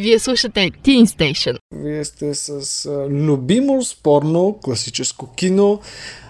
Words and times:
Вие 0.00 0.18
слушате 0.18 0.70
Teen 0.84 1.04
Station. 1.04 1.56
Вие 1.74 2.04
сте 2.04 2.34
с 2.34 2.50
а, 2.86 3.06
любимо 3.10 3.82
спорно 3.82 4.58
класическо 4.62 5.34
кино, 5.34 5.80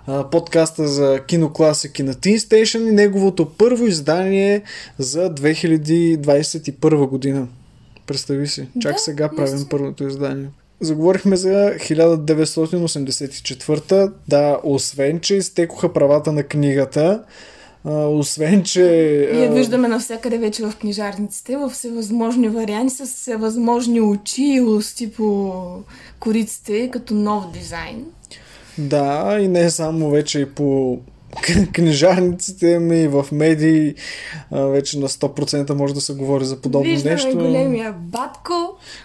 а, 0.06 0.30
подкаста 0.30 0.88
за 0.88 1.20
кинокласики 1.26 2.02
на 2.02 2.14
Teen 2.14 2.36
Station 2.36 2.88
и 2.88 2.92
неговото 2.92 3.50
първо 3.58 3.86
издание 3.86 4.62
за 4.98 5.34
2021 5.34 7.06
година. 7.08 7.48
Представи 8.06 8.46
си, 8.46 8.68
чак 8.80 8.92
Да, 8.92 8.98
сега 8.98 9.28
правим 9.28 9.52
наистина. 9.52 9.68
първото 9.70 10.06
издание. 10.06 10.46
Заговорихме 10.80 11.36
за 11.36 11.74
1984. 11.80 14.12
Да, 14.28 14.60
освен, 14.64 15.20
че 15.20 15.34
изтекоха 15.34 15.92
правата 15.92 16.32
на 16.32 16.42
книгата, 16.42 17.22
а, 17.84 18.06
освен, 18.06 18.62
че... 18.62 18.82
Ние 19.34 19.50
виждаме 19.50 19.88
навсякъде 19.88 20.38
вече 20.38 20.62
в 20.62 20.72
книжарниците, 20.80 21.56
в 21.56 21.68
всевъзможни 21.70 22.48
варианти, 22.48 22.94
с 22.94 23.06
всевъзможни 23.06 24.00
очи 24.00 24.42
и 24.42 24.60
усти 24.60 25.12
по 25.12 25.52
кориците, 26.20 26.90
като 26.90 27.14
нов 27.14 27.52
дизайн. 27.52 28.04
Да, 28.78 29.38
и 29.40 29.48
не 29.48 29.70
само 29.70 30.10
вече 30.10 30.40
и 30.40 30.46
по 30.46 30.98
книжарниците, 31.72 32.78
ми 32.78 33.02
и 33.02 33.08
в 33.08 33.26
медии 33.32 33.94
вече 34.52 34.98
на 34.98 35.08
100% 35.08 35.74
може 35.74 35.94
да 35.94 36.00
се 36.00 36.14
говори 36.14 36.44
за 36.44 36.60
подобно 36.60 36.90
Виждаме 36.90 37.14
нещо. 37.14 37.38
големия 37.38 37.92
батко. 37.92 38.52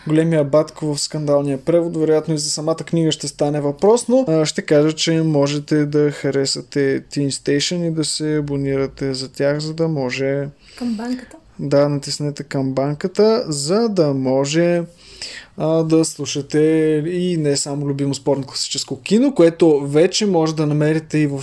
Големия 0.08 0.44
батко 0.44 0.96
в 0.96 1.00
скандалния 1.00 1.58
превод, 1.58 1.98
вероятно 1.98 2.34
и 2.34 2.38
за 2.38 2.50
самата 2.50 2.76
книга 2.76 3.12
ще 3.12 3.28
стане 3.28 3.62
въпрос, 3.62 4.08
но 4.08 4.46
ще 4.46 4.62
кажа, 4.62 4.94
че 4.94 5.22
можете 5.22 5.86
да 5.86 6.12
харесате 6.12 7.04
Teen 7.04 7.30
Station 7.30 7.88
и 7.88 7.92
да 7.92 8.06
се 8.06 8.38
абонирате 8.38 9.14
за 9.14 9.32
тях, 9.32 9.60
за 9.60 9.74
да 9.74 9.88
може 9.88 10.48
Към 10.78 10.94
банката. 10.94 11.38
Да 11.60 11.90
натиснете 11.90 12.44
към 12.44 12.74
банката, 12.74 13.46
за 13.48 13.90
да 13.90 14.14
може 14.14 14.84
а, 15.58 15.84
да 15.84 16.06
слушате 16.06 16.60
и 17.08 17.38
не 17.38 17.58
само 17.58 17.88
любимо 17.88 18.14
спорно 18.14 18.44
класическо 18.44 19.02
кино, 19.02 19.34
което 19.36 19.88
вече 19.88 20.26
може 20.26 20.56
да 20.56 20.66
намерите 20.66 21.18
и 21.18 21.28
в 21.28 21.34
а, 21.34 21.38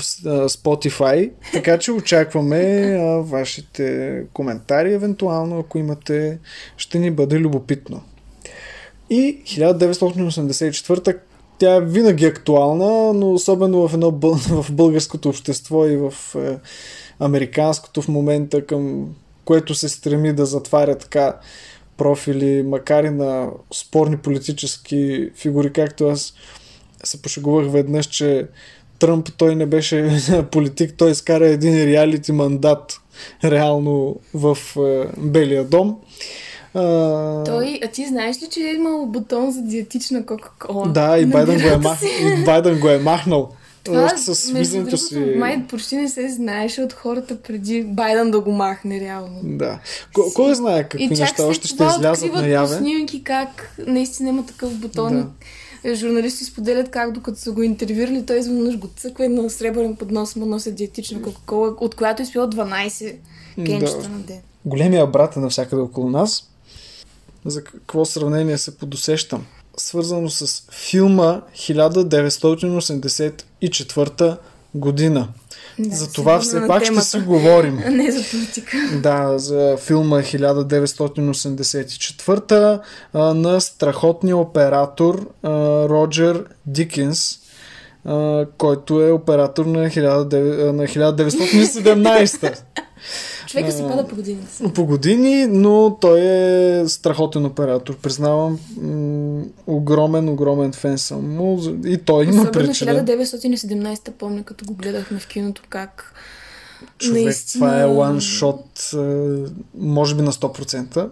Spotify, 0.48 1.30
така 1.52 1.78
че 1.78 1.92
очакваме 1.92 2.60
а, 3.00 3.22
вашите 3.22 4.22
коментари, 4.32 4.94
евентуално, 4.94 5.58
ако 5.58 5.78
имате, 5.78 6.38
ще 6.76 6.98
ни 6.98 7.10
бъде 7.10 7.38
любопитно. 7.38 8.02
И 9.10 9.42
1984 9.46 11.18
тя 11.58 11.74
е 11.74 11.80
винаги 11.80 12.24
актуална, 12.24 13.12
но 13.12 13.32
особено 13.32 13.88
в, 13.88 13.94
едно, 13.94 14.10
в 14.62 14.66
българското 14.72 15.28
общество 15.28 15.86
и 15.86 15.96
в 15.96 16.14
е, 16.36 16.58
американското 17.20 18.02
в 18.02 18.08
момента, 18.08 18.66
към 18.66 19.14
което 19.44 19.74
се 19.74 19.88
стреми 19.88 20.32
да 20.32 20.46
затваря 20.46 20.98
така 20.98 21.36
профили, 21.96 22.62
макар 22.62 23.04
и 23.04 23.10
на 23.10 23.48
спорни 23.74 24.16
политически 24.16 25.30
фигури, 25.34 25.72
както 25.72 26.08
аз 26.08 26.34
се 27.04 27.22
пошегувах 27.22 27.72
веднъж, 27.72 28.06
че 28.06 28.46
Тръмп 28.98 29.28
той 29.36 29.54
не 29.54 29.66
беше 29.66 30.10
политик, 30.50 30.94
той 30.96 31.10
изкара 31.10 31.46
един 31.46 31.84
реалити 31.84 32.32
мандат 32.32 33.00
реално 33.44 34.16
в 34.34 34.58
е, 34.76 35.06
Белия 35.18 35.64
дом. 35.64 35.96
А, 36.74 37.44
Той, 37.44 37.80
а 37.84 37.88
ти 37.88 38.06
знаеш 38.06 38.42
ли, 38.42 38.46
че 38.50 38.60
е 38.60 38.74
имал 38.74 39.06
бутон 39.06 39.50
за 39.50 39.62
диетична 39.62 40.26
Кока-Кола? 40.26 40.88
Да, 40.88 41.18
и 41.18 41.26
Байден, 41.26 41.62
го 41.62 41.68
е, 41.68 41.76
мах... 41.76 41.98
и 42.02 42.44
Байден 42.44 42.80
го 42.80 42.88
е 42.88 42.98
махнал. 42.98 43.50
Това, 43.84 44.04
Още 44.04 44.34
с 44.34 44.52
между 44.52 44.76
другото, 44.76 44.96
си. 44.98 45.18
май 45.36 45.66
почти 45.66 45.96
не 45.96 46.08
се 46.08 46.28
знаеше 46.28 46.82
от 46.82 46.92
хората 46.92 47.36
преди 47.36 47.82
Байден 47.82 48.30
да 48.30 48.40
го 48.40 48.52
махне 48.52 49.00
реално. 49.00 49.40
Да. 49.44 49.78
Ко- 50.14 50.34
кой 50.34 50.54
знае 50.54 50.82
какви 50.82 51.04
и 51.04 51.08
неща 51.08 51.46
още 51.46 51.68
ще 51.68 51.84
излязат 51.86 52.32
наяве. 52.32 52.76
снимки 52.76 53.24
как 53.24 53.48
наистина 53.78 54.28
има 54.28 54.46
такъв 54.46 54.74
бутон. 54.74 55.32
Да. 55.84 55.94
Журналисти 55.94 56.44
споделят 56.44 56.90
как 56.90 57.12
докато 57.12 57.38
са 57.38 57.52
го 57.52 57.62
интервюрали, 57.62 58.26
той 58.26 58.38
изведнъж 58.38 58.78
го 58.78 58.88
цъква 58.88 59.24
и 59.24 59.28
на 59.28 59.50
сребърен 59.50 59.96
поднос 59.96 60.36
му 60.36 60.46
носи 60.46 60.72
диетична 60.72 61.22
кока-кола, 61.22 61.68
от 61.70 61.94
която 61.94 62.22
е 62.22 62.24
изпил 62.24 62.42
12 62.42 63.16
кенчета 63.56 63.98
Да. 63.98 64.08
на 64.08 64.18
ден. 64.18 64.38
Големия 64.64 65.06
брат 65.06 65.36
е 65.36 65.40
навсякъде 65.40 65.82
около 65.82 66.10
нас. 66.10 66.48
За 67.44 67.64
какво 67.64 68.04
сравнение 68.04 68.58
се 68.58 68.78
подусещам? 68.78 69.46
Свързано 69.76 70.30
с 70.30 70.62
филма 70.70 71.40
1984 71.56 74.36
година. 74.74 75.28
Да, 75.78 75.96
за 75.96 76.12
това 76.12 76.40
все 76.40 76.66
пак 76.66 76.82
темата. 76.84 77.02
ще 77.06 77.10
си 77.10 77.18
говорим. 77.18 77.80
А 77.86 77.90
не 77.96 78.10
за 78.10 78.24
политика. 78.30 78.76
Да, 79.02 79.38
за 79.38 79.76
филма 79.76 80.16
1984 80.18 82.80
а, 83.12 83.34
на 83.34 83.60
страхотния 83.60 84.36
оператор 84.36 85.28
а, 85.42 85.50
Роджер 85.88 86.44
Дикинс, 86.66 87.38
а, 88.04 88.46
който 88.58 89.02
е 89.02 89.10
оператор 89.10 89.66
на, 89.66 89.86
1900, 89.86 90.34
на 90.70 90.82
1917 90.84 92.58
Човека 93.46 93.72
си 93.72 93.82
пада 93.82 94.08
по 94.08 94.16
годините. 94.16 94.52
си. 94.54 94.72
по 94.74 94.84
години, 94.84 95.46
но 95.46 95.96
той 96.00 96.20
е 96.20 96.84
страхотен 96.88 97.46
оператор. 97.46 97.96
Признавам, 97.96 98.58
м- 98.76 99.21
огромен, 99.66 100.28
огромен 100.28 100.72
фен 100.72 100.98
съм 100.98 101.36
му 101.36 101.60
и 101.86 101.98
той 101.98 102.24
има 102.24 102.32
Особено 102.34 102.52
причина. 102.52 103.04
1917 103.04 104.10
помня, 104.10 104.42
като 104.42 104.64
го 104.64 104.74
гледахме 104.74 105.18
в 105.18 105.26
киното, 105.26 105.62
как 105.68 106.14
Човек, 106.98 107.24
наистина... 107.24 107.66
това 107.66 107.80
е 107.80 107.86
е, 108.92 108.96
може 109.78 110.14
би 110.14 110.22
на 110.22 110.32
100%. 110.32 111.08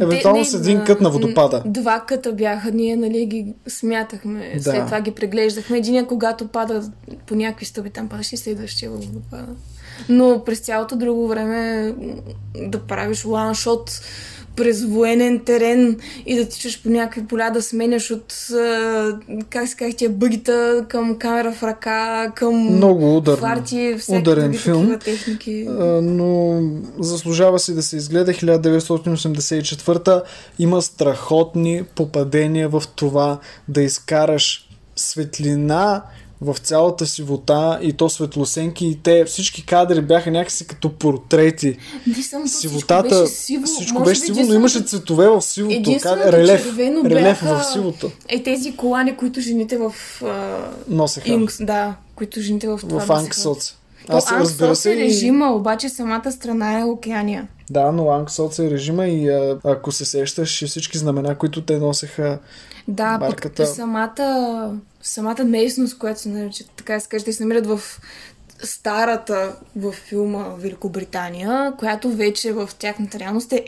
Евентуално 0.00 0.38
Не, 0.38 0.44
с 0.44 0.54
един 0.54 0.78
на- 0.78 0.84
кът 0.84 1.00
на 1.00 1.10
водопада. 1.10 1.62
Два 1.66 2.04
къта 2.08 2.32
бяха, 2.32 2.70
ние 2.70 2.96
нали 2.96 3.26
ги 3.26 3.46
смятахме, 3.68 4.52
Да. 4.56 4.62
след 4.62 4.86
това 4.86 5.00
ги 5.00 5.10
преглеждахме. 5.10 5.78
Един 5.78 6.06
когато 6.06 6.48
пада 6.48 6.90
по 7.26 7.34
някакви 7.34 7.64
стъби, 7.66 7.90
там 7.90 8.08
падаше 8.08 8.34
и 8.34 8.38
следващия 8.38 8.90
във 8.90 9.04
водопада. 9.04 9.46
Но 10.08 10.42
през 10.46 10.58
цялото 10.58 10.96
друго 10.96 11.28
време 11.28 11.94
да 12.68 12.78
правиш 12.80 13.24
ланшот 13.24 14.00
през 14.56 14.84
военен 14.84 15.40
терен 15.40 15.96
и 16.26 16.36
да 16.36 16.48
тичаш 16.48 16.82
по 16.82 16.88
някакви 16.88 17.26
поля, 17.26 17.50
да 17.54 17.62
сменяш 17.62 18.10
от, 18.10 18.34
как 19.50 19.68
се 19.68 19.76
казах, 19.76 19.94
тия 19.96 20.10
бъгита 20.10 20.86
към 20.88 21.18
камера 21.18 21.52
в 21.52 21.62
ръка, 21.62 22.32
към 22.36 22.56
Много 22.56 23.16
ударен, 23.16 23.40
фарти, 23.40 23.96
ударен 24.08 24.52
филм. 24.52 24.98
техники. 25.04 25.66
Но 26.02 26.62
заслужава 27.00 27.58
си 27.58 27.74
да 27.74 27.82
се 27.82 27.96
изгледа 27.96 28.32
1984 28.32 30.22
има 30.58 30.82
страхотни 30.82 31.82
попадения 31.94 32.68
в 32.68 32.82
това 32.96 33.38
да 33.68 33.82
изкараш 33.82 34.68
светлина 34.96 36.02
в 36.44 36.56
цялата 36.56 37.06
сивота 37.06 37.78
и 37.82 37.92
то 37.92 38.08
светлосенки 38.08 38.86
и 38.86 38.96
те 38.96 39.24
всички 39.24 39.66
кадри 39.66 40.00
бяха 40.00 40.30
някакси 40.30 40.66
като 40.66 40.92
портрети. 40.92 41.76
То, 42.30 42.48
Сивотата, 42.48 43.26
всичко 43.26 43.26
беше 43.26 43.34
сиво. 43.36 43.66
всичко 43.66 44.02
беше 44.02 44.20
сиво, 44.20 44.40
но 44.42 44.54
имаше 44.54 44.80
цветове 44.80 45.28
в 45.28 45.42
сивото. 45.42 45.96
Как, 46.02 46.26
релеф, 46.26 46.78
релеф 46.78 47.12
бяха- 47.40 47.58
в 47.58 47.64
сивото. 47.64 48.10
Е, 48.28 48.42
тези 48.42 48.76
колани, 48.76 49.16
които 49.16 49.40
жените 49.40 49.78
в 49.78 49.92
а, 50.22 50.58
Носеха 50.88 51.28
Инкс, 51.28 51.56
да, 51.60 51.94
които 52.14 52.40
жените 52.40 52.68
в 52.68 52.80
това 52.80 53.00
в. 53.00 53.10
Анксоц. 53.10 53.74
То 54.06 54.16
Аз 54.16 54.32
разбира 54.32 54.76
се 54.76 54.92
е 54.92 54.96
режима, 54.96 55.46
обаче 55.48 55.88
самата 55.88 56.32
страна 56.32 56.80
е 56.80 56.84
океания. 56.84 57.48
Да, 57.70 57.92
но 57.92 58.10
Анксоц 58.10 58.58
е 58.58 58.70
режима 58.70 59.06
и 59.06 59.28
а, 59.28 59.58
ако 59.64 59.92
се 59.92 60.04
сещаш 60.04 60.64
всички 60.66 60.98
знамена, 60.98 61.34
които 61.34 61.62
те 61.62 61.78
носеха 61.78 62.38
Да, 62.88 63.18
Барката. 63.18 63.62
пък 63.62 63.66
самата, 63.68 64.72
самата 65.04 65.44
местност, 65.44 65.98
която 65.98 66.20
се 66.20 66.28
нарича, 66.28 66.64
така 66.76 67.00
се 67.00 67.08
каже, 67.08 67.24
те 67.24 67.32
се 67.32 67.42
намират 67.42 67.66
в 67.66 67.80
старата 68.62 69.56
във 69.76 69.94
филма 69.94 70.48
Великобритания, 70.58 71.72
която 71.78 72.10
вече 72.10 72.52
в 72.52 72.70
тяхната 72.78 73.18
реалност 73.18 73.52
е 73.52 73.64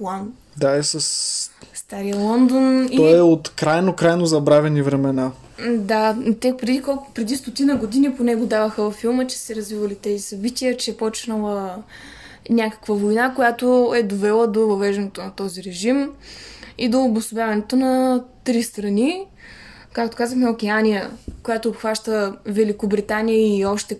One. 0.00 0.26
Да, 0.56 0.76
е 0.76 0.82
с... 0.82 1.50
Стария 1.74 2.16
Лондон 2.16 2.88
и... 2.90 2.96
Той 2.96 3.16
е 3.16 3.20
от 3.20 3.48
крайно, 3.48 3.92
крайно 3.92 4.26
забравени 4.26 4.82
времена. 4.82 5.32
Да, 5.76 6.16
те 6.40 6.56
преди, 6.56 6.82
колко, 6.82 7.12
преди 7.14 7.36
стотина 7.36 7.76
години 7.76 8.16
по 8.16 8.24
него 8.24 8.46
даваха 8.46 8.82
във 8.82 8.94
филма, 8.94 9.26
че 9.26 9.38
се 9.38 9.54
развивали 9.54 9.94
тези 9.94 10.22
събития, 10.22 10.76
че 10.76 10.90
е 10.90 10.96
почнала 10.96 11.82
някаква 12.50 12.94
война, 12.94 13.34
която 13.34 13.92
е 13.96 14.02
довела 14.02 14.46
до 14.46 14.66
въвеждането 14.66 15.22
на 15.22 15.30
този 15.30 15.64
режим 15.64 16.10
и 16.78 16.88
до 16.88 17.04
обособяването 17.04 17.76
на 17.76 18.24
три 18.44 18.62
страни. 18.62 19.26
Както 19.96 20.16
казахме, 20.16 20.48
Океания, 20.48 21.10
която 21.42 21.68
обхваща 21.68 22.36
Великобритания 22.46 23.58
и 23.58 23.64
още 23.64 23.98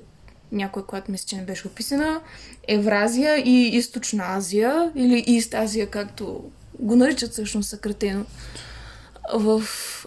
някоя, 0.53 0.87
която 0.87 1.11
мисля, 1.11 1.27
че 1.27 1.37
не 1.37 1.43
беше 1.43 1.67
описана, 1.67 2.21
Евразия 2.69 3.37
и 3.37 3.77
Източна 3.77 4.25
Азия, 4.27 4.93
или 4.95 5.25
Ист 5.27 5.55
Азия, 5.55 5.87
както 5.87 6.45
го 6.81 6.97
наричат 6.97 7.33
всъщност 7.33 7.69
съкратено 7.69 8.25
в 9.35 9.63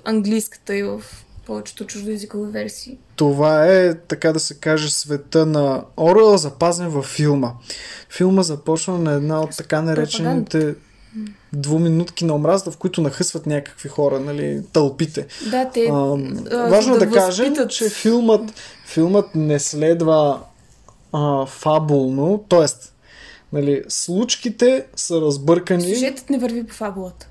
английската 0.06 0.76
и 0.76 0.84
в 0.84 1.02
повечето 1.46 1.86
чуждоязикови 1.86 2.52
версии. 2.52 2.98
Това 3.16 3.68
е, 3.68 3.96
така 3.96 4.34
да 4.34 4.40
се 4.40 4.54
каже, 4.54 4.90
света 4.90 5.46
на 5.46 5.84
Оруел, 5.98 6.38
запазен 6.38 6.90
във 6.90 7.06
филма. 7.06 7.54
Филма 8.10 8.42
започва 8.42 8.98
на 8.98 9.12
една 9.12 9.42
от 9.42 9.58
така 9.58 9.82
наречените 9.82 10.76
двуминутки 11.54 12.26
на 12.26 12.36
омразата, 12.36 12.72
в 12.72 12.78
които 12.78 13.02
нахъсват 13.02 13.46
някакви 13.46 13.90
хора, 13.90 14.20
нали, 14.20 14.62
тълпите. 14.74 15.28
Да, 15.52 15.70
те... 15.74 15.86
А, 15.92 15.94
важно 16.70 16.96
е 16.96 17.00
за 17.00 17.06
да, 17.06 17.12
кажем, 17.12 17.56
че 17.70 17.90
филмът, 17.90 18.54
филмът 18.86 19.36
не 19.36 19.60
следва 19.60 20.40
а, 21.14 21.46
фабулно, 21.46 22.44
т.е. 22.50 22.66
Нали, 23.54 23.84
случките 23.88 24.86
са 24.96 25.22
разбъркани. 25.22 25.96
Сюжетът 25.96 26.30
не 26.30 26.40
върви 26.40 26.64
по 26.64 26.74
фабулата. 26.74 27.30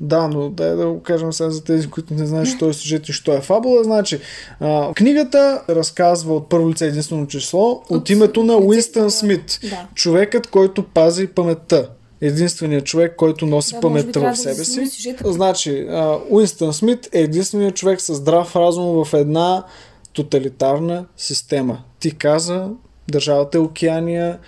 Да, 0.00 0.28
но 0.28 0.50
дай 0.50 0.76
да 0.76 0.86
го 0.86 1.02
кажем 1.02 1.32
сега 1.32 1.50
за 1.50 1.64
тези, 1.64 1.90
които 1.90 2.14
не 2.14 2.26
знаят, 2.26 2.48
що 2.48 2.68
е 2.68 2.72
сюжет 2.72 3.08
и 3.08 3.12
що 3.12 3.32
е 3.32 3.40
фабула. 3.40 3.84
Значи, 3.84 4.20
а, 4.60 4.92
книгата 4.94 5.62
разказва 5.68 6.34
от 6.34 6.48
първо 6.48 6.70
лице 6.70 6.86
единствено 6.86 7.26
число 7.26 7.70
от, 7.70 7.90
От 7.90 8.10
името 8.10 8.44
на 8.44 8.56
Уинстън 8.56 9.10
Смит. 9.10 9.60
Да. 9.62 9.86
Човекът, 9.94 10.46
който 10.46 10.82
пази 10.82 11.26
паметта. 11.26 11.90
Единственият 12.20 12.84
човек, 12.84 13.16
който 13.16 13.46
носи 13.46 13.74
Да, 13.74 13.80
паметта 13.80 14.20
в 14.20 14.22
да 14.22 14.36
себе 14.36 14.54
засилим 14.54 14.86
си. 14.86 14.96
сюжета. 14.96 15.32
Значи, 15.32 15.88
Уинстън 16.30 16.72
Смит 16.72 17.08
е 17.12 17.20
единственият 17.20 17.76
човек 17.76 18.00
с 18.00 18.14
здрав 18.14 18.56
разум 18.56 19.04
в 19.04 19.14
една 19.14 19.64
тоталитарна 20.12 21.06
система. 21.16 21.82
Ти 22.00 22.10
каза, 22.10 22.68
държавата 23.08 23.58
е 23.58 23.60
Океания, 23.60 24.38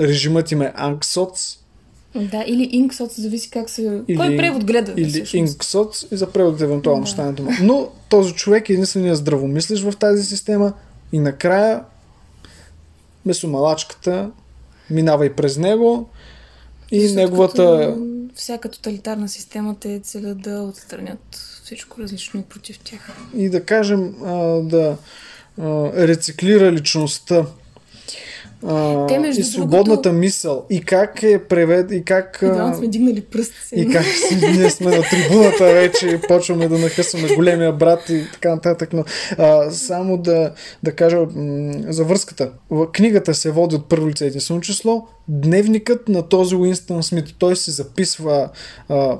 режимът 0.00 0.52
им 0.52 0.62
е 0.62 0.72
Анксоц, 0.76 1.58
Да, 2.14 2.44
или 2.46 2.68
Инксот, 2.72 3.10
зависи 3.12 3.50
как 3.50 3.70
се... 3.70 4.02
Или- 4.08 4.16
Кой 4.16 4.36
превод 4.36 4.64
гледа? 4.64 4.94
или? 4.96 5.24
Инксоц 5.34 6.06
и 6.12 6.16
за 6.16 6.26
превод 6.26 6.60
евентуално 6.60 7.04
Да. 7.04 7.10
стане 7.10 7.32
дума. 7.32 7.50
Но 7.62 7.88
този 8.08 8.34
човек 8.34 8.68
е 8.68 8.72
единственият 8.72 9.16
здравомислиш 9.16 9.82
в 9.82 9.92
тази 9.92 10.22
система 10.24 10.72
и 11.12 11.18
накрая 11.18 11.80
месомалачката 13.26 14.30
минава 14.90 15.26
и 15.26 15.32
през 15.32 15.56
него 15.58 16.08
и 16.92 17.00
Защото 17.00 17.20
неговата... 17.20 17.56
като 17.56 18.08
Всяка 18.34 18.68
тоталитарна 18.68 19.28
система 19.28 19.76
те 19.80 20.00
целят 20.00 20.40
да 20.40 20.62
отстранят 20.62 21.36
всичко 21.64 22.00
различно 22.00 22.42
против 22.42 22.78
тях. 22.78 23.16
и 23.36 23.48
да 23.48 23.64
кажем 23.64 24.14
а, 24.24 24.34
да 24.62 24.96
а, 25.58 25.92
рециклира 26.08 26.72
личността 26.72 27.46
а, 28.66 29.06
Те, 29.06 29.18
между 29.18 29.40
и 29.40 29.44
свободната 29.44 29.84
другото- 29.84 30.12
мисъл 30.12 30.66
и 30.70 30.80
как 30.80 31.22
е 31.22 31.38
превед 31.40 31.90
и 31.90 32.04
как 32.04 32.38
И 32.42 32.76
сме 32.76 32.88
дигнали 32.88 33.20
пръст. 33.22 33.52
И 33.72 33.88
как 33.88 34.04
ние 34.54 34.70
сме 34.70 34.96
на 34.96 35.02
трибуната 35.02 35.64
вече 35.64 36.08
и 36.08 36.20
почваме 36.20 36.68
да 36.68 36.78
нахъсваме 36.78 37.28
големия 37.28 37.72
брат 37.72 38.08
и 38.08 38.24
така 38.32 38.50
нататък. 38.50 38.92
Но 38.92 39.04
а, 39.38 39.70
само 39.70 40.18
да, 40.18 40.52
да 40.82 40.92
кажа 40.92 41.16
м- 41.16 41.26
за 41.88 42.04
връзката. 42.04 42.50
Книгата 42.92 43.34
се 43.34 43.50
води 43.50 43.74
от 43.74 43.88
първо 43.88 44.08
лице 44.08 44.26
единствено 44.26 44.60
число. 44.60 45.06
Дневникът 45.28 46.08
на 46.08 46.22
този 46.22 46.54
Уинстън 46.54 47.02
Смит. 47.02 47.24
Той 47.38 47.56
се 47.56 47.70
записва 47.70 48.48
а, 48.88 49.18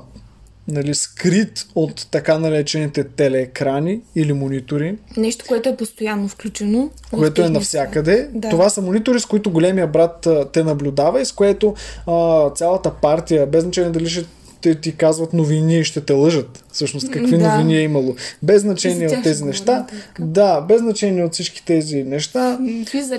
нали, 0.69 0.93
скрит 0.95 1.65
от 1.75 2.07
така 2.11 2.37
наречените 2.37 3.03
телеекрани 3.03 4.01
или 4.15 4.33
монитори, 4.33 4.95
Нещо, 5.17 5.45
което 5.47 5.69
е 5.69 5.77
постоянно 5.77 6.27
включено. 6.27 6.89
което 7.09 7.25
е 7.25 7.33
техния 7.33 7.49
навсякъде. 7.49 8.29
Да. 8.33 8.49
Това 8.49 8.69
са 8.69 8.81
монитори, 8.81 9.19
с 9.19 9.25
които 9.25 9.51
големия 9.51 9.87
брат 9.87 10.27
те 10.53 10.63
наблюдава 10.63 11.21
и 11.21 11.25
с 11.25 11.31
което 11.31 11.73
а, 12.07 12.49
цялата 12.49 12.91
партия, 12.91 13.47
без 13.47 13.63
значение 13.63 13.89
дали 13.91 14.09
ще 14.09 14.25
те 14.61 14.75
ти 14.75 14.95
казват 14.95 15.33
новини 15.33 15.79
и 15.79 15.83
ще 15.83 16.01
те 16.01 16.13
лъжат. 16.13 16.63
Всъщност, 16.71 17.11
какви 17.11 17.37
Да. 17.37 17.51
новини 17.51 17.77
е 17.77 17.81
имало. 17.81 18.15
Без 18.43 18.61
значение 18.61 19.07
от 19.07 19.23
тези 19.23 19.43
неща. 19.45 19.85
Да, 20.19 20.61
без 20.61 20.81
значение 20.81 21.23
от 21.23 21.33
всички 21.33 21.65
тези 21.65 22.03
неща. 22.03 22.59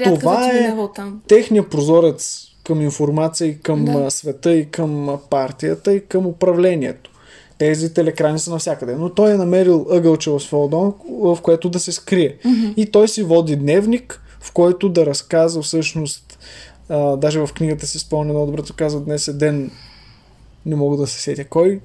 Това 0.05 0.51
е 0.51 0.75
техният 1.29 1.71
прозорец 1.71 2.47
към 2.65 2.81
информация 2.81 3.49
и 3.49 3.59
към 3.59 3.85
Да. 3.85 4.11
света 4.11 4.55
и 4.55 4.71
към 4.71 5.19
партията 5.31 5.93
и 5.95 6.05
към 6.07 6.27
управлението. 6.27 7.11
Тези 7.61 7.95
телекрани 7.95 8.39
са 8.39 8.51
навсякъде. 8.51 8.95
Но 8.95 9.11
той 9.11 9.31
е 9.33 9.37
намерил 9.37 9.87
ъгълче 9.91 10.31
в 10.31 10.41
своя 10.41 10.69
дом, 10.69 10.95
в 11.11 11.39
което 11.43 11.69
да 11.69 11.81
се 11.81 11.93
скрие. 11.93 12.37
И 12.77 12.87
той 12.87 13.09
си 13.09 13.23
води 13.23 13.57
дневник, 13.57 14.23
в 14.41 14.53
който 14.53 14.89
да 14.89 15.07
разказва 15.07 15.63
всъщност, 15.63 16.39
а, 16.89 17.17
даже 17.17 17.39
в 17.39 17.49
книгата 17.55 17.87
си 17.87 17.99
спомня 17.99 18.33
много 18.33 18.47
добре, 18.47 18.63
казва 18.77 19.01
днес 19.01 19.29
е 19.29 19.33
ден, 19.33 19.71
не 20.67 20.77
мога 20.77 20.97
да 20.97 21.07
се 21.07 21.21
сетя 21.23 21.45
кой, 21.45 21.81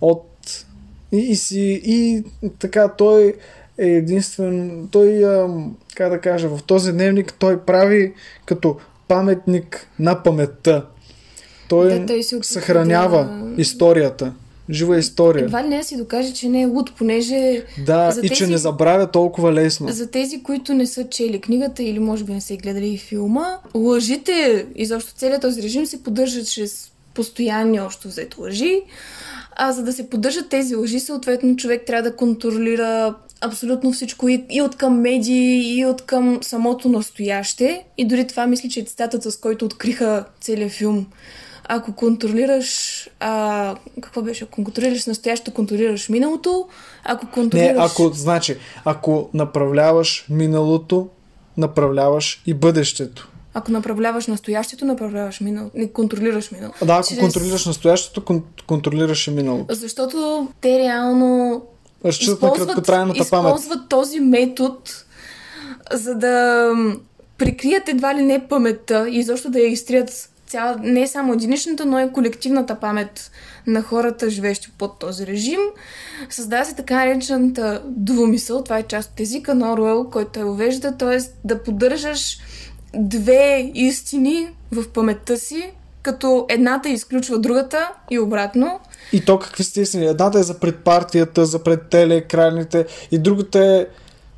от 0.00 0.64
и, 1.12 1.16
и, 1.18 1.36
си, 1.36 1.80
и 1.84 2.24
така 2.58 2.88
той 2.88 3.34
е 3.78 3.86
единствен, 3.88 4.88
той, 4.90 5.24
ам, 5.24 5.76
как 5.94 6.10
да 6.10 6.20
кажа, 6.20 6.48
в 6.48 6.62
този 6.62 6.92
дневник 6.92 7.34
той 7.38 7.60
прави 7.60 8.14
като 8.44 8.76
паметник 9.08 9.88
на 9.98 10.22
паметта. 10.22 10.86
Той, 11.68 11.98
Да, 11.98 12.06
той 12.06 12.22
се 12.22 12.38
съхранява 12.42 13.24
да- 13.24 13.62
историята, 13.62 14.32
жива 14.72 14.98
история. 14.98 15.44
Едва 15.44 15.64
ли 15.64 15.68
не 15.68 15.78
да 15.78 15.84
си 15.84 15.96
докаже, 15.96 16.32
че 16.32 16.48
не 16.48 16.62
е 16.62 16.66
луд, 16.66 16.92
понеже 16.98 17.62
Да, 17.86 18.10
за 18.10 18.20
и 18.20 18.28
че 18.28 18.34
тези- 18.38 18.50
не 18.50 18.58
забравя 18.58 19.10
толкова 19.10 19.52
лесно. 19.52 19.88
за 19.88 20.10
тези, 20.10 20.42
които 20.42 20.74
не 20.74 20.86
са 20.86 21.08
чели 21.08 21.40
книгата 21.40 21.82
или 21.82 21.98
може 21.98 22.24
би 22.24 22.32
не 22.32 22.40
са 22.40 22.54
и 22.54 22.56
гледали 22.56 22.88
и 22.88 22.98
филма, 22.98 23.46
лъжите, 23.74 24.66
изобщо 24.76 25.12
целият 25.14 25.42
този 25.42 25.62
режим 25.62 25.86
се 25.86 26.02
поддържа 26.02 26.44
чрез 26.44 26.90
постоянни 27.14 27.80
общо 27.80 28.08
взето 28.08 28.40
лъжи. 28.40 28.82
А 29.56 29.72
за 29.72 29.82
да 29.82 29.92
се 29.92 30.10
поддържат 30.10 30.48
тези 30.48 30.74
лъжи, 30.76 31.00
съответно 31.00 31.56
човек 31.56 31.82
трябва 31.86 32.10
да 32.10 32.16
контролира 32.16 33.14
абсолютно 33.40 33.92
всичко 33.92 34.28
и, 34.28 34.44
и 34.50 34.62
от 34.62 34.76
към 34.76 35.00
медии, 35.00 35.78
и 35.78 35.86
от 35.86 36.02
към 36.02 36.38
самото 36.42 36.88
настояще. 36.88 37.84
И 37.98 38.04
дори 38.04 38.26
това 38.26 38.46
мисля, 38.46 38.68
че 38.68 38.80
е 38.80 38.84
цитатът, 38.84 39.22
с 39.22 39.36
който 39.36 39.64
откриха 39.64 40.24
целият 40.40 40.72
филм. 40.72 41.06
Ако 41.64 41.92
контролираш... 41.92 42.66
А, 43.20 43.74
какво 44.00 44.22
беше? 44.22 44.44
Ако 44.44 44.52
контролираш 44.54 45.06
настоящето, 45.06 45.50
контролираш 45.50 46.08
миналото. 46.08 46.68
Ако 47.04 47.26
Не, 47.26 47.32
контролираш... 47.32 47.92
ако, 47.92 48.08
значи, 48.08 48.56
ако 48.84 49.30
направляваш 49.34 50.26
миналото, 50.30 51.08
направляваш 51.56 52.42
и 52.46 52.54
бъдещето. 52.54 53.28
Ако 53.54 53.72
направляваш 53.72 54.26
настоящето, 54.26 54.84
направляваш 54.84 55.40
миналото. 55.40 55.78
Не 55.78 55.88
контролираш 55.88 56.50
миналото. 56.50 56.86
Да, 56.86 56.92
ако 56.92 57.08
Чрез- 57.08 57.18
контролираш 57.20 57.66
настоящето, 57.66 58.20
кон- 58.20 58.42
контролираш 58.66 59.26
и 59.26 59.30
миналото. 59.30 59.74
Защото 59.74 60.48
те 60.60 60.78
реално 60.78 61.62
Разчитат 62.04 62.42
на 62.42 62.52
краткотрайната 62.52 63.30
памет. 63.30 63.50
използват 63.50 63.88
този 63.88 64.20
метод, 64.20 64.76
за 65.92 66.14
да 66.14 66.68
прикрият 67.38 67.88
едва 67.88 68.14
ли 68.14 68.22
не 68.22 68.48
паметта 68.48 69.08
и 69.08 69.22
защо 69.22 69.50
да 69.50 69.58
я 69.58 69.66
изтрият 69.66 70.28
цяла, 70.52 70.76
не 70.82 71.06
само 71.06 71.32
единичната, 71.32 71.86
но 71.86 72.00
и 72.00 72.12
колективната 72.12 72.80
памет 72.80 73.30
на 73.66 73.82
хората, 73.82 74.30
живещи 74.30 74.70
под 74.78 74.98
този 74.98 75.26
режим. 75.26 75.60
Създава 76.30 76.64
се 76.64 76.74
така 76.74 76.94
наречената 76.94 77.82
двумисъл, 77.86 78.64
това 78.64 78.78
е 78.78 78.82
част 78.82 79.12
от 79.12 79.20
езика 79.20 79.54
на 79.54 79.72
Оруел, 79.72 80.04
който 80.04 80.40
я 80.40 80.46
увежда, 80.46 80.96
т.е. 80.96 81.18
да 81.44 81.62
поддържаш 81.62 82.38
две 82.94 83.70
истини 83.74 84.48
в 84.72 84.88
паметта 84.88 85.36
си, 85.36 85.72
като 86.02 86.46
едната 86.48 86.88
изключва 86.88 87.38
другата 87.38 87.88
и 88.10 88.18
обратно. 88.18 88.80
И 89.12 89.24
то 89.24 89.38
какви 89.38 89.64
сте 89.64 89.80
истини? 89.80 90.06
Едната 90.06 90.38
е 90.38 90.42
за 90.42 90.60
пред 90.60 90.76
партията, 90.78 91.46
за 91.46 91.62
пред 91.62 91.88
телеекраните 91.88 92.86
и 93.10 93.18
другата 93.18 93.64
е, 93.64 93.86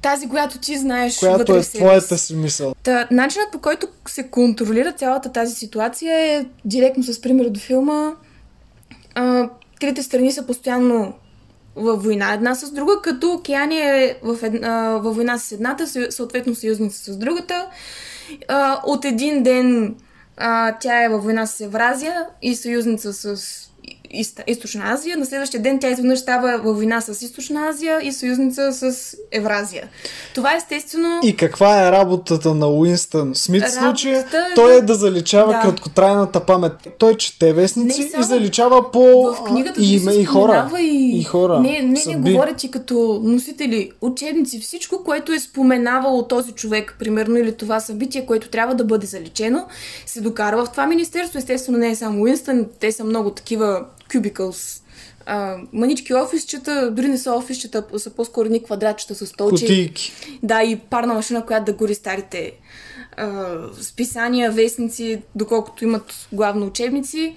Тази, 0.04 0.28
която 0.28 0.58
ти 0.58 0.78
знаеш 0.78 1.18
която 1.18 1.56
е 1.56 1.62
в 1.62 1.72
твоята 1.72 2.18
си. 2.18 2.36
мисъл. 2.36 2.74
Та, 2.82 3.08
начинът 3.10 3.52
по 3.52 3.58
който 3.58 3.88
се 4.08 4.28
контролира 4.28 4.92
цялата 4.92 5.32
тази 5.32 5.54
ситуация 5.54 6.18
е 6.18 6.44
директно 6.64 7.02
с 7.02 7.20
пример 7.20 7.48
до 7.48 7.60
филма. 7.60 8.12
А, 9.14 9.48
трите 9.80 10.02
страни 10.02 10.32
са 10.32 10.46
постоянно 10.46 11.14
във 11.76 12.02
война 12.02 12.32
една 12.32 12.54
с 12.54 12.70
друга, 12.70 12.92
като 13.02 13.32
Океания 13.32 13.96
е 13.96 14.16
в 14.22 14.38
една, 14.42 14.98
във 14.98 15.14
война 15.14 15.38
с 15.38 15.52
едната, 15.52 15.86
съ- 15.86 16.10
съответно 16.10 16.54
съюзница 16.54 17.12
с 17.12 17.16
другата. 17.16 17.66
А, 18.48 18.80
от 18.86 19.04
един 19.04 19.42
ден 19.42 19.94
а, 20.36 20.78
тя 20.78 21.04
е 21.04 21.08
във 21.08 21.22
война 21.24 21.46
с 21.46 21.60
Евразия 21.60 22.26
и 22.42 22.54
съюзница 22.54 23.12
с 23.12 23.36
Източна 24.46 24.82
Азия. 24.84 25.16
На 25.16 25.26
следващия 25.26 25.62
ден 25.62 25.78
тя 25.78 25.90
изведнъж 25.90 26.18
става 26.18 26.58
във 26.58 26.76
война 26.76 27.00
с 27.00 27.22
Източна 27.22 27.68
Азия 27.68 28.00
и 28.02 28.12
съюзница 28.12 28.72
с 28.72 29.16
Евразия. 29.32 29.88
Това 30.34 30.56
естествено... 30.56 31.20
И 31.22 31.36
каква 31.36 31.88
е 31.88 31.92
работата 31.92 32.54
на 32.54 32.68
Уинстън 32.68 33.34
Смит 33.34 33.62
в 33.64 33.72
случая? 33.72 34.20
Е 34.20 34.54
Той 34.54 34.74
е 34.74 34.80
да 34.80 34.94
заличава 34.94 35.52
Да. 35.52 35.60
краткотрайната 35.60 36.40
памет. 36.40 36.72
Той 36.98 37.16
чете 37.16 37.52
вестници 37.52 38.00
Не 38.00 38.06
и 38.06 38.10
само- 38.10 38.24
заличава 38.24 38.90
по 38.90 39.00
В 39.32 39.44
книгата 39.44 39.80
и, 39.80 39.96
име 39.96 40.12
и 40.12 40.24
хора. 40.24 40.70
И, 40.80 41.18
и 41.18 41.24
хора. 41.24 41.60
Не, 41.60 41.70
не, 41.72 41.82
не 41.82 41.96
съдби. 41.96 42.32
говорят 42.32 42.64
и 42.64 42.70
като 42.70 42.94
носители, 43.24 43.90
учебници, 44.00 44.60
всичко, 44.60 45.04
което 45.04 45.32
е 45.32 45.38
споменавало 45.38 46.22
този 46.22 46.52
човек, 46.52 46.96
примерно, 46.98 47.36
или 47.36 47.52
това 47.52 47.80
събитие, 47.80 48.26
което 48.26 48.48
трябва 48.48 48.74
да 48.74 48.84
бъде 48.84 49.06
заличено, 49.06 49.66
се 50.06 50.20
докарва 50.20 50.64
в 50.64 50.70
това 50.70 50.86
министерство. 50.86 51.38
Естествено, 51.38 51.78
не 51.78 51.90
е 51.90 51.94
само 51.96 52.22
Уинстън, 52.22 52.66
те 52.80 52.92
са 52.92 53.04
много 53.04 53.30
такива 53.30 53.84
cubicles 54.08 54.80
а, 55.26 55.56
манички 55.72 56.14
офисчета, 56.14 56.90
дори 56.90 57.08
не 57.08 57.18
са 57.18 57.32
офисчета, 57.32 57.84
са 57.96 58.10
по-скоро 58.10 58.48
ни 58.48 58.62
квадратчета 58.62 59.14
с 59.14 59.26
столче. 59.26 59.64
Кутийки. 59.64 60.12
Да, 60.42 60.62
и 60.62 60.76
парна 60.76 61.14
машина, 61.14 61.46
която 61.46 61.64
да 61.64 61.72
гори 61.72 61.94
старите 61.94 62.52
а, 63.16 63.56
списания, 63.82 64.50
вестници, 64.50 65.22
доколкото 65.34 65.84
имат 65.84 66.14
главно 66.32 66.66
учебници. 66.66 67.34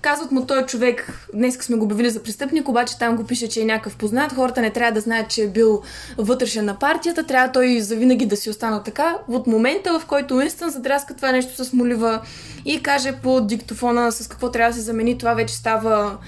Казват 0.00 0.32
му, 0.32 0.46
той 0.46 0.66
човек, 0.66 1.28
днес 1.34 1.56
сме 1.56 1.76
го 1.76 1.84
обявили 1.84 2.10
за 2.10 2.22
престъпник, 2.22 2.68
обаче 2.68 2.98
там 2.98 3.16
го 3.16 3.24
пише, 3.24 3.48
че 3.48 3.60
е 3.60 3.64
някакъв 3.64 3.96
познат. 3.96 4.32
Хората 4.32 4.60
не 4.60 4.70
трябва 4.70 4.92
да 4.92 5.00
знаят, 5.00 5.30
че 5.30 5.42
е 5.42 5.48
бил 5.48 5.82
вътрешен 6.18 6.64
на 6.64 6.78
партията, 6.78 7.24
трябва 7.24 7.52
той 7.52 7.80
завинаги 7.80 8.26
да 8.26 8.36
си 8.36 8.50
остана 8.50 8.82
така. 8.82 9.18
От 9.28 9.46
момента, 9.46 9.98
в 9.98 10.06
който 10.06 10.36
Уинстън 10.36 10.70
задраска 10.70 11.16
това 11.16 11.32
нещо 11.32 11.64
с 11.64 11.72
молива 11.72 12.20
и 12.64 12.82
каже 12.82 13.12
по 13.22 13.40
диктофона 13.40 14.12
с 14.12 14.28
какво 14.28 14.50
трябва 14.50 14.70
да 14.70 14.76
се 14.76 14.82
замени, 14.82 15.18
това 15.18 15.34
вече 15.34 15.54
става 15.54 16.18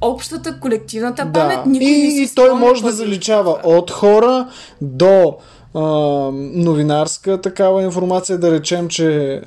общата, 0.00 0.60
колективната 0.60 1.32
памет. 1.32 1.58
Да. 1.64 1.70
Никой 1.70 1.86
не 1.86 2.06
И 2.06 2.26
си 2.26 2.34
той 2.34 2.48
спомня 2.48 2.66
може 2.66 2.82
да 2.82 2.92
заличава 2.92 3.60
от 3.64 3.90
хора 3.90 4.48
до 4.80 5.36
а, 5.74 5.80
новинарска 6.34 7.40
такава 7.40 7.82
информация, 7.82 8.38
да 8.38 8.50
речем, 8.50 8.88
че 8.88 9.40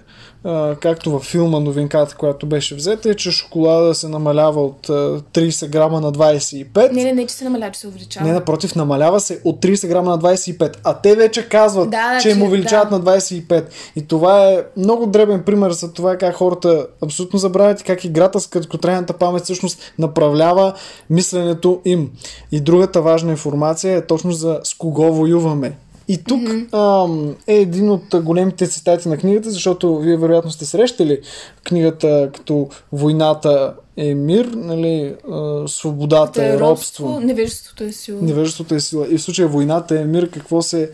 а, 0.44 0.76
както 0.76 1.12
във 1.12 1.24
филма 1.24 1.60
новинката, 1.60 2.16
която 2.16 2.46
беше 2.46 2.76
взета, 2.76 3.10
е, 3.10 3.14
че 3.16 3.32
шоколада 3.32 3.96
се 3.96 4.08
намалява 4.08 4.66
от 4.66 4.90
а, 4.90 5.22
30 5.34 5.70
грама 5.70 6.02
на 6.02 6.12
25. 6.12 6.92
Не, 6.92 7.04
не, 7.04 7.14
не, 7.14 7.28
че 7.28 7.36
се 7.36 7.44
намалява, 7.44 7.72
че 7.72 7.80
се 7.80 7.88
увеличава. 7.88 8.28
Не, 8.28 8.34
напротив, 8.34 8.76
намалява 8.76 9.20
се 9.20 9.42
от 9.44 9.62
30 9.62 9.88
грама 9.88 10.12
на 10.12 10.20
25. 10.20 10.76
А 10.84 10.94
те 10.94 11.16
вече 11.16 11.50
казват, 11.50 11.90
Да, 11.90 12.20
че 12.22 12.30
им 12.30 12.36
значи, 12.36 12.48
увеличават 12.48 12.90
да. 12.90 13.00
на 13.00 13.04
25. 13.04 13.66
И 13.96 14.08
това 14.08 14.50
е 14.50 14.64
много 14.78 15.06
дребен 15.06 15.44
пример 15.44 15.72
за 15.72 15.94
това 15.94 16.18
как 16.18 16.36
хората 16.36 16.88
абсолютно 17.04 17.40
забравят 17.40 17.82
и 17.82 17.84
как 17.84 18.06
играта 18.06 18.40
с 18.40 18.48
краткотрайната 18.48 19.14
памет 19.14 19.44
всъщност 19.44 19.94
направлява 20.00 20.74
мисленето 21.10 21.82
им. 21.86 22.12
И 22.52 22.60
другата 22.60 23.02
важна 23.02 23.32
информация 23.32 23.98
е 23.98 24.06
точно 24.06 24.32
за 24.32 24.60
с 24.64 24.74
кого 24.74 25.14
воюваме. 25.14 25.74
И 26.12 26.18
тук 26.18 26.42
mm-hmm. 26.42 27.04
ам, 27.06 27.36
е 27.48 27.56
един 27.56 27.90
от 27.90 28.24
големите 28.24 28.68
цитати 28.68 29.10
на 29.10 29.18
книгата, 29.18 29.52
защото 29.52 29.98
вие 29.98 30.18
вероятно 30.18 30.52
сте 30.52 30.66
срещали 30.66 31.20
книгата 31.64 32.30
като 32.36 32.70
Войната 32.92 33.74
е 33.98 34.14
мир, 34.14 34.46
нали, 34.46 35.16
а, 35.32 35.68
свободата 35.68 36.32
Та 36.32 36.46
е 36.46 36.60
робство. 36.60 37.20
Невежеството 37.20 37.84
е 37.84 37.92
сила. 37.92 38.22
Невежеството 38.22 38.76
е 38.76 38.80
сила. 38.80 39.08
И 39.10 39.18
в 39.18 39.22
случая 39.22 39.48
войната 39.48 40.00
е 40.00 40.06
мир, 40.06 40.30
какво 40.30 40.62
се, 40.62 40.92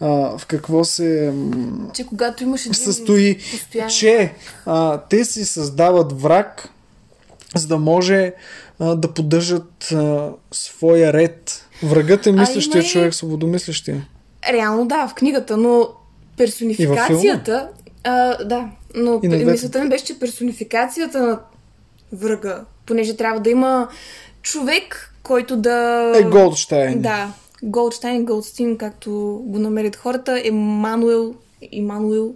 а, 0.00 0.38
в 0.38 0.46
какво 0.46 0.84
се 0.84 1.32
Че 1.94 2.06
когато 2.06 2.42
имаш 2.42 2.60
един 2.60 2.74
състои, 2.74 3.38
постоянен... 3.50 3.90
че 3.90 4.32
а, 4.66 4.98
те 4.98 5.24
си 5.24 5.44
създават 5.44 6.20
враг, 6.22 6.68
за 7.56 7.66
да 7.66 7.78
може 7.78 8.32
а, 8.78 8.94
да 8.94 9.14
поддържат 9.14 9.92
а, 9.92 10.30
своя 10.52 11.12
ред. 11.12 11.64
Врагът 11.82 12.26
е 12.26 12.32
мислещия 12.32 12.80
има 12.80 12.86
и- 12.86 12.88
човек, 12.88 13.14
свободомислещия. 13.14 14.06
Реално 14.52 14.86
да, 14.86 15.08
в 15.08 15.14
книгата, 15.14 15.56
но 15.56 15.88
персонификацията... 16.36 17.68
А, 18.04 18.44
да, 18.44 18.68
но 18.94 19.20
И 19.22 19.28
мисълта 19.28 19.82
ми 19.82 19.88
беше, 19.88 20.04
че 20.04 20.18
персонификацията 20.18 21.22
на 21.22 21.40
врага, 22.12 22.64
понеже 22.86 23.16
трябва 23.16 23.40
да 23.40 23.50
има 23.50 23.88
човек, 24.42 25.14
който 25.22 25.56
да... 25.56 26.12
Е 26.16 26.22
Голдштайн. 26.22 27.02
Да, 27.02 27.32
Голдштайн, 27.62 28.24
Голдстин, 28.24 28.78
както 28.78 29.42
го 29.44 29.58
намерят 29.58 29.96
хората, 29.96 30.42
Емануел, 30.44 31.34
Имануел, 31.72 32.34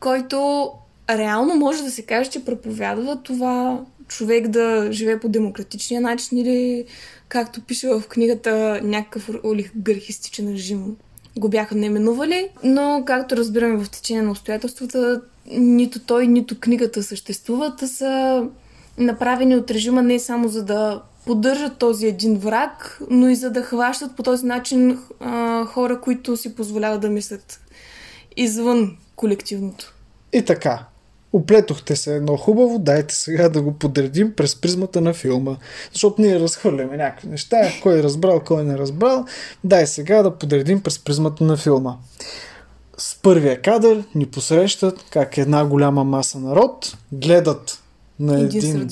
който 0.00 0.70
реално 1.10 1.54
може 1.54 1.82
да 1.82 1.90
се 1.90 2.02
каже, 2.02 2.30
че 2.30 2.44
проповядва 2.44 3.22
това 3.22 3.80
човек 4.08 4.48
да 4.48 4.88
живее 4.92 5.20
по 5.20 5.28
демократичния 5.28 6.00
начин 6.00 6.38
или, 6.38 6.84
както 7.28 7.60
пише 7.60 7.88
в 7.88 8.02
книгата, 8.08 8.80
някакъв 8.82 9.30
олигархистичен 9.44 10.52
режим 10.52 10.96
го 11.38 11.48
бяха 11.48 11.74
наименували, 11.74 12.48
но 12.64 13.02
както 13.06 13.36
разбираме 13.36 13.84
в 13.84 13.90
течение 13.90 14.22
на 14.22 14.30
обстоятелствата, 14.30 15.20
нито 15.50 15.98
той, 15.98 16.26
нито 16.26 16.60
книгата 16.60 17.02
съществуват, 17.02 17.82
а 17.82 17.88
са 17.88 18.44
направени 18.98 19.56
от 19.56 19.70
режима 19.70 20.02
не 20.02 20.18
само 20.18 20.48
за 20.48 20.64
да 20.64 21.02
поддържат 21.26 21.78
този 21.78 22.06
един 22.06 22.38
враг, 22.38 23.00
но 23.10 23.28
и 23.28 23.36
за 23.36 23.50
да 23.50 23.62
хващат 23.62 24.16
по 24.16 24.22
този 24.22 24.46
начин 24.46 24.98
а, 25.20 25.64
хора, 25.64 26.00
които 26.00 26.36
си 26.36 26.54
позволяват 26.54 27.00
да 27.00 27.10
мислят 27.10 27.60
извън 28.36 28.96
колективното. 29.16 29.94
И 30.32 30.44
така. 30.44 30.86
Оплетохте 31.36 31.96
се 31.96 32.16
едно 32.16 32.36
хубаво, 32.36 32.78
дайте 32.78 33.14
сега 33.14 33.48
да 33.48 33.62
го 33.62 33.72
подредим 33.72 34.32
през 34.32 34.56
призмата 34.56 35.00
на 35.00 35.14
филма. 35.14 35.56
Защото 35.92 36.22
ние 36.22 36.40
разхвърляме 36.40 36.96
някакви 36.96 37.28
неща, 37.28 37.72
кой 37.82 37.98
е 37.98 38.02
разбрал, 38.02 38.40
кой 38.40 38.64
не 38.64 38.74
е 38.74 38.78
разбрал. 38.78 39.24
Дай 39.64 39.86
сега 39.86 40.22
да 40.22 40.38
подредим 40.38 40.82
през 40.82 40.98
призмата 40.98 41.44
на 41.44 41.56
филма. 41.56 41.96
С 42.98 43.18
първия 43.22 43.62
кадър 43.62 44.04
ни 44.14 44.26
посрещат 44.26 45.04
как 45.10 45.38
една 45.38 45.64
голяма 45.64 46.04
маса 46.04 46.38
народ 46.38 46.96
гледат 47.12 47.82
на 48.20 48.40
Един, 48.40 48.88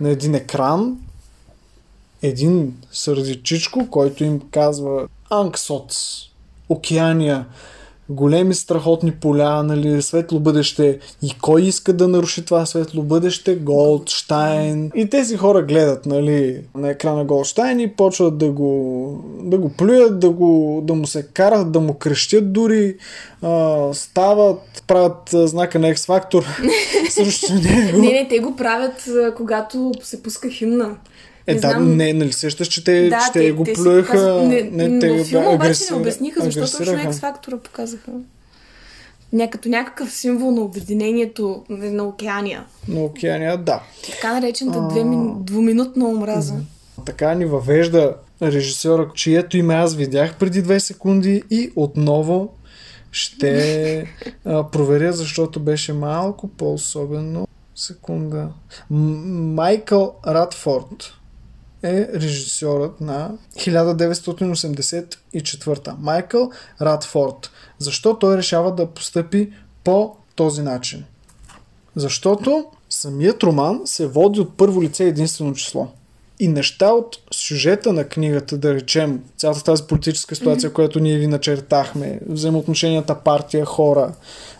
на 0.00 0.10
един 0.10 0.34
екран 0.34 0.98
един 2.22 2.76
сърдичичко, 2.92 3.90
който 3.90 4.24
им 4.24 4.40
казва 4.50 5.08
Анксоц, 5.30 5.94
океания, 6.68 7.46
големи 8.08 8.54
страхотни 8.54 9.12
поля, 9.12 9.62
нали, 9.62 10.02
светло 10.02 10.40
бъдеще. 10.40 10.98
И 11.22 11.34
кой 11.42 11.62
иска 11.62 11.92
да 11.92 12.08
наруши 12.08 12.44
това 12.44 12.66
светло 12.66 13.02
бъдеще? 13.02 13.54
Голдштайн. 13.54 14.90
И 14.94 15.10
тези 15.10 15.36
хора 15.36 15.62
гледат 15.62 16.06
нали, 16.06 16.60
на 16.74 16.90
екрана 16.90 17.24
Голдштайн 17.24 17.80
и 17.80 17.96
почват 17.96 18.38
да 18.38 18.50
го, 18.50 19.24
да 19.42 19.58
го 19.58 19.68
плюят, 19.68 20.20
да, 20.20 20.30
го, 20.30 20.80
да 20.84 20.94
му 20.94 21.06
се 21.06 21.26
карат, 21.26 21.72
да 21.72 21.80
му 21.80 21.94
крещят 21.94 22.52
дори, 22.52 22.96
а, 23.42 23.88
стават, 23.94 24.84
правят 24.86 25.34
а, 25.34 25.46
знака 25.46 25.78
на 25.78 25.86
X-Factor 25.86 26.44
срещу 27.10 27.54
него. 27.54 27.98
Не, 27.98 28.12
не, 28.12 28.28
те 28.28 28.38
го 28.38 28.56
правят, 28.56 29.08
когато 29.36 29.92
се 30.02 30.22
пуска 30.22 30.50
химна. 30.50 30.96
Е, 31.46 31.54
Не 31.54 31.60
да, 31.60 31.70
знам. 31.70 31.96
не, 31.96 32.12
нали 32.12 32.32
сещаш, 32.32 32.68
че 32.68 32.84
те, 32.84 33.08
Да, 33.08 33.18
че 33.26 33.32
те, 33.32 33.52
го 33.52 33.64
те 33.64 33.72
плюеха. 33.72 34.42
не, 34.42 34.62
не, 34.62 34.98
те 34.98 35.10
във 35.10 35.26
филма 35.26 35.48
обаче 35.48 35.70
агресира- 35.70 35.90
не 35.90 36.00
обясниха, 36.00 36.40
защо 36.42 36.60
точно. 36.60 36.94
X 36.94 37.12
фактора 37.12 37.56
показаха. 37.56 38.10
Ня, 39.32 39.50
като 39.50 39.68
някакъв 39.68 40.12
символ 40.12 40.50
на 40.50 40.60
обединението 40.60 41.64
на, 41.68 42.04
океания. 42.04 42.64
На 42.88 43.00
океания, 43.00 43.58
да. 43.58 43.82
Така 44.06 44.32
наречената 44.34 44.78
мин- 44.78 45.34
двуминутна 45.36 46.08
омраза. 46.08 46.54
Така 47.06 47.34
ни 47.34 47.44
въвежда 47.44 48.14
режисьора, 48.42 49.10
чието 49.14 49.56
име 49.56 49.74
аз 49.74 49.94
видях 49.94 50.34
преди 50.34 50.62
две 50.62 50.80
секунди 50.80 51.42
и 51.50 51.72
отново 51.76 52.48
ще 53.10 54.04
а, 54.44 54.64
проверя, 54.64 55.12
защото 55.12 55.60
беше 55.60 55.92
малко 55.92 56.48
по-особено. 56.48 57.48
Секунда. 57.74 58.48
Майкъл 58.90 60.14
Радфорд 60.26 61.12
е 61.88 62.08
режисьорът 62.14 63.00
на 63.00 63.30
1984. 63.56 65.94
Майкъл 65.98 66.50
Радфорд. 66.80 67.50
Защо 67.78 68.18
той 68.18 68.36
решава 68.36 68.74
да 68.74 68.86
постъпи 68.86 69.52
по 69.84 70.16
този 70.34 70.62
начин? 70.62 71.04
Защото 71.96 72.66
самият 72.90 73.42
роман 73.42 73.80
се 73.84 74.06
води 74.06 74.40
от 74.40 74.56
първо 74.56 74.82
лице 74.82 75.04
единствено 75.04 75.54
число. 75.54 75.88
И 76.40 76.48
неща 76.48 76.92
от 76.92 77.16
сюжета 77.34 77.92
на 77.92 78.04
книгата, 78.04 78.58
да 78.58 78.74
речем, 78.74 79.22
цялата 79.36 79.64
тази 79.64 79.82
политическа 79.82 80.34
ситуация, 80.34 80.70
mm-hmm. 80.70 80.74
която 80.74 81.00
ние 81.00 81.18
ви 81.18 81.26
начертахме, 81.26 82.20
взаимоотношенията 82.28 83.14
партия, 83.14 83.64
хора, 83.64 84.12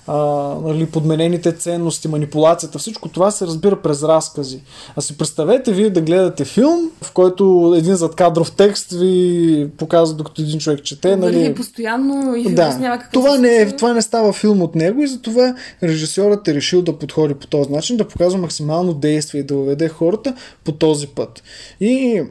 а, 0.07 0.17
нали, 0.65 0.87
подменените 0.87 1.53
ценности, 1.53 2.09
манипулацията, 2.09 2.79
всичко 2.79 3.09
това 3.09 3.31
се 3.31 3.47
разбира 3.47 3.83
през 3.83 4.03
разкази. 4.03 4.61
А 4.97 5.01
си 5.01 5.19
представете 5.19 5.73
вие 5.73 5.91
да 5.91 6.01
гледате 6.01 6.45
филм, 6.45 6.91
в 7.03 7.13
който 7.13 7.75
един 7.77 7.95
задкадров 7.95 8.53
текст 8.53 8.91
ви 8.91 9.69
показва 9.79 10.17
докато 10.17 10.43
един 10.43 10.59
човек 10.59 10.83
чете. 10.83 11.17
Нали... 11.17 11.43
Нали, 11.43 11.55
постоянно 11.55 12.35
и 12.37 12.55
да, 12.55 13.01
това 13.13 13.39
не, 13.39 13.57
е, 13.57 13.77
това 13.77 13.93
не 13.93 14.03
става 14.03 14.33
филм 14.33 14.63
от 14.63 14.75
него 14.75 15.03
и 15.03 15.07
затова 15.07 15.55
режисьорът 15.83 16.49
е 16.49 16.55
решил 16.55 16.83
да 16.83 16.99
подходи 16.99 17.35
по 17.35 17.47
този 17.47 17.71
начин, 17.71 17.97
да 17.97 18.09
показва 18.09 18.39
максимално 18.39 18.95
действие 18.95 19.41
и 19.41 19.45
да 19.45 19.55
въведе 19.55 19.89
хората 19.89 20.35
по 20.65 20.73
този 20.73 21.07
път. 21.07 21.43
И 21.81 22.23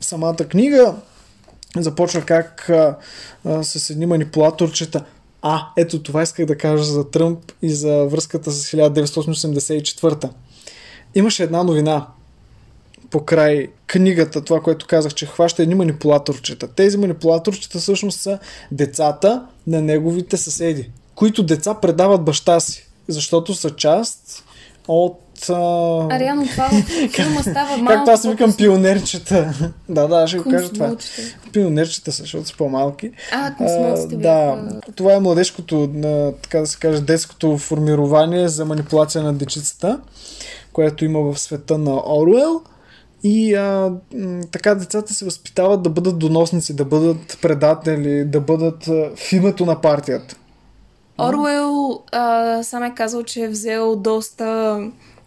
самата 0.00 0.36
книга 0.36 0.94
започва 1.76 2.20
как 2.20 2.70
а, 2.70 2.96
а, 3.44 3.64
с 3.64 3.90
едни 3.90 4.06
манипулаторчета 4.06 5.04
а, 5.48 5.68
ето 5.76 6.02
това 6.02 6.22
исках 6.22 6.46
да 6.46 6.58
кажа 6.58 6.84
за 6.84 7.10
Тръмп 7.10 7.52
и 7.62 7.70
за 7.70 8.04
връзката 8.04 8.50
с 8.50 8.70
1984. 8.70 10.30
Имаше 11.14 11.42
една 11.42 11.62
новина 11.62 12.06
покрай 13.10 13.68
книгата, 13.86 14.44
това, 14.44 14.60
което 14.60 14.86
казах, 14.86 15.14
че 15.14 15.26
хваща 15.26 15.62
едни 15.62 15.74
манипулаторчета. 15.74 16.68
Тези 16.68 16.96
манипулаторчета 16.98 17.78
всъщност 17.78 18.20
са 18.20 18.38
децата 18.72 19.46
на 19.66 19.82
неговите 19.82 20.36
съседи, 20.36 20.90
които 21.14 21.42
деца 21.42 21.74
предават 21.74 22.24
баща 22.24 22.60
си, 22.60 22.88
защото 23.08 23.54
са 23.54 23.76
част 23.76 24.44
от 24.88 25.20
А... 25.48 25.52
А 26.10 26.18
реално 26.18 26.46
това 26.46 26.68
в 26.68 27.08
филма 27.12 27.42
става 27.42 27.76
малко 27.76 27.86
Както 27.86 28.10
аз 28.10 28.26
викам 28.26 28.56
пионерчета. 28.56 29.54
да, 29.88 30.08
да, 30.08 30.26
ще 30.28 30.38
го 30.38 30.50
кажа 30.50 30.72
това. 30.72 30.96
Пионерчета 31.52 32.10
защото 32.10 32.48
са 32.48 32.56
по-малки. 32.56 33.10
А, 33.32 33.52
А, 33.60 34.06
да, 34.06 34.68
това 34.94 35.14
е 35.14 35.20
младежкото, 35.20 35.90
така 36.42 36.60
да 36.60 36.66
се 36.66 36.78
каже, 36.78 37.00
детското 37.00 37.58
формирование 37.58 38.48
за 38.48 38.64
манипулация 38.64 39.24
на 39.24 39.34
дечицата, 39.34 40.00
което 40.72 41.04
има 41.04 41.20
в 41.20 41.38
света 41.38 41.78
на 41.78 41.94
Оруел. 42.06 42.60
И 43.22 43.54
а, 43.54 43.92
така 44.50 44.74
децата 44.74 45.14
се 45.14 45.24
възпитават 45.24 45.82
да 45.82 45.90
бъдат 45.90 46.18
доносници, 46.18 46.76
да 46.76 46.84
бъдат 46.84 47.38
предатели, 47.42 48.24
да 48.24 48.40
бъдат 48.40 48.88
а, 48.88 49.10
в 49.16 49.32
името 49.32 49.66
на 49.66 49.80
партията. 49.80 50.36
Оруел 51.18 52.02
а, 52.12 52.62
сам 52.62 52.82
е 52.82 52.94
казал, 52.94 53.22
че 53.22 53.44
е 53.44 53.48
взел 53.48 53.96
доста 53.96 54.78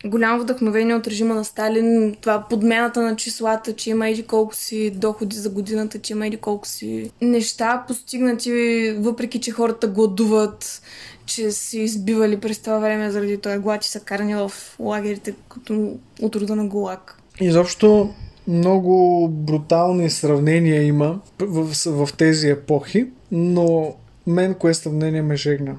голямо 0.05 0.41
вдъхновение 0.41 0.95
от 0.95 1.07
режима 1.07 1.35
на 1.35 1.45
Сталин. 1.45 2.15
Това 2.21 2.45
подмяната 2.49 3.01
на 3.01 3.15
числата, 3.15 3.73
че 3.73 3.89
има 3.89 4.09
еди 4.09 4.23
колко 4.23 4.55
си 4.55 4.89
доходи 4.89 5.35
за 5.35 5.49
годината, 5.49 5.99
че 5.99 6.13
има 6.13 6.27
еди 6.27 6.37
колко 6.37 6.67
си 6.67 7.11
неща 7.21 7.83
постигнати, 7.87 8.51
въпреки 8.99 9.39
че 9.39 9.51
хората 9.51 9.87
гладуват, 9.87 10.81
че 11.25 11.51
си 11.51 11.79
избивали 11.79 12.39
през 12.39 12.59
това 12.59 12.79
време 12.79 13.11
заради 13.11 13.37
този 13.37 13.57
глад 13.57 13.85
и 13.85 13.89
са 13.89 13.99
карани 13.99 14.35
в 14.35 14.51
лагерите 14.79 15.33
като 15.49 15.93
от 16.21 16.35
рода 16.35 16.55
на 16.55 16.67
Гулаг. 16.67 17.21
Изобщо 17.41 18.13
много 18.47 19.27
брутални 19.29 20.09
сравнения 20.09 20.83
има 20.83 21.19
в, 21.39 21.73
в, 21.73 22.05
в 22.05 22.13
тези 22.17 22.49
епохи, 22.49 23.07
но 23.31 23.95
мен 24.27 24.53
кое 24.53 24.73
сравнение 24.73 25.21
ме 25.21 25.35
жегна. 25.35 25.75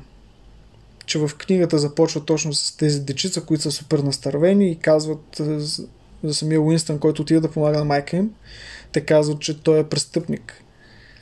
Че 1.10 1.18
в 1.18 1.30
книгата 1.38 1.78
започва 1.78 2.24
точно 2.24 2.52
с 2.52 2.76
тези 2.76 3.00
дечица, 3.00 3.40
които 3.40 3.62
са 3.62 3.70
супер 3.70 3.98
настървени 3.98 4.70
и 4.70 4.76
казват 4.76 5.40
е, 5.40 5.58
за, 5.58 6.34
самия 6.34 6.60
Уинстън, 6.60 6.98
който 6.98 7.22
отива 7.22 7.40
да 7.40 7.50
помага 7.50 7.78
на 7.78 7.84
майка 7.84 8.16
им, 8.16 8.30
те 8.92 9.00
казват, 9.00 9.40
че 9.40 9.62
той 9.62 9.78
е 9.78 9.84
престъпник. 9.84 10.64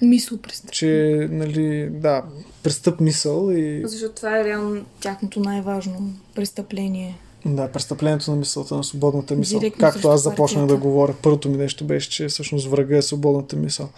Мисъл 0.02 0.38
през 0.38 0.62
Че, 0.70 1.28
нали, 1.30 1.88
да, 1.90 2.22
престъп 2.62 3.00
мисъл 3.00 3.50
и 3.50 3.82
Защото 3.84 4.14
това 4.14 4.40
е 4.40 4.44
реално 4.44 4.84
тяхното 5.00 5.40
най-важно 5.40 6.12
престъпление. 6.34 7.18
Да, 7.46 7.68
престъплението 7.68 8.30
на 8.30 8.36
мисълта 8.36 8.76
на 8.76 8.84
свободната 8.84 9.36
мисъл. 9.36 9.60
Директно 9.60 9.80
Както 9.80 10.08
аз 10.08 10.22
започнах 10.22 10.62
да 10.62 10.66
партията. 10.66 10.88
говоря. 10.88 11.14
Първото 11.22 11.48
ми 11.48 11.56
нещо 11.56 11.84
беше, 11.84 12.10
че 12.10 12.28
всъщност 12.28 12.66
врага 12.66 12.96
е 12.96 13.02
свободната 13.02 13.56
мисъл. 13.56 13.88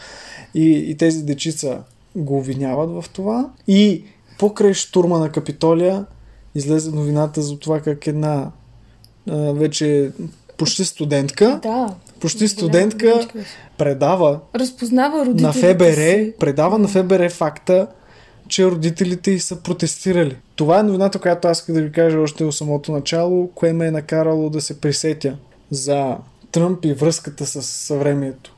И, 0.54 0.70
и 0.90 0.97
тези 0.97 1.23
дечица 1.23 1.82
го 2.16 2.38
обвиняват 2.38 2.90
в 2.90 3.04
това. 3.12 3.50
И 3.68 4.04
покрай 4.40 4.75
штурма 4.75 5.18
на 5.18 5.32
Капитолия 5.32 6.04
излезе 6.54 6.90
новината 6.90 7.42
за 7.42 7.59
това 7.59 7.80
как 7.80 8.06
една 8.06 8.50
а, 9.30 9.37
вече 9.37 10.11
почти 10.56 10.85
студентка, 10.85 11.61
Да. 11.62 11.94
почти 12.20 12.49
студентка 12.49 13.28
предава 13.78 14.40
Разпознава 14.54 15.18
на 15.18 15.25
родителите 15.26 15.75
ФБР, 15.75 15.94
си. 15.94 16.35
предава 16.38 16.78
на 16.78 16.88
ФБР 16.88 17.30
факта, 17.30 17.87
че 18.49 18.66
родителите 18.66 19.30
й 19.30 19.40
са 19.40 19.56
протестирали. 19.56 20.37
Това 20.56 20.80
е 20.80 20.82
новината, 20.82 21.18
която 21.18 21.49
аз 21.49 21.59
исках 21.59 21.75
да 21.75 21.82
ви 21.82 21.92
кажа 21.92 22.18
още 22.18 22.44
от 22.44 22.54
самото 22.54 22.92
начало, 22.92 23.49
кое 23.54 23.73
ме 23.73 23.87
е 23.87 23.90
накарало 23.90 24.50
да 24.50 24.61
се 24.61 24.80
присетя 24.80 25.37
за 25.70 26.16
Тръмп 26.52 26.85
и 26.85 26.92
връзката 26.92 27.47
с 27.47 27.62
съвремието. 27.62 28.54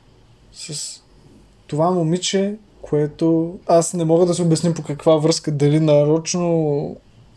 С 0.53 1.01
това 1.67 1.91
момиче, 1.91 2.55
което 2.83 3.57
аз 3.67 3.93
не 3.93 4.05
мога 4.05 4.25
да 4.25 4.33
се 4.33 4.41
обясня 4.41 4.73
по 4.73 4.83
каква 4.83 5.17
връзка, 5.17 5.51
дали 5.51 5.79
нарочно 5.79 6.95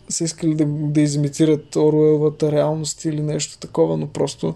са 0.09 0.25
искали 0.25 0.55
да, 0.55 0.65
да 0.67 1.00
изимитират 1.00 1.76
Оруелвата 1.76 2.53
реалност 2.53 3.05
или 3.05 3.23
нещо 3.23 3.59
такова, 3.59 3.97
но 3.97 4.07
просто 4.07 4.55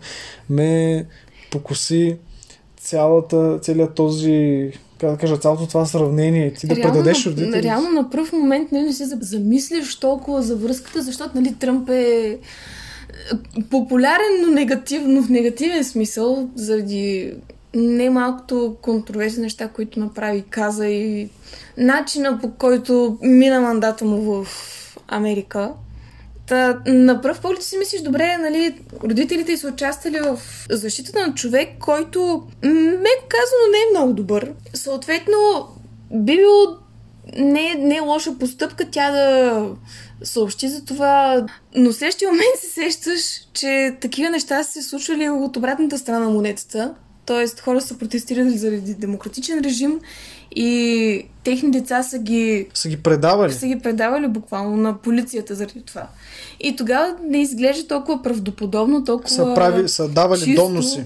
ме 0.51 1.07
покоси 1.51 2.17
цялата, 2.77 3.59
целият 3.63 3.95
този, 3.95 4.71
как 4.99 5.11
да 5.11 5.17
кажа, 5.17 5.39
цялото 5.39 5.67
това 5.67 5.87
сравнение. 5.87 6.53
Ти 6.53 6.67
да 6.67 6.75
предадеш 6.75 7.25
на, 7.25 7.31
родителите. 7.31 7.63
реално 7.63 7.91
на 7.91 8.11
пръв 8.11 8.33
момент 8.33 8.73
нали, 8.73 8.83
не 8.83 8.93
се 8.93 9.05
замислиш 9.21 9.97
толкова 9.97 10.43
за 10.43 10.57
връзката, 10.57 11.03
защото 11.03 11.31
нали, 11.35 11.55
Тръмп 11.55 11.89
е 11.89 12.39
е, 13.11 13.63
популярен, 13.71 14.41
но 14.43 14.53
негативно, 14.53 15.23
в 15.23 15.31
негативен 15.31 15.85
смисъл, 15.85 16.49
заради 16.55 17.33
немалкото 17.75 18.77
контроверсни 18.83 19.43
неща, 19.43 19.69
които 19.69 20.01
направи 20.01 20.45
каза 20.51 20.87
и 20.87 21.31
начина 21.77 22.39
по 22.41 22.51
който 22.51 23.19
мина 23.23 23.61
мандата 23.61 24.05
му 24.05 24.21
в 24.21 24.47
Америка. 25.09 25.73
Та, 26.47 26.81
на 26.87 27.21
пръв 27.21 27.41
поглед 27.41 27.63
си 27.63 27.79
мислиш, 27.79 28.01
добре, 28.01 28.37
нали, 28.39 28.79
родителите 29.05 29.57
са 29.57 29.69
участвали 29.69 30.21
в 30.21 30.39
защитата 30.71 31.27
на 31.27 31.35
човек, 31.35 31.69
който, 31.81 32.43
меко 32.63 33.25
казано, 33.29 33.71
не 33.73 33.79
е 33.79 33.91
много 33.91 34.13
добър. 34.13 34.53
Съответно, 34.75 35.69
би 36.13 36.37
било 36.37 36.77
не, 37.37 37.75
не 37.75 37.97
е 37.97 38.01
лоша 38.01 38.39
постъпка 38.39 38.91
тя 38.91 39.11
да 39.11 39.67
съобщи 40.23 40.69
за 40.69 40.85
това, 40.85 41.47
но 41.77 41.91
в 41.91 41.95
следващия 41.95 42.31
момент 42.31 42.57
се 42.61 42.71
сещаш, 42.71 43.49
че 43.53 43.97
такива 44.01 44.31
неща 44.31 44.65
са 44.65 44.73
се 44.73 44.83
случвали 44.83 45.29
от 45.29 45.57
обратната 45.57 45.99
страна 45.99 46.19
на 46.19 46.31
монетата. 46.31 46.95
Тоест, 47.27 47.61
хора 47.61 47.81
са 47.81 47.99
протестирали 47.99 48.59
заради 48.59 48.95
демократичен 48.95 49.61
режим 49.65 50.01
и 50.51 51.27
техни 51.45 51.71
деца 51.71 52.03
са 52.03 52.19
ги 52.19 52.69
Са 52.75 52.89
ги 52.89 52.97
предавали. 52.97 53.53
са 53.53 53.67
ги 53.67 53.79
предавали 53.79 54.29
буквално 54.29 54.77
на 54.77 54.99
полицията 54.99 55.55
заради 55.55 55.83
това. 55.83 56.09
И 56.61 56.77
тогава 56.77 57.17
не 57.25 57.43
изглежда 57.43 57.87
толкова 57.87 58.23
правдоподобно, 58.23 59.05
толкова 59.05 59.31
Са, 59.31 59.53
прави, 59.55 59.89
са 59.89 60.09
давали 60.09 60.41
чисто, 60.41 60.63
доноси. 60.63 61.05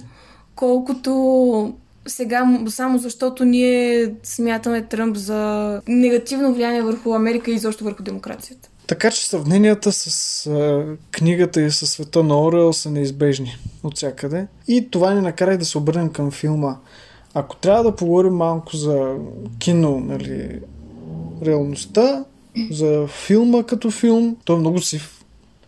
колкото 0.54 1.74
сега, 2.06 2.58
само 2.68 2.98
защото 2.98 3.44
ние 3.44 4.14
смятаме 4.22 4.82
Тръмп 4.82 5.16
за 5.16 5.80
негативно 5.88 6.54
влияние 6.54 6.82
върху 6.82 7.14
Америка 7.14 7.50
и 7.50 7.54
изобщо 7.54 7.84
върху 7.84 8.02
демокрацията. 8.02 8.68
Така 8.86 9.10
че 9.10 9.26
сравненията 9.26 9.92
с 9.92 10.46
а, 10.46 10.84
книгата 11.10 11.60
и 11.60 11.70
със 11.70 11.90
света 11.90 12.22
на 12.22 12.40
Орел 12.40 12.72
са 12.72 12.90
неизбежни 12.90 13.56
от 13.82 13.96
всякъде. 13.96 14.46
И 14.68 14.90
това 14.90 15.14
ни 15.14 15.20
накара 15.20 15.54
и 15.54 15.58
да 15.58 15.64
се 15.64 15.78
обърнем 15.78 16.08
към 16.08 16.30
филма. 16.30 16.76
Ако 17.34 17.56
трябва 17.56 17.82
да 17.82 17.96
поговорим 17.96 18.32
малко 18.32 18.76
за 18.76 19.16
кино, 19.58 20.00
нали, 20.00 20.60
реалността, 21.46 22.24
за 22.70 23.06
филма 23.26 23.62
като 23.62 23.90
филм, 23.90 24.36
той 24.44 24.56
е 24.56 24.58
много 24.58 24.80
сив. 24.80 25.24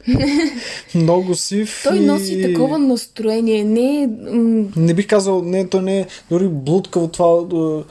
много 0.95 1.35
сив. 1.35 1.81
Той 1.85 1.97
и... 1.97 2.01
носи 2.01 2.43
такова 2.43 2.79
настроение, 2.79 3.65
не 3.65 4.03
е 4.03 4.09
Не 4.77 4.95
бих 4.95 5.07
казал, 5.07 5.43
не, 5.43 5.69
той 5.69 5.83
не 5.83 6.01
е 6.01 6.07
дори 6.31 6.49
блудкаво 6.49 7.09
това. 7.09 7.59
а, 7.59 7.85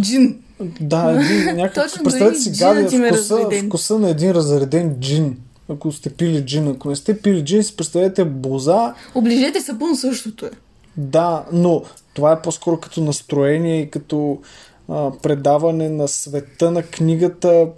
джин. 0.00 0.38
Да, 0.60 1.10
един 1.24 1.56
някакъв... 1.56 1.84
Точно, 1.84 2.04
Представете 2.04 2.38
си 2.38 2.50
гаде 2.50 3.08
вкуса, 3.08 3.48
вкуса 3.66 3.98
на 3.98 4.10
един 4.10 4.30
разреден 4.30 4.96
джин. 5.00 5.36
Ако 5.68 5.92
сте 5.92 6.10
пили 6.10 6.44
джин, 6.44 6.68
ако 6.68 6.88
не 6.88 6.96
сте 6.96 7.18
пили 7.18 7.44
джин, 7.44 7.62
си 7.62 7.76
представете 7.76 8.24
боза. 8.24 8.94
Оближете 9.14 9.60
сапун 9.60 9.96
същото 9.96 10.46
е. 10.46 10.50
Да, 10.96 11.44
но 11.52 11.82
това 12.14 12.32
е 12.32 12.42
по-скоро 12.42 12.80
като 12.80 13.00
настроение 13.00 13.80
и 13.80 13.90
като 13.90 14.38
а, 14.88 15.10
предаване 15.22 15.88
на 15.88 16.08
света 16.08 16.70
на 16.70 16.82
книгата 16.82 17.68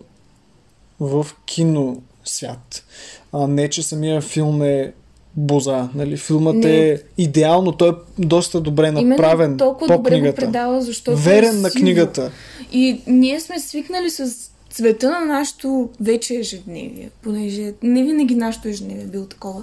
в 1.00 1.26
кино 1.44 2.02
свят. 2.24 2.84
А 3.32 3.46
не, 3.46 3.70
че 3.70 3.82
самия 3.82 4.20
филм 4.20 4.62
е 4.62 4.92
боза. 5.40 5.88
Нали? 5.94 6.16
Филмът 6.16 6.56
Не. 6.56 6.88
е 6.88 6.98
идеално, 7.18 7.72
той 7.72 7.88
е 7.88 7.92
доста 8.18 8.60
добре 8.60 8.90
направен 8.90 9.44
Именно 9.44 9.58
толкова 9.58 9.86
по 9.86 9.96
добре 9.96 10.10
го 10.10 10.16
книгата. 10.16 10.40
предава, 10.40 10.82
защото 10.82 11.16
Верен 11.18 11.56
е 11.56 11.60
на 11.60 11.70
книгата. 11.70 12.30
И 12.72 13.00
ние 13.06 13.40
сме 13.40 13.58
свикнали 13.58 14.10
с 14.10 14.50
цвета 14.70 15.10
на 15.10 15.20
нашето 15.20 15.90
вече 16.00 16.34
ежедневие, 16.34 17.10
понеже 17.22 17.72
не 17.82 18.02
винаги 18.02 18.34
нашето 18.34 18.68
ежедневие 18.68 19.04
е 19.04 19.06
било 19.06 19.24
такова. 19.24 19.62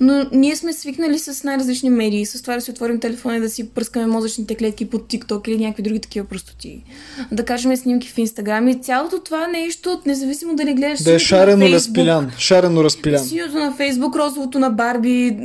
Но 0.00 0.26
ние 0.32 0.56
сме 0.56 0.72
свикнали 0.72 1.18
с 1.18 1.44
най-различни 1.44 1.90
медии, 1.90 2.26
с 2.26 2.42
това 2.42 2.54
да 2.54 2.60
си 2.60 2.70
отворим 2.70 3.00
телефона 3.00 3.36
и 3.36 3.40
да 3.40 3.50
си 3.50 3.68
пръскаме 3.68 4.06
мозъчните 4.06 4.54
клетки 4.54 4.90
под 4.90 5.12
TikTok 5.12 5.48
или 5.48 5.64
някакви 5.64 5.82
други 5.82 6.00
такива 6.00 6.26
простоти. 6.26 6.84
Да 7.32 7.44
кажем 7.44 7.76
снимки 7.76 8.08
в 8.08 8.18
Инстаграм 8.18 8.68
и 8.68 8.74
цялото 8.74 9.20
това 9.20 9.46
нещо, 9.46 10.00
независимо 10.06 10.54
дали 10.54 10.74
гледаш 10.74 11.02
Да 11.02 11.14
е 11.14 11.18
шарено 11.18 11.68
разпилян. 11.68 12.30
Шарено 12.38 12.84
разпилян. 12.84 13.24
Синьото 13.24 13.58
на 13.58 13.74
Фейсбук, 13.74 14.16
розовото 14.16 14.58
на 14.58 14.70
Барби, 14.70 15.38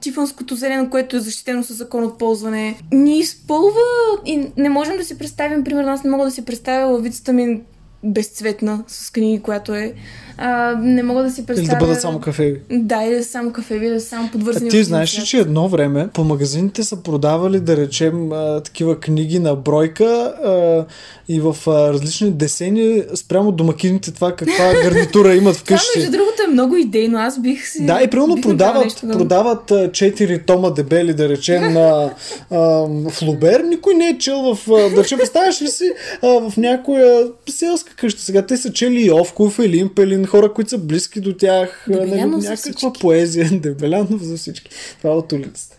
тифанското 0.00 0.56
зелено, 0.56 0.90
което 0.90 1.16
е 1.16 1.20
защитено 1.20 1.62
със 1.62 1.76
закон 1.76 2.04
от 2.04 2.18
ползване. 2.18 2.78
Ни 2.92 3.18
изпълва 3.18 3.80
и 4.26 4.46
не 4.56 4.68
можем 4.68 4.96
да 4.96 5.04
си 5.04 5.18
представим, 5.18 5.64
примерно 5.64 5.92
аз 5.92 6.04
не 6.04 6.10
мога 6.10 6.24
да 6.24 6.30
си 6.30 6.44
представя 6.44 6.86
лавицата 6.92 7.32
ми 7.32 7.60
безцветна 8.04 8.84
с 8.86 9.10
книги, 9.10 9.42
която 9.42 9.74
е. 9.74 9.94
А, 10.36 10.76
не 10.80 11.02
мога 11.02 11.22
да 11.22 11.30
си 11.30 11.46
представя... 11.46 11.72
Или 11.72 11.78
да 11.78 11.86
бъдат 11.86 12.00
само 12.00 12.20
кафеви. 12.20 12.60
Да, 12.70 13.02
или 13.04 13.14
да 13.14 13.24
са 13.24 13.30
само 13.30 13.52
кафеви, 13.52 13.88
да 13.88 14.00
са 14.00 14.06
само 14.06 14.30
подвързани. 14.30 14.68
А 14.68 14.70
ти 14.70 14.84
знаеш 14.84 15.18
ли, 15.18 15.24
че 15.24 15.38
едно 15.38 15.68
време 15.68 16.08
по 16.14 16.24
магазините 16.24 16.82
са 16.82 16.96
продавали, 16.96 17.60
да 17.60 17.76
речем, 17.76 18.32
а, 18.32 18.60
такива 18.60 19.00
книги 19.00 19.38
на 19.38 19.54
бройка 19.56 20.04
а, 20.04 20.84
и 21.28 21.40
в 21.40 21.56
а, 21.66 21.92
различни 21.92 22.30
десени 22.30 23.02
спрямо 23.14 23.52
домакините 23.52 24.12
това 24.12 24.36
каква 24.36 24.72
гарнитура 24.82 25.34
имат 25.34 25.54
Това, 25.54 25.64
вкъщи. 25.64 25.98
между 25.98 26.12
другото, 26.12 26.42
е 26.48 26.52
много 26.52 26.76
идейно. 26.76 27.18
Аз 27.18 27.40
бих 27.40 27.68
си... 27.68 27.86
Да, 27.86 28.02
и 28.02 28.10
примерно 28.10 28.40
продават, 28.40 28.84
нещо 28.84 29.00
подобно. 29.00 29.18
продават 29.18 29.70
а, 29.70 29.88
4 29.88 30.46
тома 30.46 30.70
дебели, 30.70 31.14
да 31.14 31.28
речем, 31.28 31.72
на 31.72 32.10
а, 32.50 32.86
Флубер. 33.10 33.60
Никой 33.60 33.94
не 33.94 34.08
е 34.08 34.18
чел 34.18 34.54
в... 34.54 34.58
Да 34.94 35.02
речем, 35.02 35.18
представяш 35.18 35.62
ли 35.62 35.68
си 35.68 35.92
а, 36.22 36.50
в 36.50 36.56
някоя 36.56 37.26
селска 37.48 37.91
къща 38.02 38.22
сега? 38.22 38.46
Те 38.46 38.56
са 38.56 38.72
чели 38.72 39.12
Овков, 39.12 39.58
Елин 39.58 39.88
Пелин, 39.88 40.26
хора, 40.26 40.52
които 40.52 40.70
са 40.70 40.78
близки 40.78 41.20
до 41.20 41.36
тях. 41.36 41.86
а, 41.88 41.92
Дебелянов 41.92 42.44
някаква 42.44 42.92
поезия. 42.92 43.48
Дебелянов 43.60 44.22
за 44.22 44.36
всички. 44.36 44.70
Това 44.98 45.14
е 45.14 45.16
от 45.16 45.32
улицата. 45.32 45.76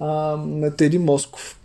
А, 0.00 0.36
на 0.46 0.76
Теди 0.76 0.98
Москов. 0.98 1.56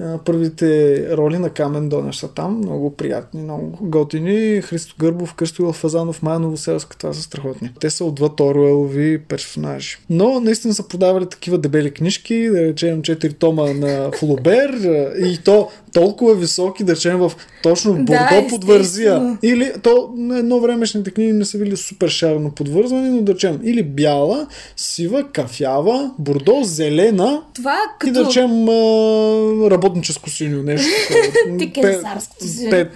А, 0.00 0.18
Първите 0.24 0.68
роли 1.16 1.38
на 1.38 1.50
Камен 1.50 1.88
Донеш 1.88 2.16
са 2.16 2.28
там, 2.28 2.56
много 2.58 2.96
приятни, 2.96 3.42
много 3.42 3.78
готини. 3.80 4.60
Христо 4.62 4.94
Гърбов, 4.98 5.34
Кръстоил 5.34 5.72
Фазанов, 5.72 6.22
Майя 6.22 6.38
Новоселска, 6.38 6.96
това 6.98 7.12
са 7.12 7.22
страхотни. 7.22 7.70
Те 7.80 7.90
са 7.90 8.04
отвъд 8.04 8.40
Оруелови 8.40 9.18
персонажи. 9.18 9.96
Но 10.10 10.40
наистина 10.40 10.74
са 10.74 10.88
продавали 10.88 11.26
такива 11.26 11.58
дебели 11.58 11.90
книжки, 11.90 12.48
да 12.50 12.62
речем 12.62 13.02
4 13.02 13.38
тома 13.38 13.72
на 13.72 14.10
Флобер 14.12 14.70
и 15.18 15.38
то 15.44 15.68
толкова 15.92 16.34
високи, 16.34 16.84
да 16.84 16.92
речем 16.92 17.18
в 17.18 17.32
точно 17.62 17.92
в 17.92 18.04
Да, 18.04 18.28
бордо 18.32 18.48
подвързия. 18.48 19.38
Или 19.42 19.72
то 19.82 20.12
на 20.16 20.38
едно 20.38 20.60
времешните 20.60 21.10
книги 21.10 21.32
не 21.32 21.44
са 21.44 21.58
били 21.58 21.76
супер 21.76 22.08
шарено 22.08 22.50
подвързвани, 22.50 23.10
но 23.10 23.22
да 23.22 23.34
речем 23.34 23.60
или 23.64 23.82
бяла, 23.82 24.46
сива, 24.76 25.24
кафява, 25.32 26.10
бордо, 26.18 26.60
зелена 26.64 27.42
Това 27.54 27.76
и 28.06 28.10
да 28.10 28.18
като... 28.20 28.30
речем 28.30 28.68
а, 28.68 29.70
работническо 29.70 30.30
синьо 30.30 30.62
нещо. 30.62 30.88
такова. 31.08 31.58
Ти 31.58 31.72
Пет- 31.72 31.92
кенсарското 31.92 32.46
синьо. 32.46 32.70
Пет. 32.70 32.92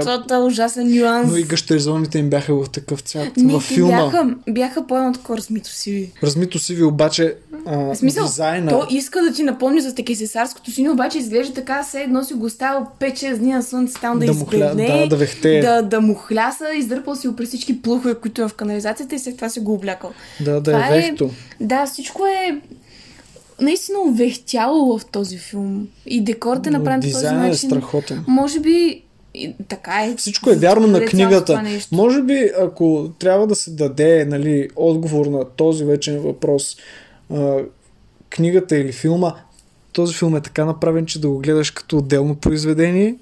Това 0.00 0.22
е 0.30 0.38
ужасен 0.38 0.94
нюанс. 0.98 1.30
Но 1.30 1.36
и 1.36 1.42
гъщеризоните 1.42 2.18
им 2.18 2.30
бяха 2.30 2.54
в 2.54 2.70
такъв 2.70 3.00
цвят. 3.00 3.36
Не, 3.36 3.52
Във 3.52 3.62
филма. 3.62 4.04
бяха, 4.04 4.34
бяха 4.48 4.86
по-едно 4.86 5.12
такова 5.12 5.38
размито 5.38 5.70
си. 5.70 6.12
Размито 6.22 6.58
сиви 6.58 6.82
обаче 6.82 7.34
а, 7.66 7.76
В 7.76 7.96
смисъл, 7.96 8.24
дизайна. 8.24 8.70
то 8.70 8.86
иска 8.90 9.22
да 9.22 9.32
ти 9.32 9.42
напомни 9.42 9.80
за 9.80 9.94
текесесарското 9.94 10.70
синьо, 10.70 10.92
обаче 10.92 11.18
изглежда 11.18 11.54
така, 11.54 11.82
все 11.82 12.00
едно 12.00 12.24
си 12.24 12.34
го 12.34 12.46
оставил 12.46 12.86
5-6 13.00 13.36
дни 13.36 13.52
на 13.52 13.62
слънце 13.62 14.00
там 14.00 14.18
да, 14.18 14.26
Да 14.26 14.32
хля- 14.32 14.36
избледне, 14.36 15.06
да, 15.10 15.16
да 15.16 15.26
да, 15.60 15.82
да 15.82 16.00
му 16.00 16.14
хляса, 16.14 16.64
издърпал 16.78 17.16
си 17.16 17.28
го 17.28 17.44
всички 17.44 17.82
плухове, 17.82 18.14
които 18.14 18.42
е 18.42 18.48
в 18.48 18.54
канализацията 18.54 19.14
и 19.14 19.18
след 19.18 19.36
това 19.36 19.48
си 19.48 19.60
го 19.60 19.74
облякал. 19.74 20.10
Да, 20.40 20.52
да 20.52 20.62
Това 20.62 20.86
е 20.88 20.90
вехто. 20.90 21.30
Да, 21.60 21.86
всичко 21.86 22.26
е 22.26 22.60
наистина 23.60 23.98
увехтяло 23.98 24.98
в 24.98 25.04
този 25.04 25.38
филм. 25.38 25.88
И 26.06 26.24
декорът 26.24 26.66
е 26.66 26.70
направен 26.70 27.00
по 27.00 27.06
този 27.06 27.26
е 27.26 27.30
начин. 27.30 27.70
страхотен. 27.70 28.24
Може 28.26 28.60
би 28.60 29.02
и, 29.34 29.54
така 29.68 30.04
е. 30.04 30.14
Всичко 30.16 30.50
е 30.50 30.54
вярно 30.54 30.86
на 30.86 31.04
книгата. 31.04 31.62
Може 31.92 32.22
би, 32.22 32.50
ако 32.60 33.10
трябва 33.18 33.46
да 33.46 33.54
се 33.54 33.70
даде 33.70 34.24
нали, 34.24 34.68
отговор 34.76 35.26
на 35.26 35.44
този 35.44 35.84
вечен 35.84 36.18
въпрос, 36.18 36.76
а, 37.32 37.58
книгата 38.30 38.76
или 38.76 38.92
филма, 38.92 39.34
този 39.92 40.14
филм 40.14 40.36
е 40.36 40.40
така 40.40 40.64
направен, 40.64 41.06
че 41.06 41.20
да 41.20 41.28
го 41.28 41.38
гледаш 41.38 41.70
като 41.70 41.98
отделно 41.98 42.34
произведение, 42.34 43.16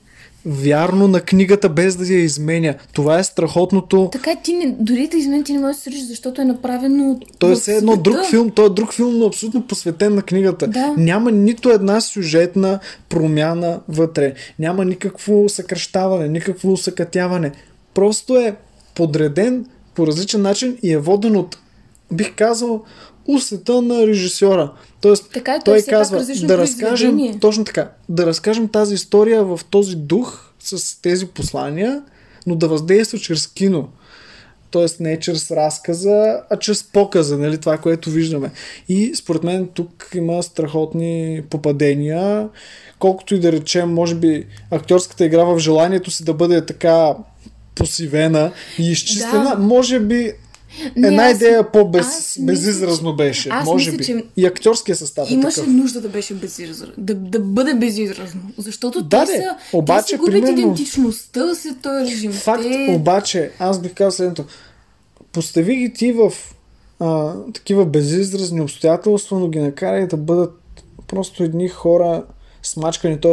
вярно 0.47 1.09
на 1.09 1.21
книгата, 1.21 1.69
без 1.69 1.97
да 1.97 2.07
я 2.07 2.21
изменя. 2.21 2.75
Това 2.93 3.19
е 3.19 3.25
страхотното. 3.25 4.09
Така 4.13 4.31
ти 4.45 4.53
не, 4.55 4.77
дори 4.79 5.09
да 5.09 5.17
измен 5.17 5.45
ти 5.45 5.53
не 5.53 5.59
можеш 5.59 5.83
да 5.85 5.91
се 5.93 6.07
защото 6.07 6.41
е 6.41 6.45
направено 6.45 7.21
Той 7.39 7.53
е 7.53 7.55
все 7.55 7.77
едно 7.77 7.97
друг 7.97 8.17
филм, 8.31 8.51
той 8.51 8.67
е 8.67 8.71
друг 8.71 8.93
филм, 8.93 9.19
но 9.19 9.27
абсолютно 9.27 9.67
посветен 9.67 10.15
на 10.15 10.23
книгата. 10.23 10.67
Да. 10.67 10.95
Няма 10.97 11.31
нито 11.31 11.71
една 11.71 12.01
сюжетна 12.01 12.79
промяна 13.09 13.81
вътре. 13.89 14.35
Няма 14.59 14.85
никакво 14.85 15.49
съкръщаване, 15.49 16.29
никакво 16.29 16.73
усъкътяване. 16.73 17.53
Просто 17.95 18.37
е 18.37 18.57
подреден 18.95 19.67
по 19.95 20.07
различен 20.07 20.43
начин 20.43 20.79
и 20.83 20.93
е 20.93 20.99
воден 20.99 21.37
от, 21.37 21.59
бих 22.13 22.35
казал, 22.37 22.83
усета 23.27 23.83
на 23.83 24.07
режисьора. 24.07 24.73
Тоест, 25.01 25.31
Така 25.33 25.55
е, 25.55 25.59
той 25.65 25.75
той 25.75 25.85
пак 25.85 25.91
казва 25.91 26.47
да 26.47 26.59
разкажем, 26.59 27.39
точно 27.41 27.65
така, 27.65 27.91
да 28.09 28.27
разкажем 28.27 28.69
тази 28.69 28.95
история 28.95 29.45
в 29.45 29.61
този 29.71 29.97
дух, 29.97 30.53
с 30.61 31.03
тези 31.03 31.27
послания, 31.27 32.03
но 32.47 32.57
да 32.57 32.69
въздейства 32.69 33.19
чрез 33.19 33.47
кино. 33.47 33.89
Тоест 34.71 35.01
не 35.01 35.21
чрез 35.21 35.51
разказа, 35.51 36.41
а 36.51 36.57
чрез 36.59 36.85
показа, 36.85 37.39
нали, 37.39 37.59
това, 37.59 37.79
което 37.79 38.11
виждаме. 38.11 38.51
И 38.89 39.13
според 39.15 39.45
мен 39.45 39.69
тук 39.75 40.11
има 40.15 40.43
страхотни 40.43 41.43
попадения, 41.51 42.49
колкото 42.99 43.35
и 43.35 43.41
да 43.41 43.53
речем, 43.53 43.93
може 43.93 44.15
би 44.15 44.47
актьорската 44.71 45.25
игра 45.25 45.45
в 45.45 45.59
желанието 45.59 46.11
си 46.11 46.25
да 46.25 46.35
бъде 46.35 46.67
така 46.67 47.15
посивена 47.75 48.53
и 48.79 48.91
изчистена, 48.91 49.57
Да. 49.57 49.57
може 49.57 50.01
би 50.01 50.33
Не, 50.97 51.09
една 51.09 51.25
аз- 51.25 51.35
идея 51.35 51.61
аз 51.61 51.67
по-без, 51.73 52.07
мисля, 52.07 52.43
безизразно 52.45 53.17
беше. 53.17 53.49
аз 53.49 53.67
може 53.67 53.91
мисля, 53.91 53.99
би. 53.99 54.05
че 54.05 54.25
И 54.37 54.47
актьорския 54.47 54.97
състав 54.97 55.31
е 55.31 55.35
Имаше 55.35 55.57
такъв. 55.57 55.73
нужда 55.73 56.01
да 56.01 56.09
беше 56.09 56.35
безизразно. 56.35 56.95
Да, 56.99 57.15
да 57.15 57.41
бъде 57.41 57.75
безизразно. 57.75 58.41
Защото 58.59 59.03
Да, 59.03 59.25
те 59.25 59.33
де, 59.33 59.39
са, 59.39 59.57
обаче, 59.73 60.03
те 60.03 60.09
си 60.09 60.17
губят 60.17 60.33
примерно- 60.35 60.53
идентичността 60.53 61.55
след 61.55 61.81
този 61.81 62.05
режим. 62.07 62.33
Факт, 62.33 62.63
те... 62.63 62.87
обаче, 62.91 63.51
аз 63.59 63.81
бих 63.81 63.95
казал 63.95 64.11
следното. 64.11 64.45
Постави 65.33 65.77
ги 65.77 65.93
ти 65.93 66.13
в 66.13 66.33
а, 67.01 67.33
такива 67.45 67.87
безизразни 67.87 68.61
обстоятелства, 68.61 69.39
но 69.39 69.49
ги 69.49 69.59
накарай 69.59 70.07
да 70.07 70.17
бъдат 70.17 70.59
просто 71.07 71.43
едни 71.43 71.69
хора 71.69 72.23
смачкани. 72.63 73.21
Т.е. 73.21 73.33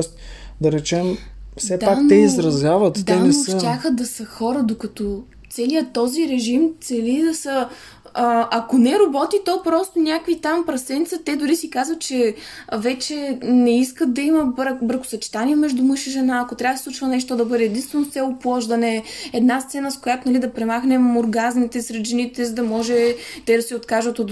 да 0.62 0.72
речем, 0.72 1.18
все 1.58 1.78
Да, 1.78 1.86
пак 1.86 2.02
но- 2.02 2.08
те 2.10 2.16
изразяват. 2.16 2.94
Да, 2.96 3.04
те 3.06 3.16
не 3.16 3.28
но 3.28 3.34
са... 3.34 3.60
щяха 3.60 3.92
да 3.92 4.06
са 4.06 4.26
хора, 4.26 4.64
докато 4.64 5.24
целият 5.50 5.94
този 5.94 6.28
режим 6.28 6.70
цели 6.82 7.22
да 7.22 7.36
са 7.36 7.70
а, 8.14 8.48
ако 8.52 8.78
не 8.78 9.00
роботи, 9.00 9.38
то 9.46 9.62
просто 9.64 10.00
някакви 10.00 10.42
там 10.42 10.66
прасенца. 10.66 11.18
Те 11.26 11.36
дори 11.36 11.56
си 11.56 11.70
казват, 11.70 12.00
че 12.00 12.36
вече 12.74 13.38
не 13.44 13.80
искат 13.80 14.14
да 14.14 14.22
има 14.22 14.46
брак, 14.46 14.86
бракосъчетание 14.86 15.56
между 15.56 15.84
мъж 15.84 16.08
и 16.08 16.12
жена. 16.12 16.42
Ако 16.46 16.56
трябва 16.56 16.74
да 16.74 16.78
се 16.78 16.84
случва 16.84 17.08
нещо 17.08 17.36
да 17.36 17.46
бъде 17.46 17.64
единствено 17.64 18.06
с 18.06 18.10
цел 18.10 18.28
оплождане, 18.28 19.04
една 19.34 19.62
сцена, 19.62 19.92
с 19.92 19.98
която 19.98 20.30
нали, 20.30 20.40
да 20.40 20.54
премахнем 20.54 21.18
оргазмите 21.18 21.82
сред 21.82 22.08
жените, 22.08 22.46
за 22.46 22.54
да 22.54 22.64
може 22.64 23.16
те 23.46 23.56
да 23.56 23.62
се 23.62 23.76
откажат 23.76 24.20
от 24.20 24.32